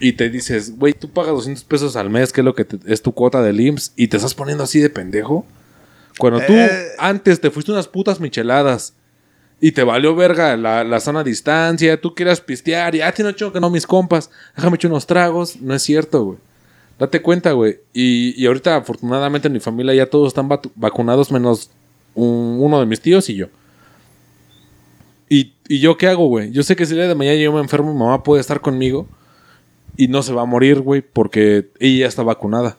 Y 0.00 0.12
te 0.12 0.28
dices, 0.30 0.76
güey, 0.78 0.92
tú 0.92 1.08
pagas 1.10 1.32
200 1.32 1.64
pesos 1.64 1.96
al 1.96 2.10
mes, 2.10 2.32
que 2.32 2.40
es 2.42 2.44
lo 2.44 2.54
que 2.54 2.64
te- 2.64 2.92
es 2.92 3.02
tu 3.02 3.12
cuota 3.12 3.42
del 3.42 3.60
IMSS, 3.60 3.92
y 3.96 4.08
te 4.08 4.16
estás 4.18 4.34
poniendo 4.34 4.64
así 4.64 4.80
de 4.80 4.90
pendejo. 4.90 5.46
Cuando 6.18 6.40
tú 6.40 6.52
Eh. 6.52 6.70
antes 6.98 7.40
te 7.40 7.50
fuiste 7.50 7.72
unas 7.72 7.88
putas 7.88 8.20
micheladas 8.20 8.92
y 9.60 9.72
te 9.72 9.82
valió 9.84 10.14
verga 10.14 10.56
la, 10.56 10.84
la 10.84 11.00
sana 11.00 11.24
distancia, 11.24 12.00
tú 12.00 12.14
quieras 12.14 12.40
pistear 12.40 12.94
y, 12.94 13.00
ah, 13.00 13.12
tiene 13.12 13.30
ocho 13.30 13.52
que 13.52 13.60
no 13.60 13.70
mis 13.70 13.86
compas, 13.86 14.30
déjame 14.56 14.76
echar 14.76 14.90
unos 14.90 15.06
tragos. 15.06 15.60
No 15.60 15.74
es 15.74 15.82
cierto, 15.82 16.22
güey. 16.24 16.38
Date 16.98 17.22
cuenta, 17.22 17.52
güey. 17.52 17.78
Y, 17.92 18.34
y 18.40 18.46
ahorita, 18.46 18.76
afortunadamente, 18.76 19.46
en 19.48 19.54
mi 19.54 19.60
familia 19.60 19.94
ya 19.94 20.06
todos 20.06 20.28
están 20.28 20.48
vacunados, 20.74 21.30
menos 21.32 21.70
un- 22.14 22.58
uno 22.60 22.78
de 22.80 22.86
mis 22.86 23.00
tíos 23.00 23.28
y 23.30 23.36
yo. 23.36 23.46
¿Y, 25.28 25.52
¿Y 25.68 25.80
yo 25.80 25.96
qué 25.96 26.08
hago, 26.08 26.26
güey? 26.26 26.50
Yo 26.52 26.62
sé 26.62 26.74
que 26.74 26.86
si 26.86 26.92
el 26.92 26.98
día 26.98 27.08
de 27.08 27.14
mañana 27.14 27.36
yo 27.36 27.52
me 27.52 27.60
enfermo, 27.60 27.92
mi 27.92 27.98
mamá 27.98 28.22
puede 28.22 28.40
estar 28.40 28.60
conmigo 28.60 29.06
y 29.98 30.06
no 30.06 30.22
se 30.22 30.32
va 30.32 30.42
a 30.42 30.46
morir, 30.46 30.80
güey, 30.80 31.02
porque 31.02 31.70
ella 31.80 32.02
ya 32.02 32.06
está 32.06 32.22
vacunada. 32.22 32.78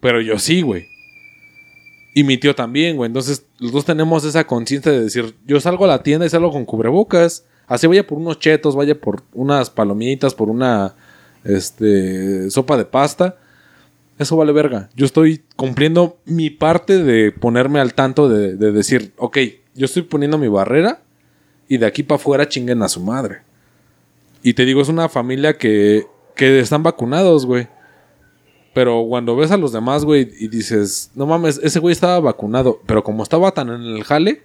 Pero 0.00 0.20
yo 0.20 0.40
sí, 0.40 0.60
güey. 0.60 0.88
Y 2.16 2.24
mi 2.24 2.36
tío 2.36 2.52
también, 2.56 2.96
güey. 2.96 3.06
Entonces, 3.06 3.46
los 3.60 3.70
dos 3.70 3.84
tenemos 3.84 4.24
esa 4.24 4.44
conciencia 4.44 4.90
de 4.90 5.02
decir, 5.02 5.36
yo 5.46 5.60
salgo 5.60 5.84
a 5.84 5.88
la 5.88 6.02
tienda 6.02 6.26
y 6.26 6.28
salgo 6.28 6.50
con 6.50 6.64
cubrebocas. 6.64 7.46
Así 7.68 7.86
vaya 7.86 8.04
por 8.04 8.18
unos 8.18 8.40
chetos, 8.40 8.74
vaya 8.74 9.00
por 9.00 9.22
unas 9.32 9.70
palomitas, 9.70 10.34
por 10.34 10.50
una 10.50 10.96
este 11.44 12.50
sopa 12.50 12.76
de 12.76 12.86
pasta. 12.86 13.36
Eso 14.18 14.36
vale 14.36 14.50
verga. 14.50 14.90
Yo 14.96 15.06
estoy 15.06 15.44
cumpliendo 15.54 16.18
mi 16.24 16.50
parte 16.50 17.04
de 17.04 17.30
ponerme 17.30 17.78
al 17.78 17.94
tanto 17.94 18.28
de, 18.28 18.56
de 18.56 18.72
decir, 18.72 19.12
ok, 19.16 19.38
yo 19.76 19.84
estoy 19.84 20.02
poniendo 20.02 20.38
mi 20.38 20.48
barrera 20.48 21.02
y 21.68 21.78
de 21.78 21.86
aquí 21.86 22.02
para 22.02 22.16
afuera 22.16 22.48
chinguen 22.48 22.82
a 22.82 22.88
su 22.88 23.00
madre. 23.00 23.42
Y 24.42 24.54
te 24.54 24.64
digo, 24.64 24.80
es 24.80 24.88
una 24.88 25.08
familia 25.08 25.58
que, 25.58 26.06
que 26.34 26.60
están 26.60 26.82
vacunados, 26.82 27.46
güey. 27.46 27.68
Pero 28.72 29.04
cuando 29.08 29.36
ves 29.36 29.50
a 29.50 29.56
los 29.56 29.72
demás, 29.72 30.04
güey, 30.04 30.30
y 30.38 30.48
dices, 30.48 31.10
no 31.14 31.26
mames, 31.26 31.60
ese 31.62 31.80
güey 31.80 31.92
estaba 31.92 32.20
vacunado, 32.20 32.80
pero 32.86 33.02
como 33.02 33.22
estaba 33.22 33.50
tan 33.52 33.68
en 33.68 33.82
el 33.82 34.04
jale, 34.04 34.42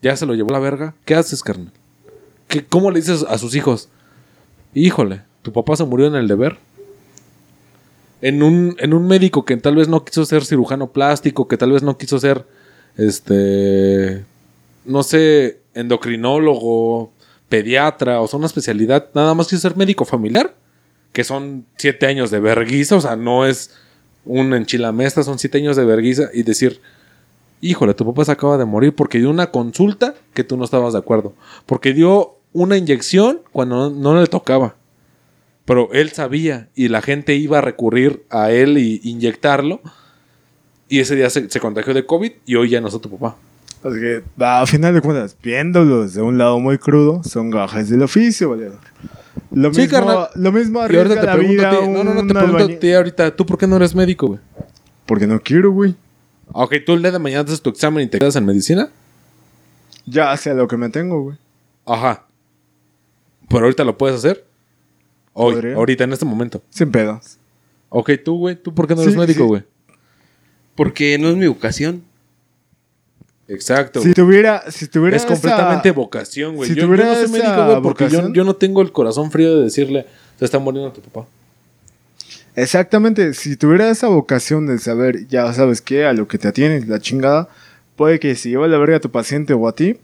ya 0.00 0.16
se 0.16 0.26
lo 0.26 0.34
llevó 0.34 0.50
la 0.50 0.58
verga. 0.58 0.94
¿Qué 1.04 1.14
haces, 1.14 1.42
carnal? 1.42 1.72
¿Qué, 2.48 2.64
¿Cómo 2.64 2.90
le 2.90 3.00
dices 3.00 3.24
a 3.28 3.38
sus 3.38 3.54
hijos? 3.54 3.88
Híjole, 4.74 5.22
tu 5.42 5.52
papá 5.52 5.76
se 5.76 5.84
murió 5.84 6.06
en 6.06 6.14
el 6.14 6.28
deber. 6.28 6.58
En 8.22 8.42
un, 8.42 8.76
en 8.78 8.94
un 8.94 9.06
médico 9.06 9.44
que 9.44 9.56
tal 9.56 9.76
vez 9.76 9.88
no 9.88 10.04
quiso 10.04 10.24
ser 10.24 10.44
cirujano 10.44 10.92
plástico, 10.92 11.46
que 11.46 11.56
tal 11.56 11.72
vez 11.72 11.82
no 11.82 11.98
quiso 11.98 12.18
ser, 12.18 12.46
este, 12.96 14.24
no 14.84 15.02
sé, 15.02 15.60
endocrinólogo, 15.74 17.12
pediatra, 17.52 18.22
o 18.22 18.26
sea, 18.26 18.38
una 18.38 18.46
especialidad, 18.46 19.10
nada 19.12 19.34
más 19.34 19.46
quiso 19.46 19.60
ser 19.60 19.76
médico 19.76 20.06
familiar 20.06 20.54
que 21.12 21.22
son 21.22 21.66
siete 21.76 22.06
años 22.06 22.30
de 22.30 22.40
verguiza, 22.40 22.96
o 22.96 23.00
sea, 23.02 23.14
no 23.14 23.44
es 23.44 23.74
un 24.24 24.54
enchilamesta, 24.54 25.22
son 25.22 25.38
siete 25.38 25.58
años 25.58 25.76
de 25.76 25.84
verguiza, 25.84 26.30
y 26.32 26.44
decir, 26.44 26.80
híjole, 27.60 27.92
tu 27.92 28.06
papá 28.06 28.24
se 28.24 28.32
acaba 28.32 28.56
de 28.56 28.64
morir 28.64 28.94
porque 28.94 29.18
dio 29.18 29.28
una 29.28 29.50
consulta 29.50 30.14
que 30.32 30.44
tú 30.44 30.56
no 30.56 30.64
estabas 30.64 30.94
de 30.94 31.00
acuerdo, 31.00 31.34
porque 31.66 31.92
dio 31.92 32.38
una 32.54 32.78
inyección 32.78 33.40
cuando 33.52 33.90
no, 33.90 34.18
le 34.18 34.26
tocaba, 34.28 34.76
pero 35.66 35.90
él 35.92 36.10
sabía 36.12 36.70
y 36.74 36.88
la 36.88 37.02
gente 37.02 37.34
iba 37.34 37.58
a 37.58 37.60
recurrir 37.60 38.24
a 38.30 38.50
él 38.50 38.78
y 38.78 39.02
inyectarlo, 39.04 39.82
y 40.88 41.00
ese 41.00 41.16
día 41.16 41.28
se, 41.28 41.50
se 41.50 41.60
contagió 41.60 41.92
de 41.92 42.06
COVID 42.06 42.32
y 42.46 42.54
hoy 42.54 42.70
ya 42.70 42.80
no 42.80 42.88
está 42.88 42.98
tu 42.98 43.10
papá. 43.10 43.36
Así 43.84 43.98
que, 44.00 44.22
a 44.38 44.64
final 44.66 44.94
de 44.94 45.00
cuentas, 45.00 45.36
viéndolos 45.42 46.14
de 46.14 46.22
un 46.22 46.38
lado 46.38 46.60
muy 46.60 46.78
crudo, 46.78 47.22
son 47.24 47.50
gajes 47.50 47.88
del 47.90 48.02
oficio, 48.02 48.50
valedor. 48.50 48.78
Lo 49.50 49.72
Sí, 49.74 49.80
mismo, 49.82 49.98
carnal. 49.98 50.28
lo 50.36 50.52
mismo 50.52 50.80
Y 50.80 50.82
arriesga 50.84 51.02
ahorita 51.14 51.20
te 51.20 51.26
la 51.26 51.32
pregunto 51.34 51.66
a 51.66 51.70
vida 51.70 51.80
ti, 51.80 51.88
no, 51.88 52.04
no, 52.04 52.14
no, 52.14 52.20
un 52.20 52.28
te 52.28 52.34
pregunto 52.34 52.56
a 52.56 52.60
albañil. 52.60 52.78
ti 52.78 52.92
ahorita, 52.92 53.36
¿tú 53.36 53.44
por 53.46 53.58
qué 53.58 53.66
no 53.66 53.76
eres 53.76 53.94
médico, 53.94 54.26
güey? 54.28 54.40
Porque 55.06 55.26
no 55.26 55.40
quiero, 55.40 55.72
güey. 55.72 55.94
Ah, 56.48 56.64
Ok, 56.64 56.74
tú 56.86 56.92
el 56.92 57.02
día 57.02 57.10
de 57.10 57.18
mañana 57.18 57.42
haces 57.44 57.60
tu 57.60 57.70
examen 57.70 58.04
y 58.04 58.06
te 58.08 58.18
quedas 58.18 58.36
en 58.36 58.46
medicina. 58.46 58.88
Ya 60.06 60.36
sé 60.36 60.50
a 60.50 60.54
lo 60.54 60.68
que 60.68 60.76
me 60.76 60.88
tengo, 60.90 61.20
güey. 61.22 61.36
Ajá. 61.86 62.24
Pero 63.48 63.64
ahorita 63.64 63.84
lo 63.84 63.98
puedes 63.98 64.16
hacer. 64.16 64.44
Hoy, 65.32 65.54
Podría. 65.54 65.74
ahorita, 65.76 66.04
en 66.04 66.12
este 66.12 66.24
momento. 66.24 66.62
Sin 66.70 66.90
pedos. 66.92 67.38
Ok, 67.88 68.10
tú, 68.24 68.38
güey. 68.38 68.54
¿Tú 68.56 68.74
por 68.74 68.86
qué 68.86 68.94
no 68.94 69.02
eres 69.02 69.14
Sí, 69.14 69.18
médico, 69.20 69.40
sí. 69.40 69.46
güey? 69.46 69.62
Porque 70.74 71.18
no 71.18 71.28
es 71.28 71.36
mi 71.36 71.46
vocación. 71.48 72.02
Exacto. 73.48 74.00
Si 74.00 74.06
güey. 74.06 74.14
tuviera, 74.14 74.70
si 74.70 74.86
tuviera 74.88 75.16
es 75.16 75.24
esa- 75.24 75.32
completamente 75.34 75.90
vocación, 75.90 76.54
güey. 76.56 76.68
si 76.70 76.74
yo, 76.76 76.82
yo 76.82 77.04
no 77.04 77.14
soy 77.14 77.28
médico, 77.28 77.64
güey, 77.66 77.82
porque 77.82 78.08
yo 78.08 78.44
no 78.44 78.56
tengo 78.56 78.80
el 78.82 78.92
corazón 78.92 79.30
frío 79.30 79.56
de 79.56 79.64
decirle, 79.64 80.06
se 80.38 80.44
está 80.44 80.58
muriendo 80.58 80.92
tu 80.92 81.00
papá. 81.02 81.26
Exactamente, 82.54 83.32
si 83.34 83.56
tuviera 83.56 83.88
esa 83.90 84.08
vocación 84.08 84.66
de 84.66 84.78
saber, 84.78 85.26
ya 85.28 85.52
sabes 85.54 85.80
qué, 85.80 86.04
a 86.04 86.12
lo 86.12 86.28
que 86.28 86.38
te 86.38 86.48
atienes, 86.48 86.86
la 86.86 87.00
chingada, 87.00 87.48
puede 87.96 88.20
que 88.20 88.34
si 88.34 88.50
lleva 88.50 88.68
la 88.68 88.76
verga 88.78 88.96
a 88.96 89.00
tu 89.00 89.10
paciente 89.10 89.54
o 89.54 89.66
a 89.66 89.74
ti, 89.74 89.96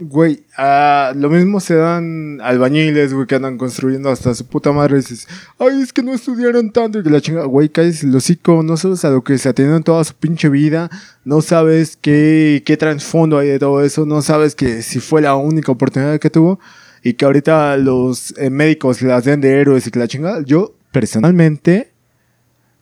güey, 0.00 0.44
ah, 0.56 1.12
lo 1.14 1.28
mismo 1.28 1.60
se 1.60 1.74
dan 1.74 2.40
albañiles, 2.40 3.12
güey, 3.12 3.26
que 3.26 3.34
andan 3.34 3.58
construyendo 3.58 4.10
hasta 4.10 4.34
su 4.34 4.46
puta 4.46 4.72
madre. 4.72 4.94
Y 4.94 5.00
dices, 5.00 5.28
ay, 5.58 5.82
es 5.82 5.92
que 5.92 6.02
no 6.02 6.12
estudiaron 6.12 6.72
tanto. 6.72 6.98
Y 6.98 7.02
que 7.02 7.10
la 7.10 7.20
chinga, 7.20 7.44
güey, 7.44 7.68
cállese 7.68 8.06
el 8.06 8.16
hocico. 8.16 8.62
No 8.62 8.76
sabes 8.76 9.04
a 9.04 9.10
lo 9.10 9.22
que 9.22 9.36
se 9.38 9.48
atendió 9.48 9.76
en 9.76 9.82
toda 9.82 10.02
su 10.04 10.14
pinche 10.14 10.48
vida. 10.48 10.90
No 11.24 11.42
sabes 11.42 11.96
qué, 12.00 12.62
qué 12.64 12.76
trasfondo 12.76 13.38
hay 13.38 13.48
de 13.48 13.58
todo 13.58 13.84
eso. 13.84 14.06
No 14.06 14.22
sabes 14.22 14.54
que 14.54 14.82
si 14.82 15.00
fue 15.00 15.20
la 15.20 15.36
única 15.36 15.70
oportunidad 15.70 16.18
que 16.18 16.30
tuvo. 16.30 16.58
Y 17.02 17.14
que 17.14 17.24
ahorita 17.24 17.76
los 17.76 18.34
eh, 18.38 18.50
médicos 18.50 19.02
las 19.02 19.24
den 19.24 19.40
de 19.40 19.60
héroes 19.60 19.86
y 19.86 19.90
que 19.90 19.98
la 19.98 20.08
chinga. 20.08 20.42
Yo, 20.44 20.74
personalmente, 20.92 21.92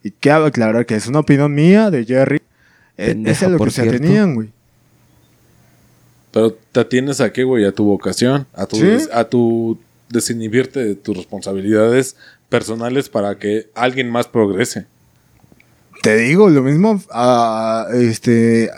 y 0.02 0.12
cabe 0.12 0.46
aclarar 0.46 0.86
que 0.86 0.94
es 0.94 1.06
una 1.06 1.20
opinión 1.20 1.54
mía 1.54 1.90
de 1.90 2.04
Jerry. 2.04 2.40
Pendeja, 2.96 3.32
es 3.32 3.42
a 3.44 3.48
lo 3.48 3.58
que 3.58 3.70
se 3.70 3.82
atenían, 3.82 4.34
güey. 4.34 4.57
Pero 6.30 6.52
te 6.72 6.80
atienes 6.80 7.20
a 7.20 7.32
qué, 7.32 7.44
güey, 7.44 7.64
a 7.64 7.72
tu 7.72 7.84
vocación, 7.84 8.46
a 8.54 8.66
tu, 8.66 8.76
Sí. 8.76 8.82
des- 8.82 9.10
a 9.12 9.24
tu 9.28 9.78
desinhibirte 10.10 10.84
de 10.84 10.94
tus 10.94 11.16
responsabilidades 11.16 12.16
personales 12.48 13.08
para 13.08 13.38
que 13.38 13.68
alguien 13.74 14.10
más 14.10 14.26
progrese. 14.26 14.86
Te 16.02 16.16
digo, 16.16 16.48
lo 16.50 16.62
mismo, 16.62 17.00
a, 17.10 17.86
este, 17.92 18.70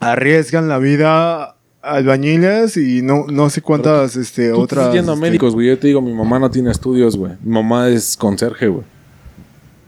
arriesgan 0.00 0.68
la 0.68 0.78
vida 0.78 1.56
albañiles 1.82 2.76
y 2.76 3.02
no, 3.02 3.26
no 3.28 3.50
sé 3.50 3.60
cuántas, 3.60 4.16
este, 4.16 4.50
Tú 4.50 4.60
otras. 4.62 4.82
estás 4.84 4.94
yendo 4.94 5.12
a 5.12 5.14
este, 5.16 5.26
médicos, 5.26 5.54
güey. 5.54 5.68
Yo 5.68 5.78
te 5.78 5.86
digo, 5.88 6.00
mi 6.00 6.12
mamá 6.14 6.38
no 6.38 6.50
tiene 6.50 6.70
estudios, 6.70 7.16
güey. 7.16 7.32
Mi 7.42 7.52
mamá 7.54 7.88
es 7.88 8.16
conserje, 8.16 8.68
güey. 8.68 8.84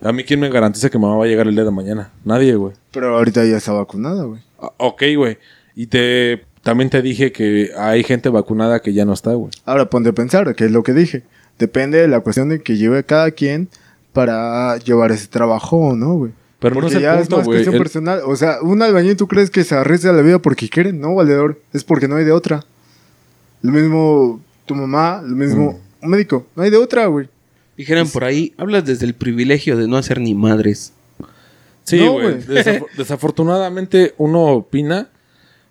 A 0.03 0.13
mí, 0.13 0.25
¿quién 0.25 0.41
me 0.41 0.49
garantiza 0.51 0.91
que 0.91 0.99
mamá 0.99 1.17
va 1.17 1.25
a 1.25 1.29
llegar 1.29 1.47
el 1.49 1.55
día 1.55 1.65
de 1.65 1.71
mañana? 1.71 2.11
Nadie, 2.25 2.55
güey. 2.55 2.75
Pero 2.93 3.17
ahorita 3.17 3.45
ya 3.45 3.57
está 3.57 3.73
vacunada, 3.73 4.25
güey. 4.25 4.41
Ah, 4.61 4.73
Ok, 4.79 5.03
güey. 5.17 5.39
Y 5.77 5.87
te 5.87 6.43
también 6.63 6.91
te 6.91 7.01
dije 7.03 7.31
que 7.31 7.71
hay 7.79 8.03
gente 8.03 8.29
vacunada 8.29 8.81
que 8.81 8.93
ya 8.93 9.05
no 9.05 9.13
está, 9.13 9.35
güey. 9.35 9.53
Ahora 9.65 9.89
ponte 9.89 10.09
a 10.09 10.13
pensar, 10.13 10.53
que 10.57 10.65
es 10.65 10.73
lo 10.73 10.83
que 10.83 10.93
dije. 10.93 11.23
Depende 11.61 11.99
de 12.01 12.09
la 12.09 12.19
cuestión 12.21 12.49
de 12.49 12.61
que 12.61 12.77
lleve 12.77 13.05
cada 13.05 13.31
quien 13.31 13.69
para 14.13 14.77
llevar 14.79 15.13
ese 15.13 15.29
trabajo, 15.29 15.95
¿no, 15.95 16.15
güey? 16.15 16.33
Pero 16.59 16.81
no 16.81 16.89
es 16.89 16.95
el 16.95 17.03
ya 17.03 17.17
punto, 17.19 17.23
es 17.23 17.31
más 17.39 17.45
güey. 17.47 17.57
cuestión 17.59 17.75
El- 17.75 17.81
personal. 17.83 18.21
O 18.27 18.35
sea, 18.35 18.57
un 18.63 18.83
albañil, 18.83 19.17
¿tú 19.17 19.29
crees 19.29 19.51
que 19.51 19.63
se 19.63 19.75
arriesga 19.77 20.13
la 20.13 20.23
vida 20.23 20.39
porque 20.41 20.69
quiere? 20.69 20.93
No, 20.93 21.15
valedor. 21.15 21.61
Es 21.73 21.85
porque 21.85 22.09
no 22.09 22.17
hay 22.17 22.25
de 22.25 22.33
otra. 22.33 22.65
Lo 23.63 23.71
mismo 23.73 24.41
tu 24.65 24.75
mamá, 24.75 25.23
lo 25.25 25.37
mismo 25.37 25.73
Mm. 26.01 26.05
un 26.05 26.11
médico. 26.11 26.47
No 26.57 26.63
hay 26.65 26.71
de 26.71 26.79
otra, 26.79 27.07
güey. 27.07 27.29
Dijeran 27.77 28.09
por 28.09 28.25
ahí, 28.25 28.55
hablas 28.57 28.85
desde 28.87 29.05
el 29.07 29.15
privilegio 29.15 29.77
de 29.77 29.87
no 29.87 29.99
hacer 29.99 30.19
ni 30.21 30.35
madres. 30.35 30.93
Sí, 31.85 32.01
No, 32.01 32.13
güey. 32.15 32.43
güey. 32.43 32.43
Desaf- 32.59 32.87
desafortunadamente 32.97 34.15
uno 34.19 34.45
opina, 34.47 35.09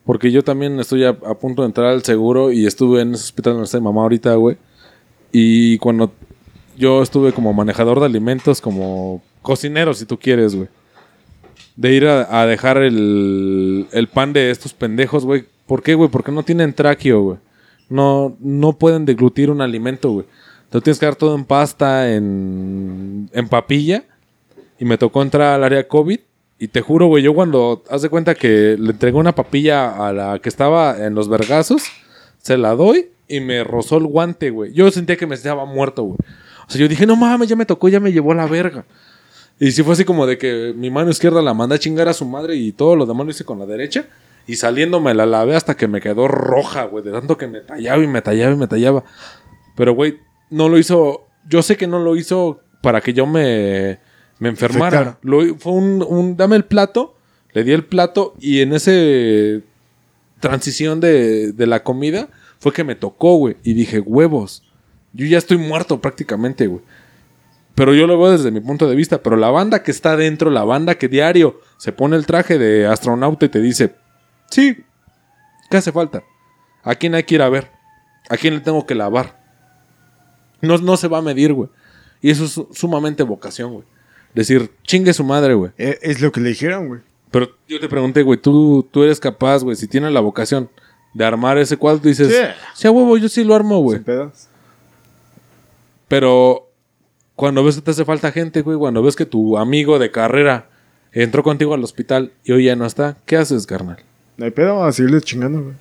porque 0.06 0.32
yo 0.32 0.43
también 0.43 0.80
estoy 0.80 1.03
a, 1.03 1.14
punto 1.14 1.64
de 1.64 1.68
entrar 1.68 1.88
al 1.88 2.03
seguro 2.03 2.51
y 2.51 2.68
estuve 2.68 3.01
en 3.01 3.16
ese 3.16 3.24
hospital 3.24 3.53
donde 3.53 3.66
está 3.66 3.80
mi 3.80 3.86
mamá 3.86 4.01
ahorita, 4.03 4.36
güey. 4.36 4.58
Y 5.32 5.80
cuando 5.80 6.14
yo 6.78 7.01
estuve 7.01 7.34
como 7.34 7.53
manejador 7.53 7.99
de 7.99 8.06
alimentos, 8.06 8.62
como 8.62 9.24
cocinero, 9.41 9.93
si 9.93 10.06
tú 10.06 10.20
quieres, 10.20 10.56
güey. 10.56 10.70
De 11.76 11.93
ir 11.93 12.08
a, 12.08 12.41
a 12.41 12.45
dejar 12.45 12.78
el, 12.78 13.88
el 13.91 14.08
pan 14.08 14.32
de 14.32 14.51
estos 14.51 14.74
pendejos, 14.74 15.26
güey. 15.26 15.45
¿Por 15.66 15.82
qué, 15.82 15.95
güey? 15.95 16.10
Porque 16.10 16.32
no 16.32 16.43
tienen 16.43 16.74
tráqueo, 16.74 17.22
güey. 17.22 17.38
No, 17.89 18.38
no 18.39 18.74
pueden 18.74 19.06
deglutir 19.06 19.49
un 19.49 19.62
alimento, 19.62 20.12
güey. 20.12 20.26
Te 20.70 20.78
lo 20.78 20.82
tienes 20.82 20.99
que 20.99 21.06
dar 21.08 21.16
todo 21.16 21.36
en 21.36 21.45
pasta, 21.45 22.14
en, 22.14 23.30
en 23.34 23.47
papilla. 23.49 24.03
Y 24.80 24.86
me 24.86 24.99
tocó 24.99 25.24
entrar 25.24 25.56
al 25.56 25.64
área 25.64 25.88
COVID. 25.88 26.20
Y 26.58 26.70
te 26.70 26.82
juro, 26.82 27.08
güey, 27.08 27.24
yo 27.24 27.34
cuando 27.34 27.84
haz 27.89 28.01
de 28.01 28.10
cuenta 28.10 28.36
que 28.36 28.78
le 28.80 28.91
entregué 28.91 29.18
una 29.18 29.36
papilla 29.36 30.08
a 30.08 30.14
la 30.14 30.39
que 30.39 30.49
estaba 30.49 31.06
en 31.06 31.14
los 31.14 31.28
vergazos, 31.28 31.84
se 32.41 32.58
la 32.58 32.76
doy 32.76 33.10
y 33.28 33.41
me 33.41 33.64
rozó 33.64 33.97
el 33.97 34.06
guante, 34.06 34.51
güey. 34.51 34.72
Yo 34.74 34.89
sentía 34.91 35.18
que 35.18 35.28
me 35.28 35.36
estaba 35.36 35.66
muerto, 35.66 36.03
güey. 36.03 36.18
O 36.68 36.72
sea, 36.72 36.80
yo 36.80 36.88
dije, 36.88 37.06
no 37.06 37.16
mames, 37.16 37.49
ya 37.49 37.56
me 37.56 37.66
tocó, 37.66 37.89
ya 37.89 37.99
me 37.99 38.12
llevó 38.12 38.32
a 38.32 38.36
la 38.36 38.47
verga. 38.47 38.86
Y 39.60 39.72
sí 39.72 39.84
fue 39.84 39.93
así 39.93 40.06
como 40.06 40.26
de 40.26 40.38
que 40.38 40.74
mi 40.76 40.89
mano 40.89 41.10
izquierda 41.10 41.41
la 41.41 41.53
mandé 41.53 41.76
a 41.76 41.80
chingar 41.80 42.08
a 42.08 42.14
su 42.14 42.26
madre 42.26 42.56
y 42.56 42.72
todo 42.72 42.95
lo 42.95 43.06
demás 43.06 43.26
lo 43.26 43.32
hice 43.32 43.45
con 43.45 43.60
la 43.60 43.66
derecha. 43.66 44.06
Y 44.47 44.56
saliendo 44.56 44.99
me 44.99 45.14
la 45.14 45.26
lavé 45.26 45.56
hasta 45.56 45.76
que 45.76 45.88
me 45.88 46.01
quedó 46.01 46.28
roja, 46.28 46.84
güey, 46.84 47.03
de 47.03 47.12
tanto 47.12 47.38
que 47.38 47.47
me 47.47 47.62
tallaba 47.62 48.03
y 48.03 48.08
me 48.08 48.22
tallaba 48.22 48.53
y 48.53 48.58
me 48.58 48.68
tallaba. 48.68 49.03
Pero, 49.76 49.93
güey, 49.93 50.20
no 50.49 50.70
lo 50.70 50.78
hizo. 50.78 51.28
Yo 51.47 51.62
sé 51.62 51.78
que 51.78 51.88
no 51.88 51.99
lo 51.99 52.16
hizo 52.16 52.62
para 52.82 53.01
que 53.01 53.14
yo 53.14 53.26
me, 53.26 53.99
me 54.40 54.50
enfermara. 54.50 55.18
Lo, 55.22 55.56
fue 55.58 55.74
un, 55.74 56.04
un. 56.08 56.38
Dame 56.38 56.56
el 56.56 56.66
plato. 56.66 57.16
Le 57.54 57.64
di 57.64 57.72
el 57.72 57.86
plato 57.86 58.34
y 58.40 58.60
en 58.62 58.74
ese 58.74 59.62
transición 60.42 61.00
de, 61.00 61.54
de 61.54 61.68
la 61.68 61.84
comida 61.84 62.28
fue 62.60 62.74
que 62.74 62.84
me 62.84 62.96
tocó, 62.96 63.36
güey. 63.38 63.56
Y 63.64 63.74
dije, 63.74 64.00
huevos. 64.00 64.64
Yo 65.14 65.26
ya 65.26 65.38
estoy 65.38 65.58
muerto 65.58 66.02
prácticamente, 66.02 66.68
güey. 66.68 66.82
Pero 67.74 67.94
yo 67.94 68.08
lo 68.08 68.20
veo 68.20 68.32
desde 68.32 68.52
mi 68.52 68.60
punto 68.60 68.90
de 68.90 68.96
vista. 68.96 69.24
Pero 69.24 69.38
la 69.38 69.50
banda 69.52 69.84
que 69.84 69.92
está 69.92 70.18
dentro, 70.18 70.50
la 70.52 70.64
banda 70.66 70.96
que 70.96 71.08
diario 71.08 71.62
se 71.78 71.92
pone 71.94 72.18
el 72.18 72.26
traje 72.26 72.58
de 72.58 72.86
astronauta 72.88 73.46
y 73.46 73.50
te 73.50 73.62
dice, 73.62 73.96
sí, 74.50 74.84
¿qué 75.70 75.78
hace 75.78 75.92
falta? 75.94 76.24
¿A 76.84 76.96
quién 76.96 77.16
hay 77.16 77.24
que 77.24 77.36
ir 77.36 77.42
a 77.42 77.50
ver? 77.50 77.72
¿A 78.30 78.36
quién 78.38 78.56
le 78.56 78.60
tengo 78.62 78.86
que 78.86 78.96
lavar? 78.96 79.42
No, 80.62 80.78
no 80.78 80.98
se 80.98 81.08
va 81.08 81.20
a 81.20 81.22
medir, 81.22 81.54
güey. 81.54 81.70
Y 82.22 82.32
eso 82.32 82.46
es 82.46 82.52
su- 82.52 82.68
sumamente 82.74 83.24
vocación, 83.24 83.72
güey. 83.74 83.86
Decir, 84.36 84.70
chingue 84.84 85.14
su 85.14 85.24
madre, 85.24 85.54
güey. 85.56 85.72
Eh, 85.78 85.98
Es 86.02 86.22
lo 86.22 86.32
que 86.32 86.42
le 86.42 86.50
dijeron, 86.50 86.88
güey. 86.88 87.02
Pero 87.32 87.50
yo 87.68 87.80
te 87.80 87.90
pregunté, 87.90 88.22
güey, 88.22 88.40
tú, 88.40 88.88
tú 88.92 89.04
eres 89.04 89.20
capaz, 89.20 89.64
güey, 89.64 89.76
si 89.76 89.88
tienes 89.88 90.12
la 90.14 90.20
vocación 90.20 90.70
de 91.14 91.26
armar 91.26 91.58
ese 91.58 91.78
cuadro, 91.78 92.02
tú 92.02 92.08
dices, 92.10 92.28
Sí. 92.28 92.42
sí, 92.76 92.88
huevo, 92.90 93.18
yo 93.18 93.28
sí 93.30 93.44
lo 93.44 93.56
armo, 93.56 93.80
güey. 93.80 94.02
Pero 96.08 96.70
cuando 97.36 97.64
ves 97.64 97.76
que 97.76 97.82
te 97.82 97.92
hace 97.92 98.06
falta 98.06 98.32
gente, 98.32 98.62
güey, 98.62 98.78
cuando 98.78 99.02
ves 99.02 99.16
que 99.16 99.26
tu 99.26 99.58
amigo 99.58 100.00
de 100.00 100.12
carrera 100.12 100.70
entró 101.12 101.44
contigo 101.44 101.74
al 101.74 101.84
hospital 101.84 102.32
y 102.44 102.52
hoy 102.52 102.66
ya 102.66 102.76
no 102.76 102.86
está, 102.86 103.18
¿qué 103.26 103.38
haces, 103.38 103.66
carnal? 103.66 103.98
No 104.38 104.46
hay 104.46 104.52
pedo, 104.52 104.84
a 104.84 104.92
seguirle 104.92 105.22
chingando, 105.22 105.62
güey. 105.64 105.76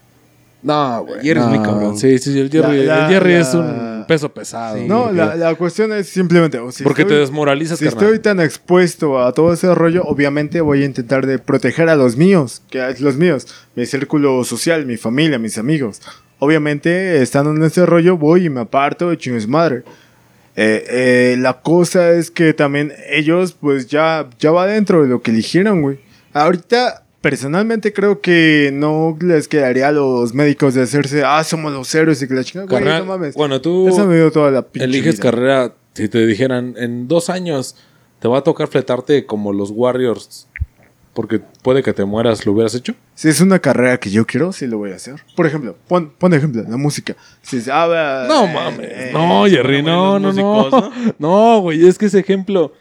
No, 0.65 1.05
güey. 1.05 1.21
Jerry 1.23 1.39
es 1.41 1.47
no, 1.47 1.53
muy 1.53 1.65
cabrón. 1.65 1.97
Sí, 1.99 2.19
sí, 2.19 2.39
el 2.41 2.51
Jerry, 2.51 2.85
La- 2.85 2.97
la- 2.97 3.07
el 3.07 3.13
Jerry 3.13 3.33
la- 3.35 3.41
es 3.41 3.55
un 3.55 4.05
peso 4.09 4.29
pesado. 4.33 4.77
Sí. 4.79 4.87
No, 4.89 5.13
la, 5.13 5.37
la 5.37 5.55
cuestión 5.55 5.93
es 5.93 6.09
simplemente. 6.09 6.59
o 6.59 6.73
si 6.73 6.83
porque 6.83 7.03
estoy- 7.03 7.17
te 7.17 7.21
desmoralizas, 7.21 7.79
Si 7.79 7.85
carnal. 7.85 8.03
estoy 8.05 8.19
tan 8.19 8.41
expuesto 8.41 9.23
a 9.23 9.33
todo 9.33 9.53
ese 9.53 9.73
rollo, 9.75 10.03
obviamente 10.05 10.61
voy 10.61 10.83
a 10.83 10.87
intentar 10.87 11.27
de 11.27 11.39
proteger 11.39 11.89
a 11.89 11.97
los 11.97 12.17
míos, 12.17 12.63
que 12.71 12.89
es 12.89 13.01
los 13.01 13.17
míos, 13.17 13.47
mi 13.77 13.87
círculo 13.87 14.43
social, 14.45 14.85
mi 14.87 14.97
familia, 14.97 15.39
mis 15.39 15.59
amigos. 15.59 16.01
Obviamente, 16.39 17.23
estando 17.23 17.51
en 17.53 17.63
ese 17.63 17.87
rollo, 17.87 18.17
voy 18.19 18.47
y 18.47 18.51
me 18.51 18.61
aparto 18.61 19.11
de 19.11 19.17
chingues 19.19 19.47
madre. 19.47 19.85
Eh, 20.57 20.85
eh, 20.89 21.37
la 21.39 21.61
cosa 21.63 22.11
es 22.13 22.31
que 22.31 22.53
también 22.55 22.93
ellos, 23.11 23.53
pues 23.59 23.87
ya, 23.89 24.29
ya 24.39 24.51
va 24.51 24.67
dentro 24.67 25.03
de 25.03 25.09
lo 25.09 25.21
que 25.23 25.31
eligieron, 25.31 25.83
güey. 25.83 25.99
Ahorita, 26.33 27.04
personalmente 27.25 27.95
creo 27.95 28.21
que 28.21 28.69
no 28.71 29.17
les 29.19 29.49
quedaría 29.49 29.89
a 29.89 29.93
los 29.93 30.35
médicos 30.35 30.75
de 30.75 30.83
hacerse, 30.83 31.25
ah, 31.25 31.43
somos 31.43 31.73
los 31.73 31.95
héroes 31.95 32.21
y 32.21 32.29
que 32.29 32.35
la 32.35 32.45
chingada, 32.45 32.69
güey, 32.69 32.85
no 32.85 33.07
mames. 33.07 33.35
Cuando 33.35 33.63
tú 33.63 33.89
Eso 33.89 34.07
me 34.07 34.17
dio 34.17 34.31
toda 34.31 34.51
la 34.51 34.61
pinche 34.61 34.85
eliges 34.85 35.15
vida. 35.15 35.23
carrera, 35.23 35.75
si 35.95 36.11
te 36.11 36.27
dijeran, 36.27 36.75
en 36.77 37.09
dos 37.09 37.31
años 37.31 37.77
te 38.19 38.29
va 38.29 38.41
a 38.41 38.43
tocar 38.43 38.69
fletarte 38.69 39.25
como 39.25 39.55
los 39.55 39.71
Warriors, 39.71 40.49
porque 41.15 41.41
puede 41.63 41.83
que 41.83 41.95
te 41.95 42.05
mueras, 42.05 42.45
¿lo 42.45 42.53
hubieras 42.53 42.75
hecho? 42.75 42.95
Si 43.15 43.31
es 43.31 43.41
una 43.41 43.59
carrera 43.59 43.99
que 43.99 44.11
yo 44.11 44.27
quiero, 44.27 44.53
sí 44.53 44.67
lo 44.67 44.77
voy 44.77 44.93
a 44.93 44.97
hacer. 44.97 45.15
Por 45.35 45.47
ejemplo, 45.47 45.79
pon, 45.89 46.13
pon 46.19 46.35
ejemplo, 46.35 46.63
la 46.69 46.77
música. 46.77 47.17
Si 47.41 47.57
es, 47.57 47.69
ah, 47.73 48.27
No 48.29 48.45
eh, 48.45 48.53
mames. 48.53 49.13
no, 49.15 49.47
Jerry, 49.47 49.83
no, 49.83 50.19
no, 50.19 50.31
no. 50.31 50.93
No, 51.19 51.61
güey, 51.61 51.87
es 51.89 51.97
que 51.97 52.05
ese 52.05 52.19
ejemplo. 52.19 52.75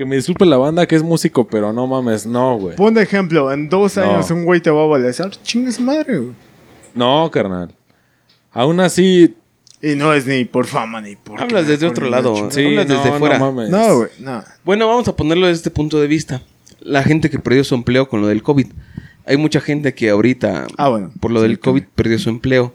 Que 0.00 0.06
me 0.06 0.16
disculpe 0.16 0.46
la 0.46 0.56
banda 0.56 0.86
que 0.86 0.96
es 0.96 1.02
músico, 1.02 1.46
pero 1.46 1.74
no 1.74 1.86
mames, 1.86 2.24
no, 2.24 2.56
güey. 2.56 2.74
Pon 2.74 2.94
de 2.94 3.02
ejemplo, 3.02 3.52
en 3.52 3.68
dos 3.68 3.98
No. 3.98 4.02
años 4.04 4.30
un 4.30 4.46
güey 4.46 4.58
te 4.62 4.70
va 4.70 4.84
a 4.84 4.86
balazar. 4.86 5.30
Chingue 5.42 5.70
su 5.72 5.82
madre, 5.82 6.16
güey. 6.16 6.30
No, 6.94 7.30
carnal. 7.30 7.74
Aún 8.50 8.80
así. 8.80 9.36
Y 9.82 9.96
no 9.96 10.14
es 10.14 10.24
ni 10.26 10.46
por 10.46 10.64
fama 10.66 11.02
ni 11.02 11.16
por. 11.16 11.38
Hablas 11.38 11.66
desde 11.66 11.84
por 11.88 11.90
otro 11.98 12.08
lado. 12.08 12.50
Sí, 12.50 12.64
Hablas 12.64 12.88
no, 12.88 12.94
desde 12.96 13.10
no 13.10 13.18
fuera. 13.18 13.38
mames. 13.38 13.68
No, 13.68 13.94
güey, 13.98 14.08
no. 14.20 14.42
Bueno, 14.64 14.88
vamos 14.88 15.06
a 15.06 15.14
ponerlo 15.14 15.48
desde 15.48 15.58
este 15.58 15.70
punto 15.70 16.00
de 16.00 16.06
vista. 16.06 16.40
La 16.80 17.02
gente 17.02 17.28
que 17.28 17.38
perdió 17.38 17.62
su 17.62 17.74
empleo 17.74 18.08
con 18.08 18.22
lo 18.22 18.26
del 18.28 18.42
COVID. 18.42 18.68
Hay 19.26 19.36
mucha 19.36 19.60
gente 19.60 19.92
que 19.92 20.08
ahorita, 20.08 20.66
Ah, 20.78 20.88
bueno. 20.88 21.12
por 21.20 21.30
lo 21.30 21.42
Sí, 21.42 21.48
del 21.48 21.60
COVID, 21.60 21.82
perdió 21.94 22.18
su 22.18 22.30
empleo. 22.30 22.72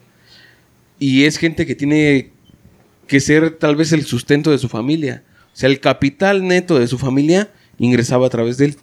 Y 0.99 1.23
es 1.25 1.37
gente 1.37 1.65
que 1.65 1.73
tiene 1.73 2.29
que 3.07 3.19
ser 3.19 3.49
tal 3.57 3.75
vez 3.75 3.93
el 3.93 4.05
sustento 4.05 4.51
de 4.51 4.59
su 4.59 4.69
familia. 4.69 5.23
Sea, 5.55 5.69
el 5.69 5.79
capital 5.79 6.45
neto 6.45 6.77
de 6.77 6.85
su 6.85 6.97
familia 6.97 7.49
ingresaba 7.77 8.27
a 8.27 8.29
través 8.29 8.57
de 8.57 8.65
él. 8.65 8.75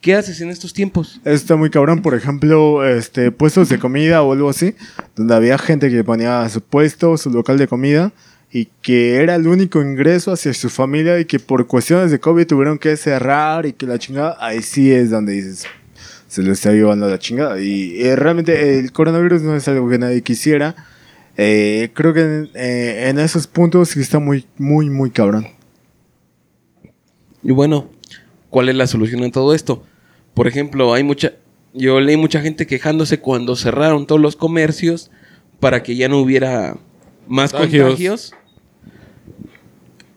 ¿Qué 0.00 0.16
haces 0.16 0.40
en 0.40 0.50
estos 0.50 0.72
tiempos? 0.72 1.20
Está 1.24 1.54
muy 1.54 1.70
cabrón, 1.70 2.02
por 2.02 2.16
ejemplo, 2.16 2.84
este, 2.84 3.30
puestos 3.30 3.68
de 3.68 3.78
comida 3.78 4.22
o 4.22 4.32
algo 4.32 4.48
así, 4.48 4.74
donde 5.14 5.36
había 5.36 5.58
gente 5.58 5.90
que 5.90 6.02
ponía 6.02 6.48
su 6.48 6.60
puesto, 6.60 7.16
su 7.16 7.30
local 7.30 7.56
de 7.56 7.68
comida, 7.68 8.12
y 8.50 8.66
que 8.82 9.14
era 9.16 9.36
el 9.36 9.46
único 9.46 9.80
ingreso 9.80 10.32
hacia 10.32 10.52
su 10.54 10.70
familia 10.70 11.20
y 11.20 11.24
que 11.24 11.38
por 11.38 11.68
cuestiones 11.68 12.10
de 12.10 12.18
COVID 12.18 12.48
tuvieron 12.48 12.78
que 12.78 12.96
cerrar 12.96 13.64
y 13.64 13.72
que 13.72 13.86
la 13.86 14.00
chingada, 14.00 14.36
ahí 14.40 14.60
sí 14.60 14.90
es 14.90 15.10
donde 15.10 15.34
dices, 15.34 15.66
se 16.26 16.42
lo 16.42 16.52
está 16.52 16.72
llevando 16.72 17.08
la 17.08 17.20
chingada. 17.20 17.60
Y 17.60 18.02
eh, 18.02 18.16
realmente 18.16 18.80
el 18.80 18.90
coronavirus 18.90 19.42
no 19.42 19.54
es 19.54 19.68
algo 19.68 19.88
que 19.88 19.98
nadie 19.98 20.22
quisiera. 20.22 20.74
Eh, 21.36 21.90
creo 21.94 22.12
que 22.12 22.22
en, 22.22 22.50
eh, 22.54 23.06
en 23.08 23.20
esos 23.20 23.46
puntos 23.46 23.90
sí 23.90 24.00
está 24.00 24.18
muy, 24.18 24.46
muy, 24.56 24.90
muy 24.90 25.10
cabrón. 25.10 25.57
Y 27.42 27.52
bueno, 27.52 27.88
¿cuál 28.50 28.68
es 28.68 28.74
la 28.74 28.86
solución 28.86 29.22
a 29.24 29.30
todo 29.30 29.54
esto? 29.54 29.84
Por 30.34 30.46
ejemplo, 30.48 30.92
hay 30.94 31.02
mucha. 31.02 31.32
Yo 31.74 32.00
leí 32.00 32.16
mucha 32.16 32.40
gente 32.40 32.66
quejándose 32.66 33.20
cuando 33.20 33.54
cerraron 33.56 34.06
todos 34.06 34.20
los 34.20 34.36
comercios 34.36 35.10
para 35.60 35.82
que 35.82 35.96
ya 35.96 36.08
no 36.08 36.18
hubiera 36.18 36.76
más 37.26 37.52
Contagios. 37.52 37.84
contagios. 37.84 38.32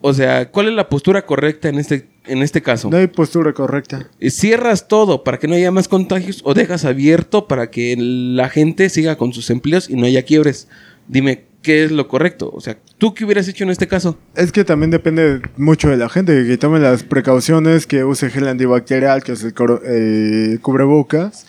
O 0.01 0.13
sea, 0.13 0.49
¿cuál 0.49 0.67
es 0.69 0.73
la 0.73 0.89
postura 0.89 1.25
correcta 1.25 1.69
en 1.69 1.77
este, 1.77 2.07
en 2.25 2.41
este 2.41 2.61
caso? 2.61 2.89
No 2.89 2.97
hay 2.97 3.07
postura 3.07 3.53
correcta. 3.53 4.09
Eh, 4.19 4.31
¿Cierras 4.31 4.87
todo 4.87 5.23
para 5.23 5.37
que 5.37 5.47
no 5.47 5.53
haya 5.53 5.69
más 5.71 5.87
contagios 5.87 6.41
o 6.43 6.55
dejas 6.55 6.85
abierto 6.85 7.47
para 7.47 7.69
que 7.69 7.95
la 7.99 8.49
gente 8.49 8.89
siga 8.89 9.15
con 9.15 9.31
sus 9.33 9.49
empleos 9.51 9.89
y 9.89 9.95
no 9.95 10.07
haya 10.07 10.23
quiebres? 10.23 10.67
Dime, 11.07 11.43
¿qué 11.61 11.83
es 11.83 11.91
lo 11.91 12.07
correcto? 12.07 12.49
O 12.53 12.61
sea, 12.61 12.77
¿tú 12.97 13.13
qué 13.13 13.25
hubieras 13.25 13.47
hecho 13.47 13.63
en 13.63 13.69
este 13.69 13.87
caso? 13.87 14.17
Es 14.35 14.51
que 14.51 14.63
también 14.63 14.91
depende 14.91 15.41
mucho 15.57 15.89
de 15.89 15.97
la 15.97 16.09
gente, 16.09 16.45
que 16.45 16.57
tome 16.57 16.79
las 16.79 17.03
precauciones, 17.03 17.87
que 17.87 18.03
use 18.03 18.29
gel 18.29 18.47
antibacterial, 18.47 19.23
que 19.23 19.33
use 19.33 19.53
eh, 19.85 20.57
cubrebocas 20.61 21.45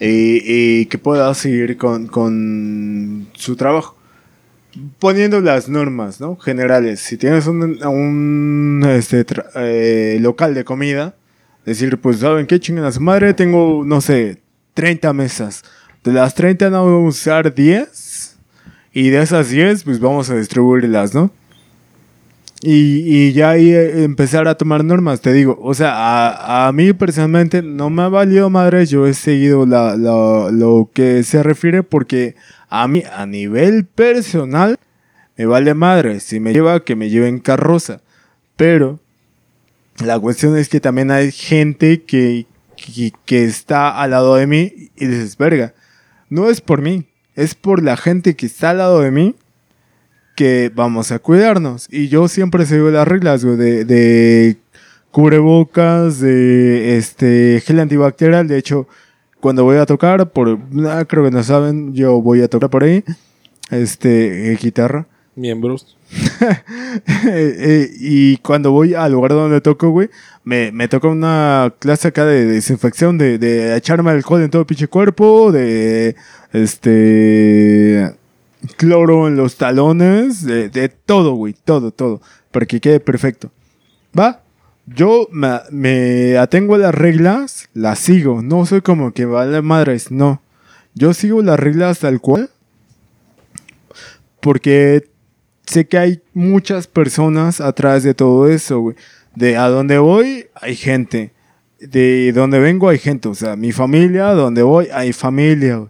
y, 0.00 0.42
y 0.44 0.86
que 0.86 0.98
pueda 0.98 1.32
seguir 1.34 1.76
con, 1.76 2.06
con 2.06 3.28
su 3.34 3.56
trabajo. 3.56 3.96
Poniendo 4.98 5.40
las 5.40 5.68
normas 5.68 6.20
¿no? 6.20 6.36
generales. 6.36 6.98
Si 6.98 7.16
tienes 7.16 7.46
un, 7.46 7.84
un, 7.84 8.84
este, 8.88 9.24
eh, 9.54 10.18
local 10.20 10.52
de 10.54 10.64
comida, 10.64 11.14
decir, 11.64 11.98
pues, 11.98 12.18
¿saben 12.18 12.46
qué? 12.46 12.58
Chingan 12.58 12.84
a 12.84 12.92
su 12.92 13.00
madre, 13.00 13.34
tengo, 13.34 13.84
no 13.86 14.00
sé, 14.00 14.42
30 14.74 15.12
mesas. 15.12 15.62
De 16.02 16.12
las 16.12 16.34
30 16.34 16.70
no 16.70 16.84
voy 16.84 17.04
a 17.04 17.08
usar 17.08 17.54
10. 17.54 18.13
Y 18.94 19.10
de 19.10 19.22
esas 19.22 19.50
10, 19.50 19.82
pues 19.84 19.98
vamos 20.00 20.30
a 20.30 20.36
distribuirlas, 20.36 21.14
¿no? 21.14 21.30
Y, 22.62 23.02
y 23.28 23.32
ya 23.32 23.50
ahí 23.50 23.70
eh, 23.72 24.04
empezar 24.04 24.48
a 24.48 24.54
tomar 24.56 24.84
normas, 24.84 25.20
te 25.20 25.32
digo. 25.32 25.58
O 25.60 25.74
sea, 25.74 25.92
a, 25.94 26.68
a 26.68 26.72
mí 26.72 26.92
personalmente 26.94 27.60
no 27.60 27.90
me 27.90 28.02
ha 28.02 28.08
valido 28.08 28.48
madre. 28.48 28.86
Yo 28.86 29.06
he 29.06 29.12
seguido 29.14 29.66
la, 29.66 29.96
la- 29.96 30.48
lo 30.50 30.88
que 30.94 31.24
se 31.24 31.42
refiere 31.42 31.82
porque 31.82 32.36
a 32.70 32.88
mí, 32.88 33.02
a 33.12 33.26
nivel 33.26 33.84
personal, 33.84 34.78
me 35.36 35.44
vale 35.46 35.74
madre. 35.74 36.20
Si 36.20 36.40
me 36.40 36.52
lleva, 36.54 36.80
que 36.84 36.96
me 36.96 37.10
lleve 37.10 37.28
en 37.28 37.40
carroza. 37.40 38.00
Pero 38.56 39.00
la 40.02 40.18
cuestión 40.18 40.56
es 40.56 40.68
que 40.68 40.80
también 40.80 41.10
hay 41.10 41.32
gente 41.32 42.02
que, 42.02 42.46
que, 42.76 43.12
que 43.26 43.44
está 43.44 44.00
al 44.00 44.12
lado 44.12 44.36
de 44.36 44.46
mí 44.46 44.72
y 44.96 45.06
dices, 45.06 45.36
verga, 45.36 45.74
no 46.30 46.48
es 46.48 46.60
por 46.62 46.80
mí, 46.80 47.04
es 47.34 47.54
por 47.54 47.82
la 47.82 47.96
gente 47.96 48.36
que 48.36 48.46
está 48.46 48.70
al 48.70 48.78
lado 48.78 49.00
de 49.00 49.10
mí 49.10 49.34
que 50.36 50.70
vamos 50.74 51.12
a 51.12 51.18
cuidarnos. 51.18 51.86
Y 51.90 52.08
yo 52.08 52.28
siempre 52.28 52.66
sigo 52.66 52.90
las 52.90 53.06
reglas, 53.06 53.44
güey, 53.44 53.56
de, 53.56 53.84
de 53.84 54.56
cubrebocas, 55.10 56.18
de 56.20 56.96
este 56.96 57.62
gel 57.64 57.80
antibacterial. 57.80 58.48
De 58.48 58.58
hecho, 58.58 58.88
cuando 59.40 59.62
voy 59.64 59.76
a 59.76 59.86
tocar, 59.86 60.30
por 60.30 60.58
ah, 60.88 61.04
creo 61.06 61.24
que 61.24 61.30
no 61.30 61.42
saben, 61.42 61.94
yo 61.94 62.20
voy 62.20 62.42
a 62.42 62.48
tocar 62.48 62.70
por 62.70 62.82
ahí, 62.82 63.04
este, 63.70 64.52
eh, 64.52 64.58
guitarra. 64.60 65.06
Miembros. 65.36 65.96
Eh, 67.26 67.56
eh, 67.58 67.90
y 67.98 68.36
cuando 68.38 68.70
voy 68.70 68.94
al 68.94 69.12
lugar 69.12 69.32
donde 69.32 69.60
toco, 69.60 69.90
güey, 69.90 70.10
me, 70.44 70.70
me 70.72 70.88
toca 70.88 71.08
una 71.08 71.72
clase 71.78 72.08
acá 72.08 72.24
de 72.24 72.46
desinfección, 72.46 73.18
de, 73.18 73.38
de 73.38 73.76
echarme 73.76 74.10
alcohol 74.10 74.42
en 74.42 74.50
todo 74.50 74.62
el 74.62 74.66
pinche 74.66 74.88
cuerpo, 74.88 75.50
de 75.50 76.14
este 76.52 78.14
cloro 78.76 79.26
en 79.26 79.36
los 79.36 79.56
talones, 79.56 80.44
de, 80.44 80.68
de 80.68 80.88
todo, 80.88 81.34
güey, 81.34 81.54
todo, 81.64 81.90
todo, 81.90 82.20
para 82.50 82.66
que 82.66 82.80
quede 82.80 83.00
perfecto. 83.00 83.50
¿Va? 84.16 84.42
Yo 84.86 85.28
me, 85.32 85.60
me 85.70 86.36
atengo 86.38 86.74
a 86.74 86.78
las 86.78 86.94
reglas, 86.94 87.68
las 87.74 87.98
sigo, 87.98 88.42
no 88.42 88.66
soy 88.66 88.82
como 88.82 89.12
que 89.12 89.24
vale 89.24 89.62
madres, 89.62 90.10
no. 90.10 90.42
Yo 90.94 91.14
sigo 91.14 91.42
las 91.42 91.58
reglas 91.58 92.00
tal 92.00 92.20
cual, 92.20 92.50
porque 94.40 95.13
sé 95.66 95.86
que 95.86 95.98
hay 95.98 96.22
muchas 96.32 96.86
personas 96.86 97.60
atrás 97.60 98.02
de 98.02 98.14
todo 98.14 98.48
eso, 98.48 98.80
güey. 98.80 98.96
De 99.34 99.56
a 99.56 99.68
dónde 99.68 99.98
voy, 99.98 100.46
hay 100.54 100.76
gente. 100.76 101.32
De 101.80 102.32
donde 102.32 102.58
vengo, 102.58 102.88
hay 102.88 102.98
gente. 102.98 103.28
O 103.28 103.34
sea, 103.34 103.56
mi 103.56 103.72
familia, 103.72 104.28
donde 104.32 104.62
voy, 104.62 104.88
hay 104.92 105.12
familia. 105.12 105.84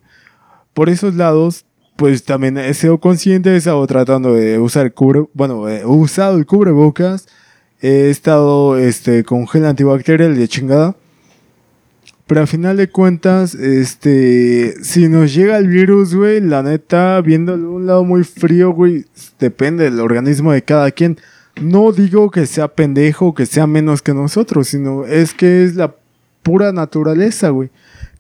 Por 0.73 0.89
esos 0.89 1.15
lados, 1.15 1.67
pues 1.97 2.25
también 2.25 2.57
he 2.59 2.75
sido 2.75 2.99
consciente, 2.99 3.51
he 3.51 3.57
estado 3.57 3.87
tratando 3.87 4.35
de 4.35 4.59
usar 4.59 4.87
el 4.87 4.93
cubre... 4.93 5.25
Bueno, 5.35 5.69
he 5.69 5.85
usado 5.85 6.37
el 6.37 6.47
cubrebocas. 6.47 7.29
He 7.81 8.11
estado 8.11 8.79
este, 8.79 9.25
con 9.25 9.47
gel 9.47 9.67
antibacterial 9.67 10.35
de 10.35 10.49
chingada. 10.49 10.97
Pero 12.27 12.41
al 12.41 12.47
final 12.47 12.79
de 12.79 12.89
cuentas, 12.89 13.55
este, 13.55 14.83
si 14.83 15.09
nos 15.09 15.35
llega 15.35 15.59
el 15.59 15.69
virus, 15.69 16.15
güey, 16.15 16.41
la 16.41 16.63
neta, 16.63 17.21
viéndolo 17.21 17.63
de 17.63 17.69
un 17.69 17.87
lado 17.87 18.05
muy 18.05 18.25
frío, 18.25 18.71
güey, 18.73 19.05
depende 19.39 19.85
del 19.85 20.01
organismo 20.01 20.53
de 20.53 20.63
cada 20.63 20.91
quien. 20.91 21.19
No 21.61 21.93
digo 21.93 22.31
que 22.31 22.47
sea 22.47 22.69
pendejo, 22.69 23.35
que 23.35 23.45
sea 23.45 23.67
menos 23.67 24.01
que 24.01 24.15
nosotros, 24.15 24.69
sino 24.69 25.05
es 25.05 25.35
que 25.35 25.65
es 25.65 25.77
la 25.77 25.95
pura 26.43 26.73
naturaleza, 26.73 27.51
güey, 27.51 27.71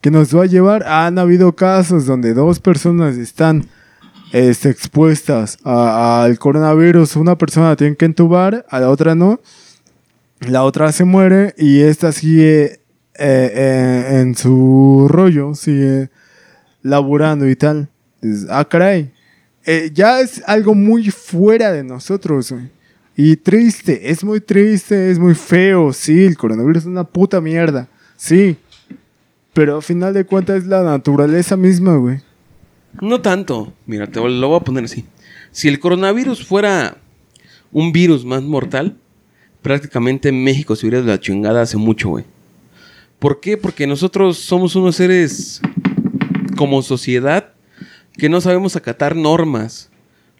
que 0.03 0.11
nos 0.11 0.37
va 0.37 0.43
a 0.43 0.47
llevar. 0.47 0.85
Han 0.87 1.19
habido 1.19 1.57
casos 1.57 2.05
donde 2.05 2.35
dos 2.35 2.61
personas 2.61 3.17
están 3.17 3.67
este, 4.33 4.69
expuestas 4.69 5.57
al 5.65 6.39
coronavirus. 6.39 7.17
Una 7.17 7.39
persona 7.39 7.71
la 7.71 7.77
tienen 7.77 7.97
que 7.97 8.05
entubar, 8.05 8.67
a 8.69 8.81
la 8.81 8.91
otra 8.91 9.15
no. 9.15 9.41
La 10.41 10.63
otra 10.63 10.93
se 10.93 11.05
muere 11.05 11.55
y 11.57 11.81
esta 11.81 12.13
sigue 12.13 12.84
eh, 13.17 13.51
eh, 13.55 14.21
en 14.21 14.35
su 14.35 15.07
rollo, 15.09 15.55
sigue 15.55 16.11
laburando 16.83 17.49
y 17.49 17.57
tal. 17.57 17.89
Ah, 18.49 18.65
caray. 18.65 19.13
Eh, 19.65 19.91
ya 19.95 20.21
es 20.21 20.43
algo 20.47 20.75
muy 20.75 21.11
fuera 21.11 21.73
de 21.73 21.85
nosotros, 21.85 22.53
güey. 22.53 22.71
Y 23.17 23.37
triste, 23.37 24.11
es 24.11 24.25
muy 24.25 24.41
triste, 24.41 25.11
es 25.11 25.19
muy 25.19 25.35
feo, 25.35 25.93
sí, 25.93 26.25
el 26.25 26.37
coronavirus 26.37 26.83
es 26.83 26.87
una 26.87 27.05
puta 27.05 27.41
mierda, 27.41 27.89
sí. 28.17 28.57
Pero 29.53 29.77
al 29.77 29.83
final 29.83 30.13
de 30.13 30.25
cuentas 30.25 30.63
es 30.63 30.67
la 30.67 30.83
naturaleza 30.83 31.57
misma, 31.57 31.97
güey. 31.97 32.21
No 33.01 33.21
tanto. 33.21 33.73
Mira, 33.87 34.09
te 34.09 34.19
lo 34.21 34.49
voy 34.49 34.57
a 34.57 34.65
poner 34.65 34.85
así. 34.85 35.05
Si 35.53 35.69
el 35.69 35.79
coronavirus 35.79 36.45
fuera 36.45 36.97
un 37.71 37.93
virus 37.93 38.25
más 38.25 38.43
mortal, 38.43 38.97
prácticamente 39.63 40.33
México 40.33 40.75
se 40.75 40.87
hubiera 40.87 41.05
de 41.05 41.13
la 41.13 41.21
chingada 41.21 41.63
hace 41.63 41.77
mucho, 41.77 42.09
güey. 42.11 42.25
¿Por 43.25 43.41
qué? 43.41 43.57
Porque 43.57 43.87
nosotros 43.87 44.37
somos 44.37 44.77
unos 44.77 44.97
seres 44.97 45.63
como 46.59 46.83
sociedad 46.83 47.55
que 48.19 48.29
no 48.29 48.43
sabemos 48.43 48.77
acatar 48.77 49.17
normas. 49.17 49.89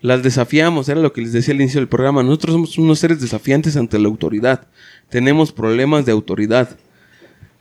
Las 0.03 0.23
desafiamos, 0.23 0.91
era 0.91 1.01
lo 1.01 1.15
que 1.15 1.23
les 1.23 1.33
decía 1.33 1.55
al 1.55 1.63
inicio 1.63 1.81
del 1.81 1.89
programa. 1.89 2.23
Nosotros 2.23 2.53
somos 2.53 2.77
unos 2.77 2.99
seres 2.99 3.23
desafiantes 3.23 3.79
ante 3.79 3.99
la 3.99 4.09
autoridad. 4.09 4.67
Tenemos 5.09 5.51
problemas 5.51 6.05
de 6.05 6.13
autoridad. 6.13 6.77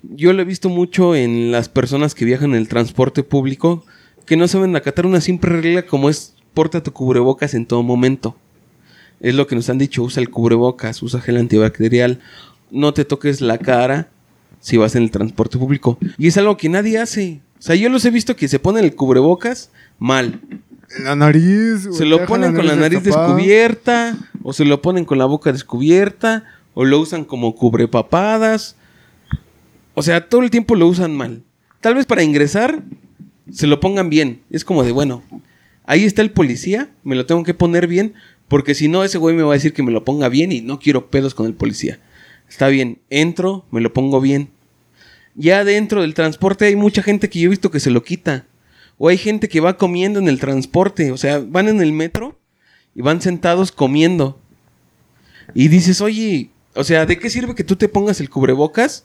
Yo 0.01 0.33
lo 0.33 0.41
he 0.41 0.45
visto 0.45 0.67
mucho 0.67 1.15
en 1.15 1.53
las 1.53 1.69
personas 1.69 2.15
que 2.15 2.25
viajan 2.25 2.49
en 2.49 2.57
el 2.57 2.67
transporte 2.67 3.23
público 3.23 3.85
que 4.25 4.35
no 4.35 4.49
saben 4.49 4.75
acatar 4.75 5.05
una 5.05 5.21
simple 5.21 5.51
regla 5.51 5.83
como 5.83 6.09
es 6.09 6.35
porta 6.53 6.83
tu 6.83 6.91
cubrebocas 6.91 7.53
en 7.53 7.65
todo 7.65 7.81
momento. 7.81 8.35
Es 9.21 9.35
lo 9.35 9.47
que 9.47 9.55
nos 9.55 9.69
han 9.69 9.77
dicho, 9.77 10.03
usa 10.03 10.21
el 10.21 10.29
cubrebocas, 10.29 11.01
usa 11.01 11.21
gel 11.21 11.37
antibacterial, 11.37 12.19
no 12.71 12.93
te 12.93 13.05
toques 13.05 13.39
la 13.39 13.57
cara 13.57 14.09
si 14.63 14.77
vas 14.77 14.95
en 14.95 15.03
el 15.03 15.11
transporte 15.11 15.57
público. 15.57 15.97
Y 16.17 16.27
es 16.27 16.37
algo 16.37 16.55
que 16.55 16.69
nadie 16.69 16.97
hace. 16.97 17.41
O 17.59 17.61
sea, 17.61 17.75
yo 17.75 17.89
los 17.89 18.05
he 18.05 18.11
visto 18.11 18.37
que 18.37 18.47
se 18.47 18.59
ponen 18.59 18.85
el 18.85 18.95
cubrebocas 18.95 19.71
mal. 19.99 20.39
La 21.03 21.17
nariz. 21.17 21.85
güey, 21.85 21.97
Se 21.97 22.05
lo 22.05 22.25
ponen 22.25 22.55
con 22.55 22.65
la 22.65 22.75
nariz 22.77 23.03
destapada. 23.03 23.35
descubierta, 23.35 24.17
o 24.41 24.53
se 24.53 24.63
lo 24.63 24.81
ponen 24.81 25.03
con 25.03 25.17
la 25.17 25.25
boca 25.25 25.51
descubierta, 25.51 26.45
o 26.73 26.85
lo 26.85 26.97
usan 26.99 27.25
como 27.25 27.55
cubrepapadas. 27.55 28.77
O 29.95 30.01
sea, 30.01 30.29
todo 30.29 30.41
el 30.41 30.49
tiempo 30.49 30.75
lo 30.75 30.87
usan 30.87 31.13
mal. 31.13 31.43
Tal 31.81 31.95
vez 31.95 32.05
para 32.05 32.23
ingresar 32.23 32.83
se 33.51 33.67
lo 33.67 33.81
pongan 33.81 34.09
bien. 34.09 34.43
Es 34.49 34.63
como 34.63 34.85
de, 34.85 34.93
bueno, 34.93 35.23
ahí 35.85 36.05
está 36.05 36.21
el 36.21 36.31
policía, 36.31 36.89
me 37.03 37.15
lo 37.15 37.25
tengo 37.25 37.43
que 37.43 37.53
poner 37.53 37.87
bien, 37.87 38.13
porque 38.47 38.75
si 38.75 38.87
no, 38.87 39.03
ese 39.03 39.17
güey 39.17 39.35
me 39.35 39.43
va 39.43 39.51
a 39.51 39.55
decir 39.55 39.73
que 39.73 39.83
me 39.83 39.91
lo 39.91 40.05
ponga 40.05 40.29
bien 40.29 40.53
y 40.53 40.61
no 40.61 40.79
quiero 40.79 41.09
pedos 41.09 41.35
con 41.35 41.47
el 41.47 41.53
policía. 41.53 41.99
Está 42.53 42.67
bien, 42.67 42.99
entro, 43.09 43.65
me 43.71 43.81
lo 43.81 43.93
pongo 43.93 44.21
bien. 44.21 44.51
Ya 45.33 45.63
dentro 45.63 46.01
del 46.01 46.13
transporte 46.13 46.65
hay 46.65 46.75
mucha 46.75 47.01
gente 47.01 47.27
que 47.27 47.39
yo 47.39 47.47
he 47.47 47.49
visto 47.49 47.71
que 47.71 47.79
se 47.79 47.89
lo 47.89 48.03
quita. 48.03 48.45
O 48.99 49.09
hay 49.09 49.17
gente 49.17 49.49
que 49.49 49.59
va 49.59 49.75
comiendo 49.75 50.19
en 50.19 50.27
el 50.27 50.39
transporte. 50.39 51.11
O 51.11 51.17
sea, 51.17 51.39
van 51.39 51.67
en 51.67 51.81
el 51.81 51.91
metro 51.93 52.37
y 52.93 53.01
van 53.01 53.21
sentados 53.21 53.71
comiendo. 53.71 54.39
Y 55.55 55.69
dices, 55.69 55.99
oye, 55.99 56.51
o 56.75 56.83
sea, 56.83 57.07
¿de 57.07 57.17
qué 57.17 57.31
sirve 57.31 57.55
que 57.55 57.63
tú 57.63 57.75
te 57.75 57.89
pongas 57.89 58.21
el 58.21 58.29
cubrebocas 58.29 59.03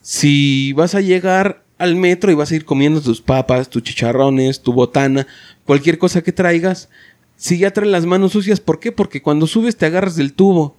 si 0.00 0.72
vas 0.72 0.94
a 0.94 1.02
llegar 1.02 1.62
al 1.76 1.94
metro 1.94 2.32
y 2.32 2.36
vas 2.36 2.52
a 2.52 2.56
ir 2.56 2.64
comiendo 2.64 3.02
tus 3.02 3.20
papas, 3.20 3.68
tus 3.68 3.82
chicharrones, 3.82 4.62
tu 4.62 4.72
botana, 4.72 5.26
cualquier 5.66 5.98
cosa 5.98 6.22
que 6.22 6.32
traigas. 6.32 6.88
Si 7.36 7.58
ya 7.58 7.70
traes 7.70 7.92
las 7.92 8.06
manos 8.06 8.32
sucias, 8.32 8.60
¿por 8.60 8.80
qué? 8.80 8.92
Porque 8.92 9.20
cuando 9.20 9.46
subes 9.46 9.76
te 9.76 9.84
agarras 9.84 10.16
del 10.16 10.32
tubo. 10.32 10.74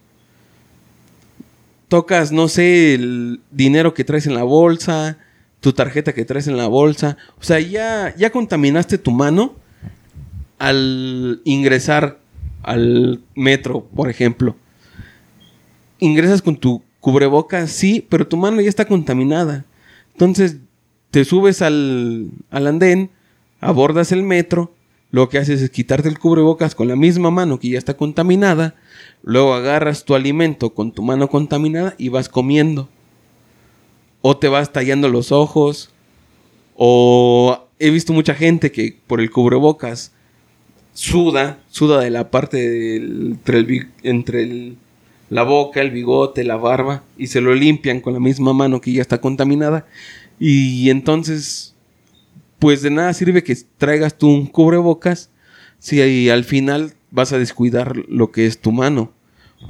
Tocas, 1.88 2.31
no 2.31 2.47
sé, 2.47 2.95
el 2.95 3.39
dinero 3.51 3.93
que 3.93 4.03
traes 4.03 4.27
en 4.27 4.33
la 4.33 4.43
bolsa, 4.43 5.17
tu 5.61 5.73
tarjeta 5.73 6.13
que 6.13 6.25
traes 6.25 6.47
en 6.47 6.57
la 6.57 6.67
bolsa. 6.67 7.17
O 7.39 7.43
sea, 7.43 7.59
ya, 7.59 8.13
ya 8.15 8.31
contaminaste 8.31 8.97
tu 8.97 9.11
mano 9.11 9.55
al 10.59 11.41
ingresar 11.45 12.19
al 12.63 13.21
metro, 13.35 13.88
por 13.95 14.09
ejemplo. 14.09 14.55
Ingresas 15.99 16.41
con 16.41 16.57
tu 16.57 16.83
cubrebocas, 16.99 17.71
sí, 17.71 18.05
pero 18.09 18.27
tu 18.27 18.38
mano 18.38 18.59
ya 18.61 18.69
está 18.69 18.85
contaminada. 18.85 19.65
Entonces, 20.13 20.57
te 21.11 21.23
subes 21.23 21.61
al, 21.61 22.31
al 22.51 22.67
andén, 22.67 23.09
abordas 23.61 24.11
el 24.11 24.23
metro, 24.23 24.73
lo 25.11 25.29
que 25.29 25.38
haces 25.38 25.61
es 25.61 25.69
quitarte 25.69 26.09
el 26.09 26.19
cubrebocas 26.19 26.75
con 26.75 26.88
la 26.88 26.95
misma 26.95 27.31
mano 27.31 27.59
que 27.59 27.69
ya 27.69 27.77
está 27.77 27.95
contaminada, 27.95 28.75
luego 29.24 29.53
agarras 29.53 30.05
tu 30.05 30.15
alimento 30.15 30.74
con 30.74 30.91
tu 30.91 31.01
mano 31.03 31.28
contaminada 31.30 31.95
y 31.97 32.09
vas 32.09 32.30
comiendo. 32.30 32.89
O 34.22 34.38
te 34.38 34.47
vas 34.47 34.74
tallando 34.74 35.09
los 35.09 35.32
ojos, 35.32 35.91
o 36.76 37.68
he 37.80 37.89
visto 37.89 38.13
mucha 38.13 38.34
gente 38.36 38.72
que 38.72 38.97
por 39.07 39.22
el 39.22 39.32
cubrebocas 39.32 40.11
suda, 40.93 41.59
suda 41.70 41.99
de 42.01 42.09
la 42.09 42.32
parte 42.32 42.57
del, 42.57 43.32
entre, 43.32 43.57
el, 43.59 43.88
entre 44.03 44.43
el- 44.43 44.78
la 45.30 45.43
boca, 45.43 45.82
el 45.82 45.91
bigote, 45.91 46.43
la 46.43 46.55
barba, 46.55 47.03
y 47.18 47.28
se 47.28 47.41
lo 47.41 47.53
limpian 47.53 47.99
con 48.01 48.13
la 48.13 48.20
misma 48.20 48.53
mano 48.53 48.80
que 48.82 48.93
ya 48.93 49.01
está 49.01 49.20
contaminada. 49.22 49.86
Y 50.39 50.89
entonces, 50.89 51.76
pues 52.59 52.82
de 52.82 52.91
nada 52.91 53.13
sirve 53.13 53.43
que 53.43 53.55
traigas 53.78 54.18
tú 54.18 54.30
un 54.30 54.47
cubrebocas 54.47 55.30
si 55.80 56.30
al 56.30 56.43
final 56.43 56.93
vas 57.12 57.34
a 57.34 57.38
descuidar 57.38 57.95
lo 58.08 58.32
que 58.32 58.45
es 58.45 58.60
tu 58.60 58.72
mano. 58.72 59.12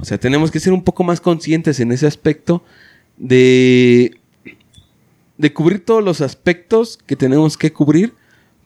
O 0.00 0.04
sea, 0.04 0.18
tenemos 0.18 0.50
que 0.50 0.60
ser 0.60 0.72
un 0.72 0.84
poco 0.84 1.04
más 1.04 1.20
conscientes 1.20 1.80
en 1.80 1.92
ese 1.92 2.06
aspecto 2.06 2.62
de, 3.16 4.20
de 5.36 5.52
cubrir 5.52 5.84
todos 5.84 6.04
los 6.04 6.20
aspectos 6.20 6.98
que 7.06 7.16
tenemos 7.16 7.56
que 7.56 7.72
cubrir 7.72 8.14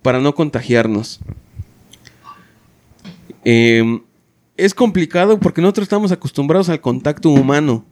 para 0.02 0.20
no 0.20 0.34
contagiarnos. 0.34 1.20
Eh, 3.44 4.00
es 4.56 4.74
complicado 4.74 5.38
porque 5.38 5.60
nosotros 5.60 5.84
estamos 5.84 6.12
acostumbrados 6.12 6.68
al 6.68 6.80
contacto 6.80 7.30
humano. 7.30 7.84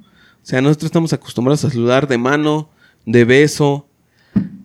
O 0.43 0.47
sea, 0.47 0.61
nosotros 0.61 0.89
estamos 0.89 1.13
acostumbrados 1.13 1.65
a 1.65 1.71
saludar 1.71 2.09
de 2.09 2.19
mano, 2.19 2.71
de 3.07 3.25
beso. 3.25 3.87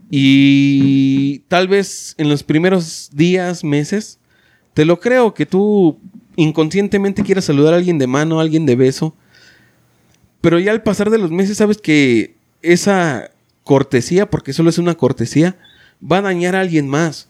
Y 0.10 1.40
tal 1.48 1.68
vez 1.68 2.16
en 2.18 2.30
los 2.30 2.44
primeros 2.44 3.10
días, 3.14 3.64
meses, 3.64 4.20
te 4.76 4.84
lo 4.84 5.00
creo 5.00 5.34
que 5.34 5.46
tú 5.46 5.98
inconscientemente 6.36 7.24
quieras 7.24 7.46
saludar 7.46 7.74
a 7.74 7.78
alguien 7.78 7.98
de 7.98 8.08
mano, 8.08 8.40
a 8.40 8.42
alguien 8.44 8.66
de 8.66 8.76
beso. 8.76 9.16
Pero 10.42 10.60
ya 10.60 10.72
al 10.72 10.84
pasar 10.84 11.10
de 11.10 11.18
los 11.18 11.32
meses 11.32 11.58
sabes 11.58 11.78
que 11.78 12.36
esa 12.62 13.32
cortesía, 13.64 14.30
porque 14.30 14.52
solo 14.52 14.70
es 14.70 14.78
una 14.78 14.96
cortesía, 14.96 15.58
va 16.04 16.18
a 16.18 16.24
dañar 16.24 16.58
a 16.58 16.60
alguien 16.60 16.90
más. 16.90 17.30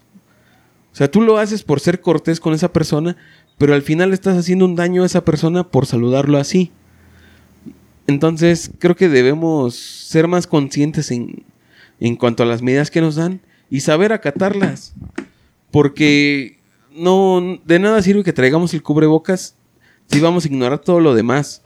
O 0.91 0.95
sea, 0.95 1.09
tú 1.11 1.21
lo 1.21 1.37
haces 1.37 1.61
por 1.61 1.79
ser 1.79 2.01
cortés 2.01 2.39
con 2.39 2.55
esa 2.55 2.73
persona, 2.73 3.15
pero 3.59 3.75
al 3.75 3.83
final 3.83 4.11
estás 4.11 4.37
haciendo 4.37 4.65
un 4.65 4.75
daño 4.75 5.03
a 5.03 5.05
esa 5.05 5.23
persona 5.23 5.69
por 5.69 5.85
saludarlo 5.85 6.39
así. 6.39 6.71
Entonces, 8.07 8.71
creo 8.79 8.95
que 8.95 9.07
debemos 9.07 9.75
ser 9.75 10.27
más 10.27 10.47
conscientes 10.47 11.11
en, 11.11 11.43
en 11.99 12.15
cuanto 12.15 12.41
a 12.41 12.47
las 12.47 12.63
medidas 12.63 12.89
que 12.89 13.01
nos 13.01 13.15
dan 13.15 13.39
y 13.69 13.81
saber 13.81 14.13
acatarlas. 14.13 14.95
Porque 15.69 16.54
no 16.95 17.59
de 17.65 17.79
nada 17.79 18.01
sirve 18.01 18.23
que 18.23 18.33
traigamos 18.33 18.73
el 18.73 18.81
cubrebocas 18.83 19.55
si 20.07 20.19
vamos 20.19 20.45
a 20.45 20.47
ignorar 20.47 20.79
todo 20.79 20.99
lo 20.99 21.13
demás. 21.15 21.61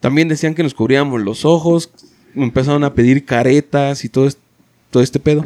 También 0.00 0.28
decían 0.28 0.54
que 0.54 0.62
nos 0.62 0.74
cubríamos 0.74 1.20
los 1.22 1.44
ojos, 1.44 1.90
empezaron 2.34 2.82
a 2.84 2.94
pedir 2.94 3.24
caretas 3.24 4.04
y 4.04 4.08
todo, 4.08 4.26
es- 4.26 4.38
todo 4.90 5.02
este 5.02 5.20
pedo. 5.20 5.44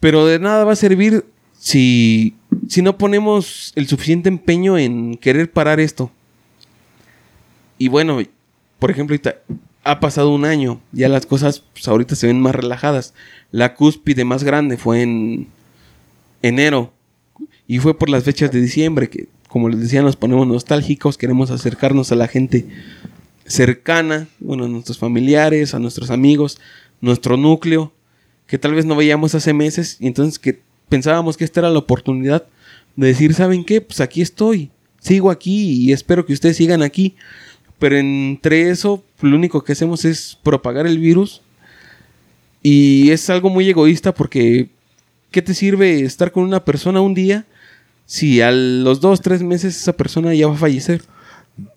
Pero 0.00 0.24
de 0.26 0.38
nada 0.38 0.64
va 0.64 0.72
a 0.72 0.76
servir 0.76 1.24
si, 1.58 2.34
si 2.68 2.82
no 2.82 2.96
ponemos 2.98 3.72
el 3.76 3.86
suficiente 3.86 4.28
empeño 4.28 4.78
en 4.78 5.16
querer 5.16 5.50
parar 5.52 5.78
esto. 5.78 6.10
Y 7.78 7.88
bueno, 7.88 8.18
por 8.78 8.90
ejemplo, 8.90 9.16
ha 9.84 10.00
pasado 10.00 10.30
un 10.30 10.44
año, 10.44 10.80
ya 10.92 11.08
las 11.08 11.26
cosas 11.26 11.60
pues, 11.72 11.86
ahorita 11.88 12.14
se 12.16 12.26
ven 12.26 12.40
más 12.40 12.54
relajadas. 12.54 13.14
La 13.50 13.74
cúspide 13.74 14.24
más 14.24 14.42
grande 14.44 14.76
fue 14.76 15.02
en 15.02 15.48
enero 16.42 16.92
y 17.72 17.78
fue 17.78 17.98
por 17.98 18.10
las 18.10 18.24
fechas 18.24 18.52
de 18.52 18.60
diciembre 18.60 19.08
que, 19.08 19.28
como 19.48 19.70
les 19.70 19.80
decía, 19.80 20.02
nos 20.02 20.16
ponemos 20.16 20.46
nostálgicos, 20.46 21.16
queremos 21.16 21.50
acercarnos 21.50 22.12
a 22.12 22.16
la 22.16 22.28
gente 22.28 22.66
cercana, 23.46 24.28
bueno, 24.40 24.66
a 24.66 24.68
nuestros 24.68 24.98
familiares, 24.98 25.72
a 25.72 25.78
nuestros 25.78 26.10
amigos, 26.10 26.60
nuestro 27.00 27.38
núcleo, 27.38 27.90
que 28.46 28.58
tal 28.58 28.74
vez 28.74 28.84
no 28.84 28.94
veíamos 28.94 29.34
hace 29.34 29.54
meses 29.54 29.96
y 30.00 30.06
entonces 30.06 30.38
que 30.38 30.60
pensábamos 30.90 31.38
que 31.38 31.44
esta 31.44 31.60
era 31.60 31.70
la 31.70 31.78
oportunidad 31.78 32.44
de 32.94 33.06
decir, 33.06 33.32
¿saben 33.32 33.64
qué? 33.64 33.80
Pues 33.80 34.02
aquí 34.02 34.20
estoy, 34.20 34.70
sigo 35.00 35.30
aquí 35.30 35.70
y 35.70 35.92
espero 35.92 36.26
que 36.26 36.34
ustedes 36.34 36.58
sigan 36.58 36.82
aquí. 36.82 37.14
Pero 37.78 37.96
entre 37.96 38.68
eso, 38.68 39.02
lo 39.22 39.34
único 39.34 39.64
que 39.64 39.72
hacemos 39.72 40.04
es 40.04 40.38
propagar 40.42 40.86
el 40.86 40.98
virus. 40.98 41.40
Y 42.62 43.12
es 43.12 43.30
algo 43.30 43.48
muy 43.48 43.66
egoísta 43.66 44.12
porque 44.12 44.68
¿qué 45.30 45.40
te 45.40 45.54
sirve 45.54 46.02
estar 46.02 46.32
con 46.32 46.44
una 46.44 46.66
persona 46.66 47.00
un 47.00 47.14
día 47.14 47.46
si 48.12 48.42
a 48.42 48.50
los 48.52 49.00
dos, 49.00 49.22
tres 49.22 49.42
meses 49.42 49.74
esa 49.74 49.94
persona 49.94 50.34
ya 50.34 50.46
va 50.46 50.54
a 50.54 50.58
fallecer? 50.58 51.00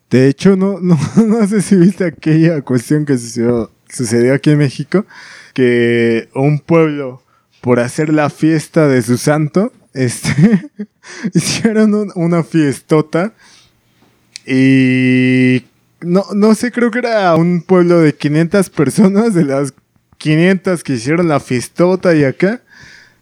De 0.09 0.27
hecho, 0.27 0.57
no, 0.57 0.79
no, 0.81 0.97
no 1.25 1.47
sé 1.47 1.61
si 1.61 1.77
viste 1.77 2.03
aquella 2.03 2.61
cuestión 2.61 3.05
que 3.05 3.17
sucedió, 3.17 3.71
sucedió 3.89 4.33
aquí 4.33 4.49
en 4.49 4.57
México, 4.57 5.05
que 5.53 6.27
un 6.35 6.59
pueblo, 6.59 7.23
por 7.61 7.79
hacer 7.79 8.09
la 8.13 8.29
fiesta 8.29 8.89
de 8.89 9.01
su 9.01 9.17
santo, 9.17 9.71
este, 9.93 10.69
hicieron 11.33 11.93
un- 11.93 12.11
una 12.15 12.43
fiestota 12.43 13.33
y 14.45 15.63
no, 16.01 16.25
no 16.35 16.53
sé, 16.53 16.71
creo 16.71 16.91
que 16.91 16.99
era 16.99 17.33
un 17.35 17.61
pueblo 17.61 17.99
de 18.01 18.13
500 18.13 18.69
personas, 18.69 19.33
de 19.33 19.45
las 19.45 19.73
500 20.17 20.83
que 20.83 20.93
hicieron 20.95 21.27
la 21.29 21.39
fiestota 21.39 22.13
y 22.13 22.25
acá, 22.25 22.61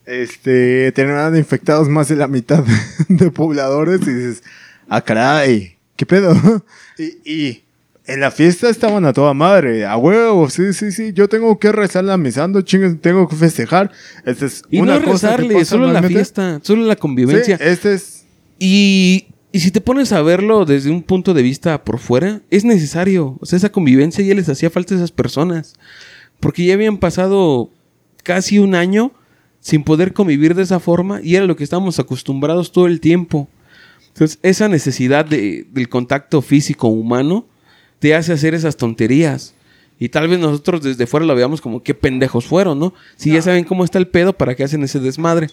este, 0.06 0.91
tenían 0.91 1.36
infectados 1.38 1.89
más 1.89 2.10
de 2.10 2.16
la 2.16 2.28
mitad 2.28 2.64
de 3.08 3.32
pobladores 3.32 4.01
y 4.01 4.14
dices, 4.14 4.43
ah, 4.89 5.01
caray, 5.01 5.78
¿qué 5.95 6.06
pedo? 6.06 6.36
Y, 6.95 7.18
y 7.26 7.64
en 8.06 8.20
la 8.20 8.30
fiesta 8.30 8.70
estaban 8.70 9.04
a 9.06 9.14
toda 9.14 9.34
madre, 9.34 9.86
a 9.86 9.97
huevo, 9.97 10.47
sí, 10.49 10.74
sí, 10.74 10.91
sí, 10.91 11.12
yo 11.14 11.28
tengo 11.28 11.58
que 11.58 11.72
rezar 11.72 12.04
la 12.04 12.18
misando, 12.18 12.62
chingues, 12.62 13.01
tengo 13.01 13.28
que 13.28 13.36
festejar. 13.36 13.91
Esta 14.26 14.45
es 14.45 14.62
Y 14.70 14.80
una 14.80 14.99
no 14.99 15.06
cosa 15.06 15.30
que 15.30 15.38
rezarle, 15.38 15.54
pasa 15.56 15.66
solo 15.66 15.91
la 15.91 16.04
fiesta, 16.04 16.60
solo 16.62 16.86
la 16.86 16.95
convivencia. 16.95 17.58
Sí, 17.58 17.64
este 17.66 17.93
es... 17.93 18.26
Y, 18.60 19.28
y 19.51 19.62
si 19.62 19.72
te 19.72 19.82
pones 19.82 20.12
a 20.12 20.22
verlo 20.22 20.66
desde 20.66 20.91
un 20.91 21.01
punto 21.01 21.34
de 21.34 21.41
vista 21.41 21.84
por 21.84 21.99
fuera, 21.99 22.41
es 22.49 22.66
necesario. 22.66 23.38
O 23.39 23.45
sea, 23.45 23.58
esa 23.58 23.72
convivencia 23.72 24.24
ya 24.24 24.36
les 24.36 24.49
hacía 24.49 24.70
falta 24.70 24.93
a 24.93 24.97
esas 24.97 25.12
personas. 25.12 25.74
Porque 26.39 26.66
ya 26.66 26.74
habían 26.74 26.97
pasado 26.97 27.72
casi 28.24 28.60
un 28.60 28.76
año 28.76 29.14
sin 29.64 29.84
poder 29.86 30.11
convivir 30.11 30.55
de 30.55 30.64
esa 30.64 30.82
forma 30.82 31.22
y 31.24 31.36
era 31.38 31.45
lo 31.45 31.55
que 31.55 31.64
estábamos 31.64 31.97
acostumbrados 31.97 32.74
todo 32.74 32.86
el 32.86 32.99
tiempo. 32.99 33.47
Entonces, 34.09 34.38
esa 34.43 34.68
necesidad 34.68 35.24
de- 35.26 35.66
del 35.72 35.88
contacto 35.88 36.41
físico 36.41 36.89
humano 36.89 37.45
te 37.99 38.14
hace 38.14 38.34
hacer 38.34 38.53
esas 38.53 38.76
tonterías. 38.76 39.55
Y 39.99 40.09
tal 40.09 40.28
vez 40.28 40.38
nosotros 40.38 40.84
desde 40.84 41.07
fuera 41.07 41.26
lo 41.26 41.34
veamos 41.34 41.61
como 41.61 41.82
qué 41.82 41.93
pendejos 41.93 42.45
fueron, 42.45 42.78
¿no? 42.78 42.93
Si 43.16 43.32
ya 43.32 43.41
saben 43.41 43.64
cómo 43.64 43.86
está 43.86 43.99
el 43.99 44.07
pedo, 44.07 44.34
¿para 44.34 44.53
qué 44.53 44.66
hacen 44.66 44.84
ese 44.84 44.99
desmadre? 44.99 45.47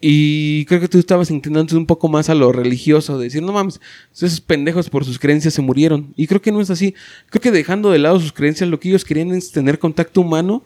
Y 0.00 0.64
creo 0.66 0.80
que 0.80 0.88
tú 0.88 0.98
estabas 0.98 1.30
intentando 1.30 1.78
un 1.78 1.86
poco 1.86 2.08
más 2.08 2.28
a 2.28 2.34
lo 2.34 2.52
religioso, 2.52 3.16
de 3.16 3.24
decir, 3.24 3.42
no 3.42 3.52
mames, 3.52 3.80
esos 4.12 4.40
pendejos 4.40 4.90
por 4.90 5.04
sus 5.04 5.18
creencias 5.18 5.54
se 5.54 5.62
murieron. 5.62 6.12
Y 6.16 6.26
creo 6.26 6.42
que 6.42 6.52
no 6.52 6.60
es 6.60 6.68
así. 6.68 6.94
Creo 7.30 7.40
que 7.40 7.50
dejando 7.50 7.90
de 7.90 8.00
lado 8.00 8.20
sus 8.20 8.32
creencias, 8.32 8.68
lo 8.68 8.80
que 8.80 8.88
ellos 8.90 9.04
querían 9.04 9.30
es 9.32 9.52
tener 9.52 9.78
contacto 9.78 10.20
humano 10.20 10.62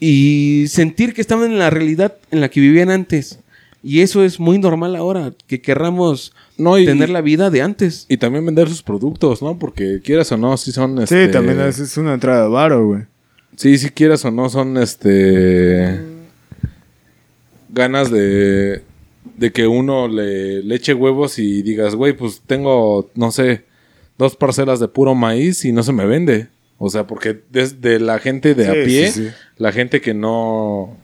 y 0.00 0.64
sentir 0.68 1.12
que 1.14 1.20
estaban 1.20 1.50
en 1.52 1.58
la 1.58 1.70
realidad 1.70 2.16
en 2.30 2.40
la 2.40 2.48
que 2.48 2.60
vivían 2.60 2.90
antes. 2.90 3.38
Y 3.82 4.00
eso 4.00 4.24
es 4.24 4.38
muy 4.40 4.58
normal 4.58 4.94
ahora, 4.96 5.32
que 5.46 5.60
querramos 5.62 6.34
No, 6.58 6.78
y, 6.78 6.84
tener 6.84 7.08
la 7.08 7.22
vida 7.22 7.48
de 7.50 7.62
antes. 7.62 8.04
y 8.10 8.16
también 8.18 8.44
vender 8.44 8.68
sus 8.68 8.82
productos, 8.82 9.40
¿no? 9.40 9.58
Porque 9.58 10.00
quieras 10.04 10.30
o 10.32 10.36
no, 10.36 10.56
sí 10.56 10.72
son. 10.72 10.96
Sí, 10.98 11.02
Este, 11.04 11.28
también 11.28 11.60
es, 11.60 11.78
es 11.78 11.96
una 11.96 12.12
entrada 12.14 12.42
de 12.44 12.48
varo, 12.50 12.86
güey. 12.86 13.02
Sí, 13.56 13.78
si 13.78 13.88
quieras 13.90 14.24
o 14.24 14.30
no, 14.30 14.48
son 14.50 14.76
este. 14.78 15.98
ganas 17.70 18.10
de. 18.10 18.82
de 19.36 19.52
que 19.52 19.66
uno 19.66 20.08
le, 20.08 20.62
le 20.62 20.74
eche 20.74 20.92
huevos 20.94 21.38
y 21.38 21.62
digas, 21.62 21.94
güey, 21.94 22.12
pues 22.14 22.42
tengo, 22.46 23.10
no 23.14 23.30
sé, 23.32 23.64
dos 24.18 24.36
parcelas 24.36 24.80
de 24.80 24.88
puro 24.88 25.14
maíz 25.14 25.64
y 25.64 25.72
no 25.72 25.82
se 25.82 25.92
me 25.92 26.04
vende. 26.06 26.48
O 26.82 26.88
sea, 26.88 27.06
porque 27.06 27.38
desde 27.50 28.00
la 28.00 28.18
gente 28.18 28.54
de 28.54 28.66
a 28.66 28.72
pie, 28.72 29.12
sí, 29.12 29.26
sí. 29.26 29.34
la 29.58 29.70
gente 29.70 30.00
que 30.00 30.14
no 30.14 30.96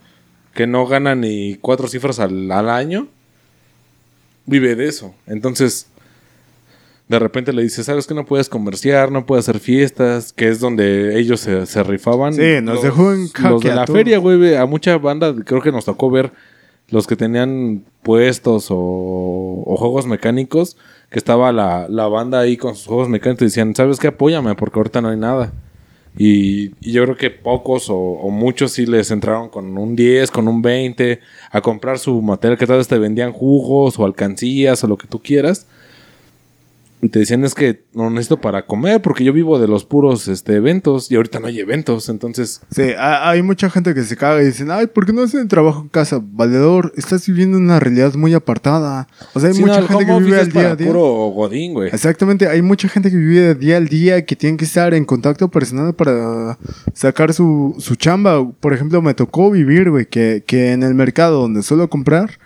que 0.55 0.67
no 0.67 0.87
gana 0.87 1.15
ni 1.15 1.57
cuatro 1.57 1.87
cifras 1.87 2.19
al, 2.19 2.51
al 2.51 2.71
año, 2.71 3.09
vive 4.47 4.75
de 4.75 4.89
eso. 4.89 5.15
Entonces, 5.27 5.89
de 7.09 7.19
repente 7.19 7.53
le 7.53 7.63
dices, 7.63 7.85
¿sabes 7.85 8.07
que 8.07 8.15
no 8.15 8.25
puedes 8.25 8.49
comerciar, 8.49 9.13
no 9.13 9.27
puedes 9.27 9.47
hacer 9.47 9.61
fiestas? 9.61 10.33
Que 10.33 10.49
es 10.49 10.61
donde 10.61 11.21
ellos 11.21 11.41
se, 11.41 11.67
se 11.67 11.83
rifaban. 11.83 12.33
Sí, 12.33 12.55
nos 12.63 12.83
dejó 12.83 13.13
en 13.13 13.29
Los 13.43 13.63
de 13.63 13.75
la 13.75 13.87
feria, 13.87 14.17
güey, 14.17 14.57
a 14.57 14.65
mucha 14.65 14.97
banda 14.97 15.35
creo 15.45 15.61
que 15.61 15.73
nos 15.73 15.85
tocó 15.85 16.11
ver 16.11 16.33
los 16.89 17.07
que 17.07 17.17
tenían 17.17 17.85
puestos 18.03 18.69
o, 18.71 18.77
o 19.67 19.77
juegos 19.77 20.07
mecánicos, 20.07 20.79
estaba 21.19 21.53
la, 21.53 21.87
la 21.89 22.09
banda 22.09 22.41
ahí 22.41 22.57
con 22.57 22.75
sus 22.75 22.87
juegos 22.87 23.09
mecánicos 23.09 23.43
y 23.43 23.47
decían, 23.47 23.75
¿sabes 23.75 23.99
qué? 23.99 24.09
Apóyame 24.09 24.55
porque 24.55 24.79
ahorita 24.79 25.01
no 25.01 25.09
hay 25.09 25.17
nada. 25.17 25.53
Y, 26.19 26.73
y 26.81 26.93
yo 26.93 27.05
creo 27.05 27.17
que 27.17 27.31
pocos 27.31 27.91
o, 27.91 27.97
o 27.97 28.31
muchos 28.31 28.73
sí 28.73 28.87
les 28.87 29.11
entraron 29.11 29.51
con 29.51 29.77
un 29.77 29.95
10, 29.95 30.31
con 30.31 30.49
un 30.49 30.63
20, 30.63 31.21
a 31.51 31.61
comprar 31.61 31.99
su 31.99 32.23
material 32.23 32.59
que 32.59 32.67
tal 32.67 32.79
vez 32.79 32.89
te 32.89 32.99
vendían 32.99 33.33
jugos 33.33 33.99
o 33.99 34.05
alcancías 34.05 34.83
o 34.83 34.87
lo 34.87 34.97
que 34.97 35.07
tú 35.07 35.21
quieras. 35.21 35.67
Y 37.03 37.11
te 37.11 37.19
decían 37.19 37.45
es 37.45 37.55
que 37.55 37.85
no 37.93 38.09
necesito 38.09 38.41
para 38.41 38.65
comer 38.65 39.03
porque 39.03 39.23
yo 39.23 39.33
vivo 39.35 39.59
de 39.59 39.69
los 39.69 39.85
puros 39.85 40.29
este, 40.29 40.55
eventos 40.55 41.11
y 41.13 41.17
ahorita 41.17 41.41
no 41.41 41.47
hay 41.49 41.61
eventos. 41.61 42.09
Entonces, 42.09 42.63
Sí, 42.75 42.83
ha- 42.99 43.29
hay 43.29 43.43
mucha 43.43 43.69
gente 43.69 43.93
que 43.95 44.03
se 44.03 44.17
caga 44.17 44.43
y 44.43 44.47
dicen, 44.47 44.71
ay, 44.71 44.87
¿por 44.87 45.05
qué 45.05 45.13
no 45.13 45.23
hacen 45.23 45.47
trabajo 45.47 45.83
en 45.83 45.89
casa? 45.89 46.21
Valedor, 46.23 46.93
estás 46.97 47.27
viviendo 47.27 47.59
una 47.59 47.79
realidad 47.79 48.15
muy 48.15 48.33
apartada. 48.33 49.09
O 49.35 49.41
sea, 49.41 49.51
hay 49.51 49.55
sí, 49.55 49.61
mucha 49.61 49.83
no, 49.83 49.89
gente 49.89 50.07
que 50.07 50.19
vive 50.21 50.41
al 50.41 50.51
día 50.51 50.71
a 50.71 50.77
día. 50.77 50.87
puro 50.87 51.03
godín, 51.29 51.75
güey. 51.75 51.91
Exactamente, 51.93 52.49
hay 52.49 52.63
mucha 52.63 52.89
gente 52.89 53.11
que 53.11 53.17
vive 53.19 53.41
de 53.41 53.55
día 53.55 53.77
al 53.77 53.89
día 53.89 54.25
que 54.25 54.35
tiene 54.35 54.57
que 54.57 54.65
estar 54.65 54.95
en 54.95 55.05
contacto 55.05 55.51
personal 55.51 55.95
para 55.95 56.59
sacar 56.95 57.35
su, 57.35 57.75
su 57.79 57.97
chamba. 57.97 58.51
Por 58.59 58.73
ejemplo, 58.73 59.03
me 59.03 59.13
tocó 59.13 59.51
vivir, 59.51 59.91
güey, 59.91 60.07
que, 60.07 60.43
que 60.47 60.73
en 60.73 60.83
el 60.83 60.95
mercado 60.95 61.43
donde 61.43 61.63
suelo 61.63 61.91
comprar, 61.91 62.39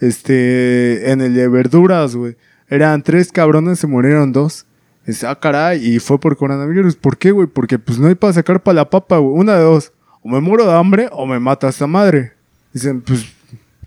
este, 0.00 1.10
en 1.10 1.20
el 1.20 1.34
de 1.34 1.48
verduras, 1.48 2.14
güey, 2.14 2.36
eran 2.68 3.02
tres 3.02 3.32
cabrones, 3.32 3.78
se 3.78 3.86
murieron 3.86 4.32
dos. 4.32 4.66
Dice, 5.06 5.26
ah, 5.26 5.38
caray, 5.38 5.86
y 5.86 5.98
fue 6.00 6.18
por 6.18 6.36
coronavirus. 6.36 6.96
¿Por 6.96 7.16
qué, 7.16 7.30
güey? 7.30 7.46
Porque 7.46 7.78
pues 7.78 7.98
no 7.98 8.08
hay 8.08 8.16
para 8.16 8.32
sacar 8.32 8.62
para 8.62 8.74
la 8.76 8.90
papa, 8.90 9.18
güey. 9.18 9.38
Una 9.38 9.54
de 9.54 9.62
dos. 9.62 9.92
O 10.22 10.28
me 10.28 10.40
muero 10.40 10.66
de 10.66 10.72
hambre 10.72 11.08
o 11.12 11.26
me 11.26 11.38
mata 11.38 11.68
esta 11.68 11.86
madre. 11.86 12.32
Dicen, 12.72 13.00
pues, 13.00 13.24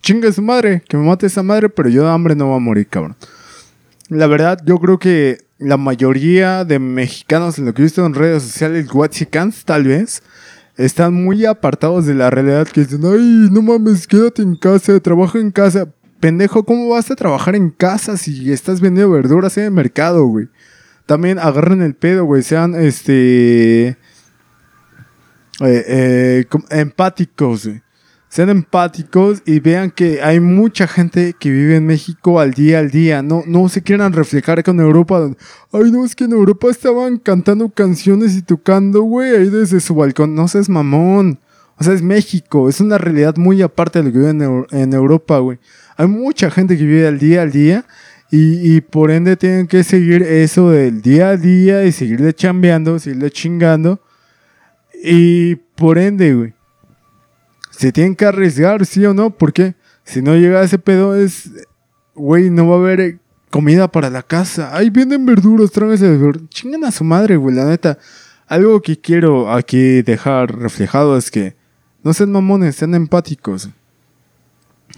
chinga 0.02 0.32
su 0.32 0.42
madre, 0.42 0.82
que 0.88 0.96
me 0.96 1.06
mate 1.06 1.28
esa 1.28 1.44
madre, 1.44 1.68
pero 1.68 1.90
yo 1.90 2.04
de 2.04 2.10
hambre 2.10 2.36
no 2.36 2.48
voy 2.48 2.56
a 2.56 2.60
morir, 2.60 2.88
cabrón. 2.88 3.16
La 4.08 4.28
verdad, 4.28 4.60
yo 4.66 4.80
creo 4.80 4.98
que 4.98 5.40
la 5.58 5.76
mayoría 5.76 6.64
de 6.64 6.80
mexicanos 6.80 7.60
en 7.60 7.66
lo 7.66 7.74
que 7.74 7.82
he 7.82 7.84
visto 7.84 8.06
en 8.06 8.14
redes 8.14 8.44
sociales, 8.44 8.88
Whatsappans 8.92 9.66
tal 9.66 9.84
vez, 9.84 10.24
están 10.78 11.14
muy 11.14 11.46
apartados 11.46 12.06
de 12.06 12.16
la 12.16 12.30
realidad 12.30 12.66
que 12.68 12.82
dicen, 12.82 13.02
ay, 13.04 13.50
no 13.52 13.62
mames, 13.62 14.08
quédate 14.08 14.42
en 14.42 14.56
casa, 14.56 14.98
trabaja 15.02 15.38
en 15.38 15.52
casa. 15.52 15.90
Pendejo, 16.20 16.64
¿cómo 16.64 16.90
vas 16.90 17.10
a 17.12 17.16
trabajar 17.16 17.56
en 17.56 17.70
casa 17.70 18.18
si 18.18 18.52
estás 18.52 18.82
vendiendo 18.82 19.14
verduras 19.14 19.58
en 19.58 19.66
el 19.66 19.72
mercado, 19.72 20.26
güey? 20.26 20.50
También 21.06 21.40
agarren 21.40 21.82
el 21.82 21.96
pedo, 21.96 22.26
güey, 22.26 22.44
sean, 22.44 22.76
este... 22.76 23.88
eh, 23.88 23.98
eh, 25.62 26.46
empáticos, 26.70 27.66
güey. 27.66 27.82
Sean 28.28 28.50
empáticos 28.50 29.42
y 29.44 29.60
vean 29.60 29.90
que 29.90 30.22
hay 30.22 30.40
mucha 30.40 30.86
gente 30.88 31.34
que 31.40 31.50
vive 31.50 31.78
en 31.78 31.88
México 31.88 32.40
al 32.40 32.54
día 32.54 32.78
al 32.78 32.92
día. 32.92 33.24
No, 33.24 33.42
no 33.48 33.70
se 33.70 33.82
quieran 33.82 34.14
reflejar 34.14 34.64
con 34.64 34.80
Europa. 34.80 35.32
Ay, 35.72 35.92
no, 35.92 36.06
es 36.06 36.16
que 36.16 36.26
en 36.26 36.34
Europa 36.34 36.70
estaban 36.70 37.18
cantando 37.18 37.70
canciones 37.70 38.36
y 38.36 38.44
tocando, 38.44 39.02
güey, 39.02 39.36
ahí 39.36 39.50
desde 39.50 39.80
su 39.80 39.96
balcón. 39.96 40.36
No 40.36 40.48
seas 40.48 40.70
mamón. 40.70 41.40
O 41.80 41.84
sea, 41.84 41.94
es 41.94 42.04
México. 42.04 42.70
Es 42.70 42.80
una 42.82 43.00
realidad 43.00 43.36
muy 43.36 43.64
aparte 43.64 43.98
de 43.98 44.06
lo 44.06 44.12
que 44.12 44.20
vive 44.20 44.68
en 44.70 44.94
Europa, 44.94 45.40
güey. 45.40 45.58
Hay 46.00 46.08
mucha 46.08 46.50
gente 46.50 46.78
que 46.78 46.84
vive 46.84 47.08
al 47.08 47.20
día 47.20 47.44
al 47.44 47.52
día. 47.52 47.86
Y, 48.32 48.82
por 48.82 49.10
ende 49.10 49.38
tienen 49.38 49.66
que 49.66 49.84
seguir 49.84 50.22
eso 50.22 50.70
del 50.70 51.02
día 51.02 51.30
a 51.30 51.38
día 51.38 51.84
y 51.86 51.92
seguirle 51.92 52.32
chambeando, 52.34 53.00
seguirle 53.00 53.32
chingando. 53.32 54.00
Y 55.04 55.56
por 55.56 55.98
ende, 55.98 56.36
güey 56.36 56.54
se 57.80 57.94
tienen 57.94 58.14
que 58.14 58.26
arriesgar, 58.26 58.86
sí 58.86 59.06
o 59.06 59.14
no, 59.14 59.30
porque 59.30 59.74
si 60.04 60.22
no 60.22 60.36
llega 60.36 60.62
ese 60.62 60.78
pedo 60.78 61.16
es, 61.16 61.50
güey, 62.14 62.50
no 62.50 62.68
va 62.68 62.76
a 62.76 62.80
haber 62.80 63.20
comida 63.50 63.90
para 63.90 64.10
la 64.10 64.22
casa. 64.22 64.76
Ahí 64.76 64.90
vienen 64.90 65.26
verduras, 65.26 65.72
tráiganse 65.72 66.10
verduras. 66.10 66.42
Chingan 66.50 66.84
a 66.84 66.92
su 66.92 67.06
madre, 67.06 67.38
güey, 67.38 67.56
la 67.56 67.64
neta. 67.64 67.98
Algo 68.48 68.82
que 68.82 69.00
quiero 69.00 69.50
aquí 69.50 70.02
dejar 70.02 70.60
reflejado 70.60 71.18
es 71.18 71.32
que 71.32 71.56
no 72.04 72.12
sean 72.14 72.34
mamones, 72.34 72.76
sean 72.76 72.94
empáticos. 72.96 73.70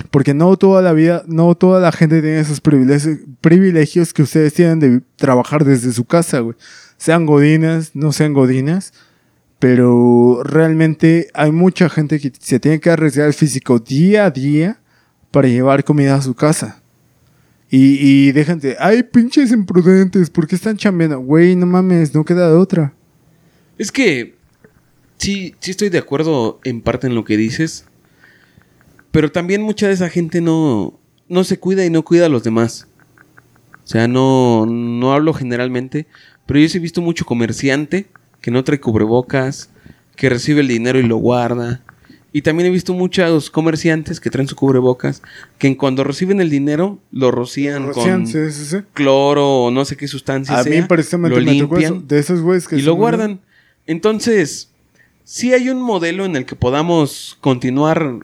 Porque 0.09 0.33
no 0.33 0.57
toda 0.57 0.81
la 0.81 0.93
vida, 0.93 1.23
no 1.27 1.55
toda 1.55 1.79
la 1.79 1.91
gente 1.91 2.21
tiene 2.21 2.39
esos 2.39 2.61
privilegios, 2.61 4.13
que 4.13 4.23
ustedes 4.23 4.53
tienen 4.53 4.79
de 4.79 5.01
trabajar 5.15 5.63
desde 5.65 5.91
su 5.91 6.05
casa, 6.05 6.39
güey. 6.39 6.55
Sean 6.97 7.25
godinas, 7.25 7.91
no 7.93 8.11
sean 8.11 8.33
godinas. 8.33 8.93
Pero 9.59 10.41
realmente 10.43 11.27
hay 11.33 11.51
mucha 11.51 11.87
gente 11.87 12.19
que 12.19 12.31
se 12.39 12.59
tiene 12.59 12.79
que 12.79 12.89
arriesgar 12.89 13.27
el 13.27 13.33
físico 13.33 13.77
día 13.77 14.25
a 14.25 14.31
día 14.31 14.79
para 15.29 15.47
llevar 15.47 15.83
comida 15.83 16.15
a 16.15 16.21
su 16.21 16.33
casa. 16.33 16.81
Y, 17.69 17.97
y 17.99 18.31
déjate, 18.31 18.75
ay, 18.79 19.03
pinches 19.03 19.51
imprudentes, 19.51 20.29
¿por 20.29 20.47
qué 20.47 20.55
están 20.55 20.77
chambeando? 20.77 21.19
Güey, 21.19 21.55
no 21.55 21.65
mames, 21.65 22.13
no 22.13 22.25
queda 22.25 22.49
de 22.49 22.55
otra. 22.55 22.93
Es 23.77 23.91
que 23.91 24.35
sí, 25.17 25.55
sí 25.59 25.71
estoy 25.71 25.89
de 25.89 25.99
acuerdo 25.99 26.59
en 26.63 26.81
parte 26.81 27.07
en 27.07 27.15
lo 27.15 27.23
que 27.23 27.37
dices. 27.37 27.85
Pero 29.11 29.31
también 29.31 29.61
mucha 29.61 29.87
de 29.87 29.93
esa 29.93 30.09
gente 30.09 30.41
no, 30.41 30.99
no 31.27 31.43
se 31.43 31.59
cuida 31.59 31.85
y 31.85 31.89
no 31.89 32.03
cuida 32.03 32.25
a 32.27 32.29
los 32.29 32.43
demás. 32.43 32.87
O 33.83 33.87
sea, 33.87 34.07
no, 34.07 34.65
no 34.65 35.13
hablo 35.13 35.33
generalmente. 35.33 36.07
Pero 36.45 36.59
yo 36.59 36.69
sí 36.69 36.77
he 36.77 36.81
visto 36.81 37.01
mucho 37.01 37.25
comerciante 37.25 38.07
que 38.41 38.51
no 38.51 38.63
trae 38.63 38.79
cubrebocas, 38.79 39.69
que 40.15 40.29
recibe 40.29 40.61
el 40.61 40.67
dinero 40.67 40.99
y 40.99 41.03
lo 41.03 41.17
guarda. 41.17 41.83
Y 42.33 42.43
también 42.43 42.67
he 42.67 42.71
visto 42.71 42.93
muchos 42.93 43.49
comerciantes 43.49 44.21
que 44.21 44.29
traen 44.29 44.47
su 44.47 44.55
cubrebocas, 44.55 45.21
que 45.57 45.75
cuando 45.75 46.03
reciben 46.05 46.39
el 46.39 46.49
dinero 46.49 46.97
lo 47.11 47.29
rocían, 47.29 47.91
con 47.91 48.25
sí, 48.25 48.51
sí, 48.51 48.65
sí. 48.65 48.77
cloro 48.93 49.63
o 49.65 49.71
no 49.71 49.83
sé 49.83 49.97
qué 49.97 50.07
sustancia 50.07 50.57
A 50.57 50.63
sea. 50.63 50.81
mí 50.81 50.87
precisamente 50.87 51.37
lo 51.39 51.45
me 51.45 51.51
limpian 51.51 51.95
eso, 51.95 52.03
de 52.07 52.19
esos 52.19 52.41
güeyes 52.41 52.69
que 52.69 52.77
y 52.77 52.81
lo 52.83 52.95
guardan. 52.95 53.41
Entonces, 53.85 54.71
sí 55.25 55.53
hay 55.53 55.67
un 55.69 55.81
modelo 55.81 56.23
en 56.23 56.37
el 56.37 56.45
que 56.45 56.55
podamos 56.55 57.37
continuar 57.41 58.19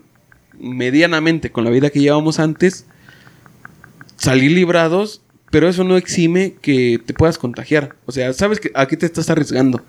medianamente 0.60 1.52
con 1.52 1.64
la 1.64 1.70
vida 1.70 1.90
que 1.90 2.00
llevamos 2.00 2.40
antes, 2.40 2.86
salir 4.18 4.52
librados, 4.52 5.22
pero 5.52 5.70
eso 5.70 5.84
no 5.84 5.98
exime 5.98 6.56
que 6.62 7.00
te 7.06 7.14
puedas 7.14 7.38
contagiar. 7.38 7.96
O 8.06 8.12
sea, 8.12 8.34
sabes 8.34 8.60
que 8.60 8.72
aquí 8.74 8.98
te 8.98 9.06
estás 9.06 9.30
arriesgando. 9.30 9.82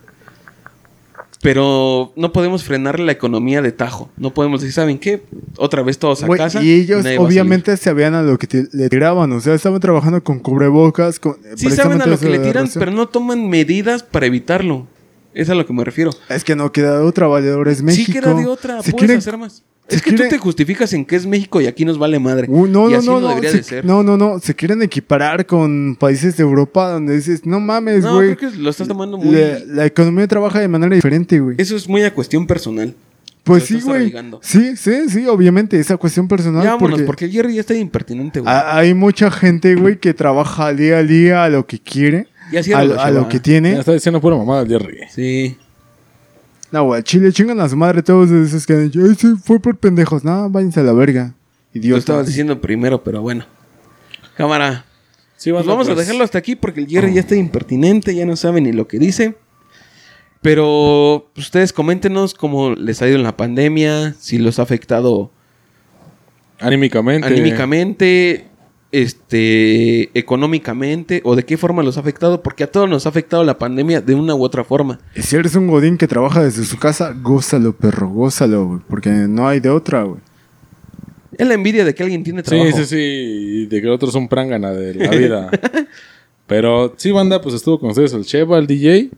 Pero 1.40 2.12
no 2.16 2.32
podemos 2.32 2.64
frenar 2.64 2.98
la 2.98 3.12
economía 3.12 3.62
de 3.62 3.70
tajo. 3.70 4.10
No 4.16 4.34
podemos 4.34 4.60
decir, 4.60 4.74
¿saben 4.74 4.98
qué? 4.98 5.22
Otra 5.56 5.82
vez 5.82 5.96
todos 5.98 6.24
a 6.24 6.28
casa. 6.28 6.60
y 6.62 6.72
ellos 6.72 7.06
obviamente 7.16 7.76
sabían 7.76 8.14
a 8.14 8.22
lo 8.22 8.38
que 8.38 8.48
te- 8.48 8.66
le 8.72 8.88
tiraban, 8.88 9.30
o 9.32 9.40
sea, 9.40 9.54
estaban 9.54 9.78
trabajando 9.78 10.22
con 10.24 10.40
cubrebocas. 10.40 11.20
Con, 11.20 11.34
salir. 11.40 11.58
Sí 11.58 11.70
saben 11.70 12.02
a 12.02 12.06
lo 12.06 12.18
que 12.18 12.28
le 12.28 12.40
tiran, 12.40 12.68
pero 12.74 12.90
no 12.90 13.06
toman 13.08 13.48
medidas 13.48 14.02
para 14.02 14.26
evitarlo. 14.26 14.88
Es 15.32 15.48
a 15.48 15.54
lo 15.54 15.64
que 15.64 15.72
me 15.72 15.84
refiero. 15.84 16.10
Es 16.28 16.42
que 16.42 16.56
no 16.56 16.72
queda 16.72 16.98
de 16.98 17.04
otra, 17.04 17.28
valedor, 17.28 17.68
es 17.68 17.82
México. 17.82 18.06
Sí 18.06 18.12
queda 18.18 18.34
de 18.34 18.46
otra, 18.46 18.78
puedes 18.78 18.94
quieren- 18.94 19.18
hacer 19.18 19.36
más. 19.38 19.62
Es 19.96 20.02
que 20.02 20.10
quieren- 20.10 20.28
tú 20.28 20.34
te 20.36 20.38
justificas 20.38 20.92
en 20.92 21.04
que 21.04 21.16
es 21.16 21.26
México 21.26 21.60
y 21.60 21.66
aquí 21.66 21.84
nos 21.84 21.98
vale 21.98 22.18
madre. 22.18 22.46
Uy, 22.50 22.68
no, 22.70 22.88
y 22.88 22.92
no, 22.92 22.98
así 22.98 23.06
no, 23.06 23.14
no, 23.14 23.20
no, 23.20 23.28
debería 23.30 23.50
se- 23.50 23.56
de 23.58 23.62
ser. 23.62 23.84
no, 23.84 24.02
no, 24.02 24.16
no, 24.16 24.38
se 24.38 24.54
quieren 24.54 24.82
equiparar 24.82 25.46
con 25.46 25.96
países 25.98 26.36
de 26.36 26.42
Europa 26.42 26.90
donde 26.90 27.16
dices, 27.16 27.44
no 27.46 27.58
mames, 27.60 28.02
No, 28.04 28.16
güey. 28.16 28.34
creo 28.36 28.50
que 28.52 28.58
lo 28.58 28.70
estás 28.70 28.86
tomando 28.88 29.16
muy... 29.18 29.34
la, 29.34 29.58
la 29.66 29.86
economía 29.86 30.26
trabaja 30.26 30.60
de 30.60 30.68
manera 30.68 30.94
diferente, 30.94 31.40
güey. 31.40 31.56
Eso 31.58 31.76
es 31.76 31.88
muy 31.88 32.02
a 32.02 32.12
cuestión 32.14 32.46
personal. 32.46 32.94
Pues 33.44 33.70
lo 33.70 33.78
sí, 33.80 33.84
güey. 33.86 34.12
Sí, 34.42 34.76
sí, 34.76 35.08
sí, 35.08 35.26
obviamente, 35.26 35.80
esa 35.80 35.96
cuestión 35.96 36.28
personal. 36.28 36.62
ya 36.62 36.72
vámonos, 36.74 36.90
porque 36.98 37.04
porque 37.06 37.24
el 37.24 37.30
Jerry 37.32 37.54
ya 37.54 37.60
está 37.62 37.72
impertinente, 37.74 38.40
güey. 38.40 38.52
ha- 38.52 38.76
hay 38.76 38.92
mucha 38.92 39.30
gente, 39.30 39.74
güey, 39.74 39.98
que 39.98 40.12
trabaja 40.12 40.74
día 40.74 40.98
a 40.98 41.02
día 41.02 41.44
a 41.44 41.48
lo 41.48 41.66
que 41.66 41.78
quiere, 41.78 42.26
Ya 42.52 42.60
a, 42.60 42.62
ciérralo, 42.62 43.00
a 43.00 43.10
lo 43.10 43.26
que 43.28 43.38
Ya 43.38 43.42
tiene. 43.42 43.78
está 43.78 43.92
diciendo 43.94 44.20
pura 44.20 44.36
mamada 44.36 44.62
el 44.64 44.68
Jerry. 44.68 44.98
Sí. 45.10 45.56
No, 46.70 46.84
güey, 46.84 47.02
Chile 47.02 47.32
chingan 47.32 47.60
a 47.60 47.68
su 47.68 47.76
madre 47.76 48.02
todos 48.02 48.30
esos 48.30 48.66
que 48.66 48.74
han 48.74 48.84
dicho, 48.90 49.00
"Ay, 49.02 49.14
sí, 49.14 49.34
fue 49.42 49.58
por 49.60 49.78
pendejos. 49.78 50.22
No, 50.24 50.50
váyanse 50.50 50.80
a 50.80 50.82
la 50.82 50.92
verga. 50.92 51.34
Lo 51.72 51.80
Idiota. 51.80 51.98
estabas 51.98 52.26
diciendo 52.26 52.60
primero, 52.60 53.02
pero 53.02 53.22
bueno. 53.22 53.44
Cámara. 54.36 54.84
Sí, 55.36 55.52
Pues 55.52 55.66
vamos 55.66 55.88
a 55.88 55.94
dejarlo 55.94 56.24
hasta 56.24 56.38
aquí 56.38 56.56
porque 56.56 56.80
el 56.80 56.88
Jerry 56.88 57.14
ya 57.14 57.20
está 57.20 57.36
impertinente, 57.36 58.14
ya 58.14 58.26
no 58.26 58.34
sabe 58.36 58.60
ni 58.60 58.72
lo 58.72 58.88
que 58.88 58.98
dice. 58.98 59.36
Pero 60.42 61.30
pues, 61.34 61.46
ustedes 61.46 61.72
coméntenos 61.72 62.34
cómo 62.34 62.72
les 62.74 63.00
ha 63.02 63.08
ido 63.08 63.16
en 63.16 63.22
la 63.22 63.36
pandemia, 63.36 64.14
si 64.18 64.38
los 64.38 64.58
ha 64.58 64.62
afectado 64.62 65.30
Anímicamente. 66.60 67.26
anímicamente. 67.26 68.46
Este 68.90 70.18
económicamente 70.18 71.20
o 71.24 71.36
de 71.36 71.44
qué 71.44 71.56
forma 71.56 71.82
los 71.82 71.96
ha 71.96 72.00
afectado, 72.00 72.42
porque 72.42 72.64
a 72.64 72.70
todos 72.70 72.88
nos 72.88 73.06
ha 73.06 73.10
afectado 73.10 73.44
la 73.44 73.58
pandemia 73.58 74.00
de 74.00 74.14
una 74.14 74.34
u 74.34 74.42
otra 74.42 74.64
forma. 74.64 74.98
Y 75.14 75.22
si 75.22 75.36
eres 75.36 75.54
un 75.54 75.66
godín 75.66 75.98
que 75.98 76.08
trabaja 76.08 76.42
desde 76.42 76.64
su 76.64 76.78
casa, 76.78 77.14
gózalo, 77.20 77.74
perro, 77.74 78.08
gózalo, 78.08 78.66
güey. 78.66 78.80
Porque 78.88 79.10
no 79.10 79.48
hay 79.48 79.60
de 79.60 79.70
otra, 79.70 80.04
güey. 80.04 80.20
Es 81.36 81.46
la 81.46 81.54
envidia 81.54 81.84
de 81.84 81.94
que 81.94 82.02
alguien 82.02 82.24
tiene 82.24 82.42
trabajo. 82.42 82.70
Sí, 82.70 82.84
sí, 82.84 82.86
sí. 82.86 82.96
Y 82.96 83.66
de 83.66 83.80
que 83.80 83.88
otros 83.88 84.12
son 84.12 84.28
prángana 84.28 84.72
de 84.72 84.94
la 84.94 85.10
vida. 85.10 85.50
Pero 86.46 86.94
sí, 86.96 87.12
banda, 87.12 87.40
pues 87.40 87.54
estuvo 87.54 87.78
con 87.78 87.90
ustedes 87.90 88.12
el 88.14 88.24
Cheva, 88.24 88.58
el 88.58 88.66
DJ. 88.66 89.10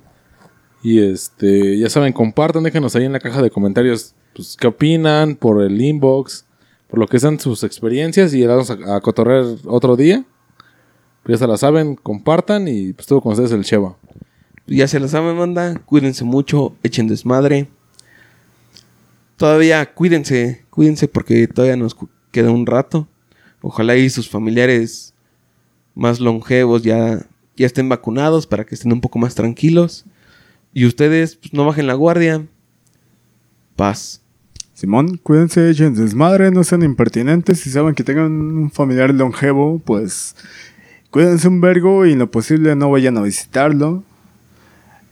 Y 0.82 0.98
este, 0.98 1.78
ya 1.78 1.88
saben, 1.88 2.12
compartan, 2.12 2.64
déjenos 2.64 2.96
ahí 2.96 3.04
en 3.04 3.12
la 3.12 3.20
caja 3.20 3.40
de 3.40 3.50
comentarios, 3.50 4.14
pues, 4.34 4.56
qué 4.58 4.66
opinan 4.66 5.36
por 5.36 5.62
el 5.62 5.80
inbox, 5.80 6.44
por 6.90 6.98
lo 6.98 7.06
que 7.06 7.20
sean 7.20 7.38
sus 7.38 7.62
experiencias 7.64 8.34
y 8.34 8.44
vamos 8.44 8.70
a, 8.70 8.96
a 8.96 9.00
cotorrear 9.00 9.44
otro 9.64 9.96
día. 9.96 10.24
Pues 11.22 11.38
ya 11.38 11.46
se 11.46 11.50
la 11.50 11.56
saben, 11.56 11.94
compartan 11.94 12.66
y 12.66 12.92
pues 12.92 13.04
estuvo 13.04 13.20
con 13.20 13.32
ustedes 13.32 13.52
el 13.52 13.64
Cheva. 13.64 13.96
Ya 14.66 14.86
se 14.88 15.00
la 15.00 15.08
saben, 15.08 15.36
manda. 15.36 15.80
Cuídense 15.84 16.24
mucho, 16.24 16.74
echen 16.82 17.08
desmadre. 17.08 17.68
Todavía 19.36 19.94
cuídense, 19.94 20.64
cuídense 20.70 21.08
porque 21.08 21.46
todavía 21.48 21.76
nos 21.76 21.96
queda 22.30 22.50
un 22.50 22.66
rato. 22.66 23.08
Ojalá 23.62 23.96
y 23.96 24.08
sus 24.10 24.28
familiares 24.28 25.14
más 25.94 26.20
longevos 26.20 26.82
ya, 26.82 27.26
ya 27.56 27.66
estén 27.66 27.88
vacunados 27.88 28.46
para 28.46 28.64
que 28.64 28.74
estén 28.74 28.92
un 28.92 29.00
poco 29.00 29.18
más 29.18 29.34
tranquilos. 29.34 30.04
Y 30.72 30.86
ustedes 30.86 31.36
pues, 31.36 31.52
no 31.52 31.66
bajen 31.66 31.86
la 31.86 31.94
guardia. 31.94 32.46
Paz. 33.76 34.22
Simón, 34.80 35.20
cuídense, 35.22 35.68
echen 35.68 35.94
desmadre, 35.94 36.50
no 36.50 36.64
sean 36.64 36.82
impertinentes. 36.82 37.60
Si 37.60 37.68
saben 37.68 37.94
que 37.94 38.02
tengan 38.02 38.32
un 38.32 38.70
familiar 38.70 39.12
longevo, 39.12 39.78
pues 39.78 40.34
cuídense 41.10 41.48
un 41.48 41.60
vergo 41.60 42.06
y 42.06 42.12
en 42.12 42.20
lo 42.20 42.30
posible 42.30 42.74
no 42.74 42.90
vayan 42.90 43.18
a 43.18 43.20
visitarlo. 43.20 44.04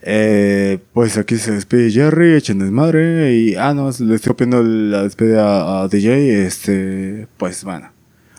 Eh, 0.01 0.79
pues 0.95 1.19
aquí 1.19 1.37
se 1.37 1.53
despide 1.53 1.91
Jerry, 1.91 2.33
echen 2.33 2.61
desmadre. 2.61 3.35
Y 3.35 3.57
ah, 3.57 3.75
no, 3.75 3.91
le 3.91 4.15
estoy 4.15 4.33
pidiendo 4.33 4.63
la 4.63 5.03
despedida 5.03 5.83
a, 5.83 5.89
DJ. 5.89 6.47
Este, 6.47 7.27
pues 7.37 7.63
bueno, 7.63 7.91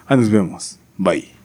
ahí 0.08 0.18
nos 0.18 0.32
vemos. 0.32 0.80
Bye. 0.98 1.39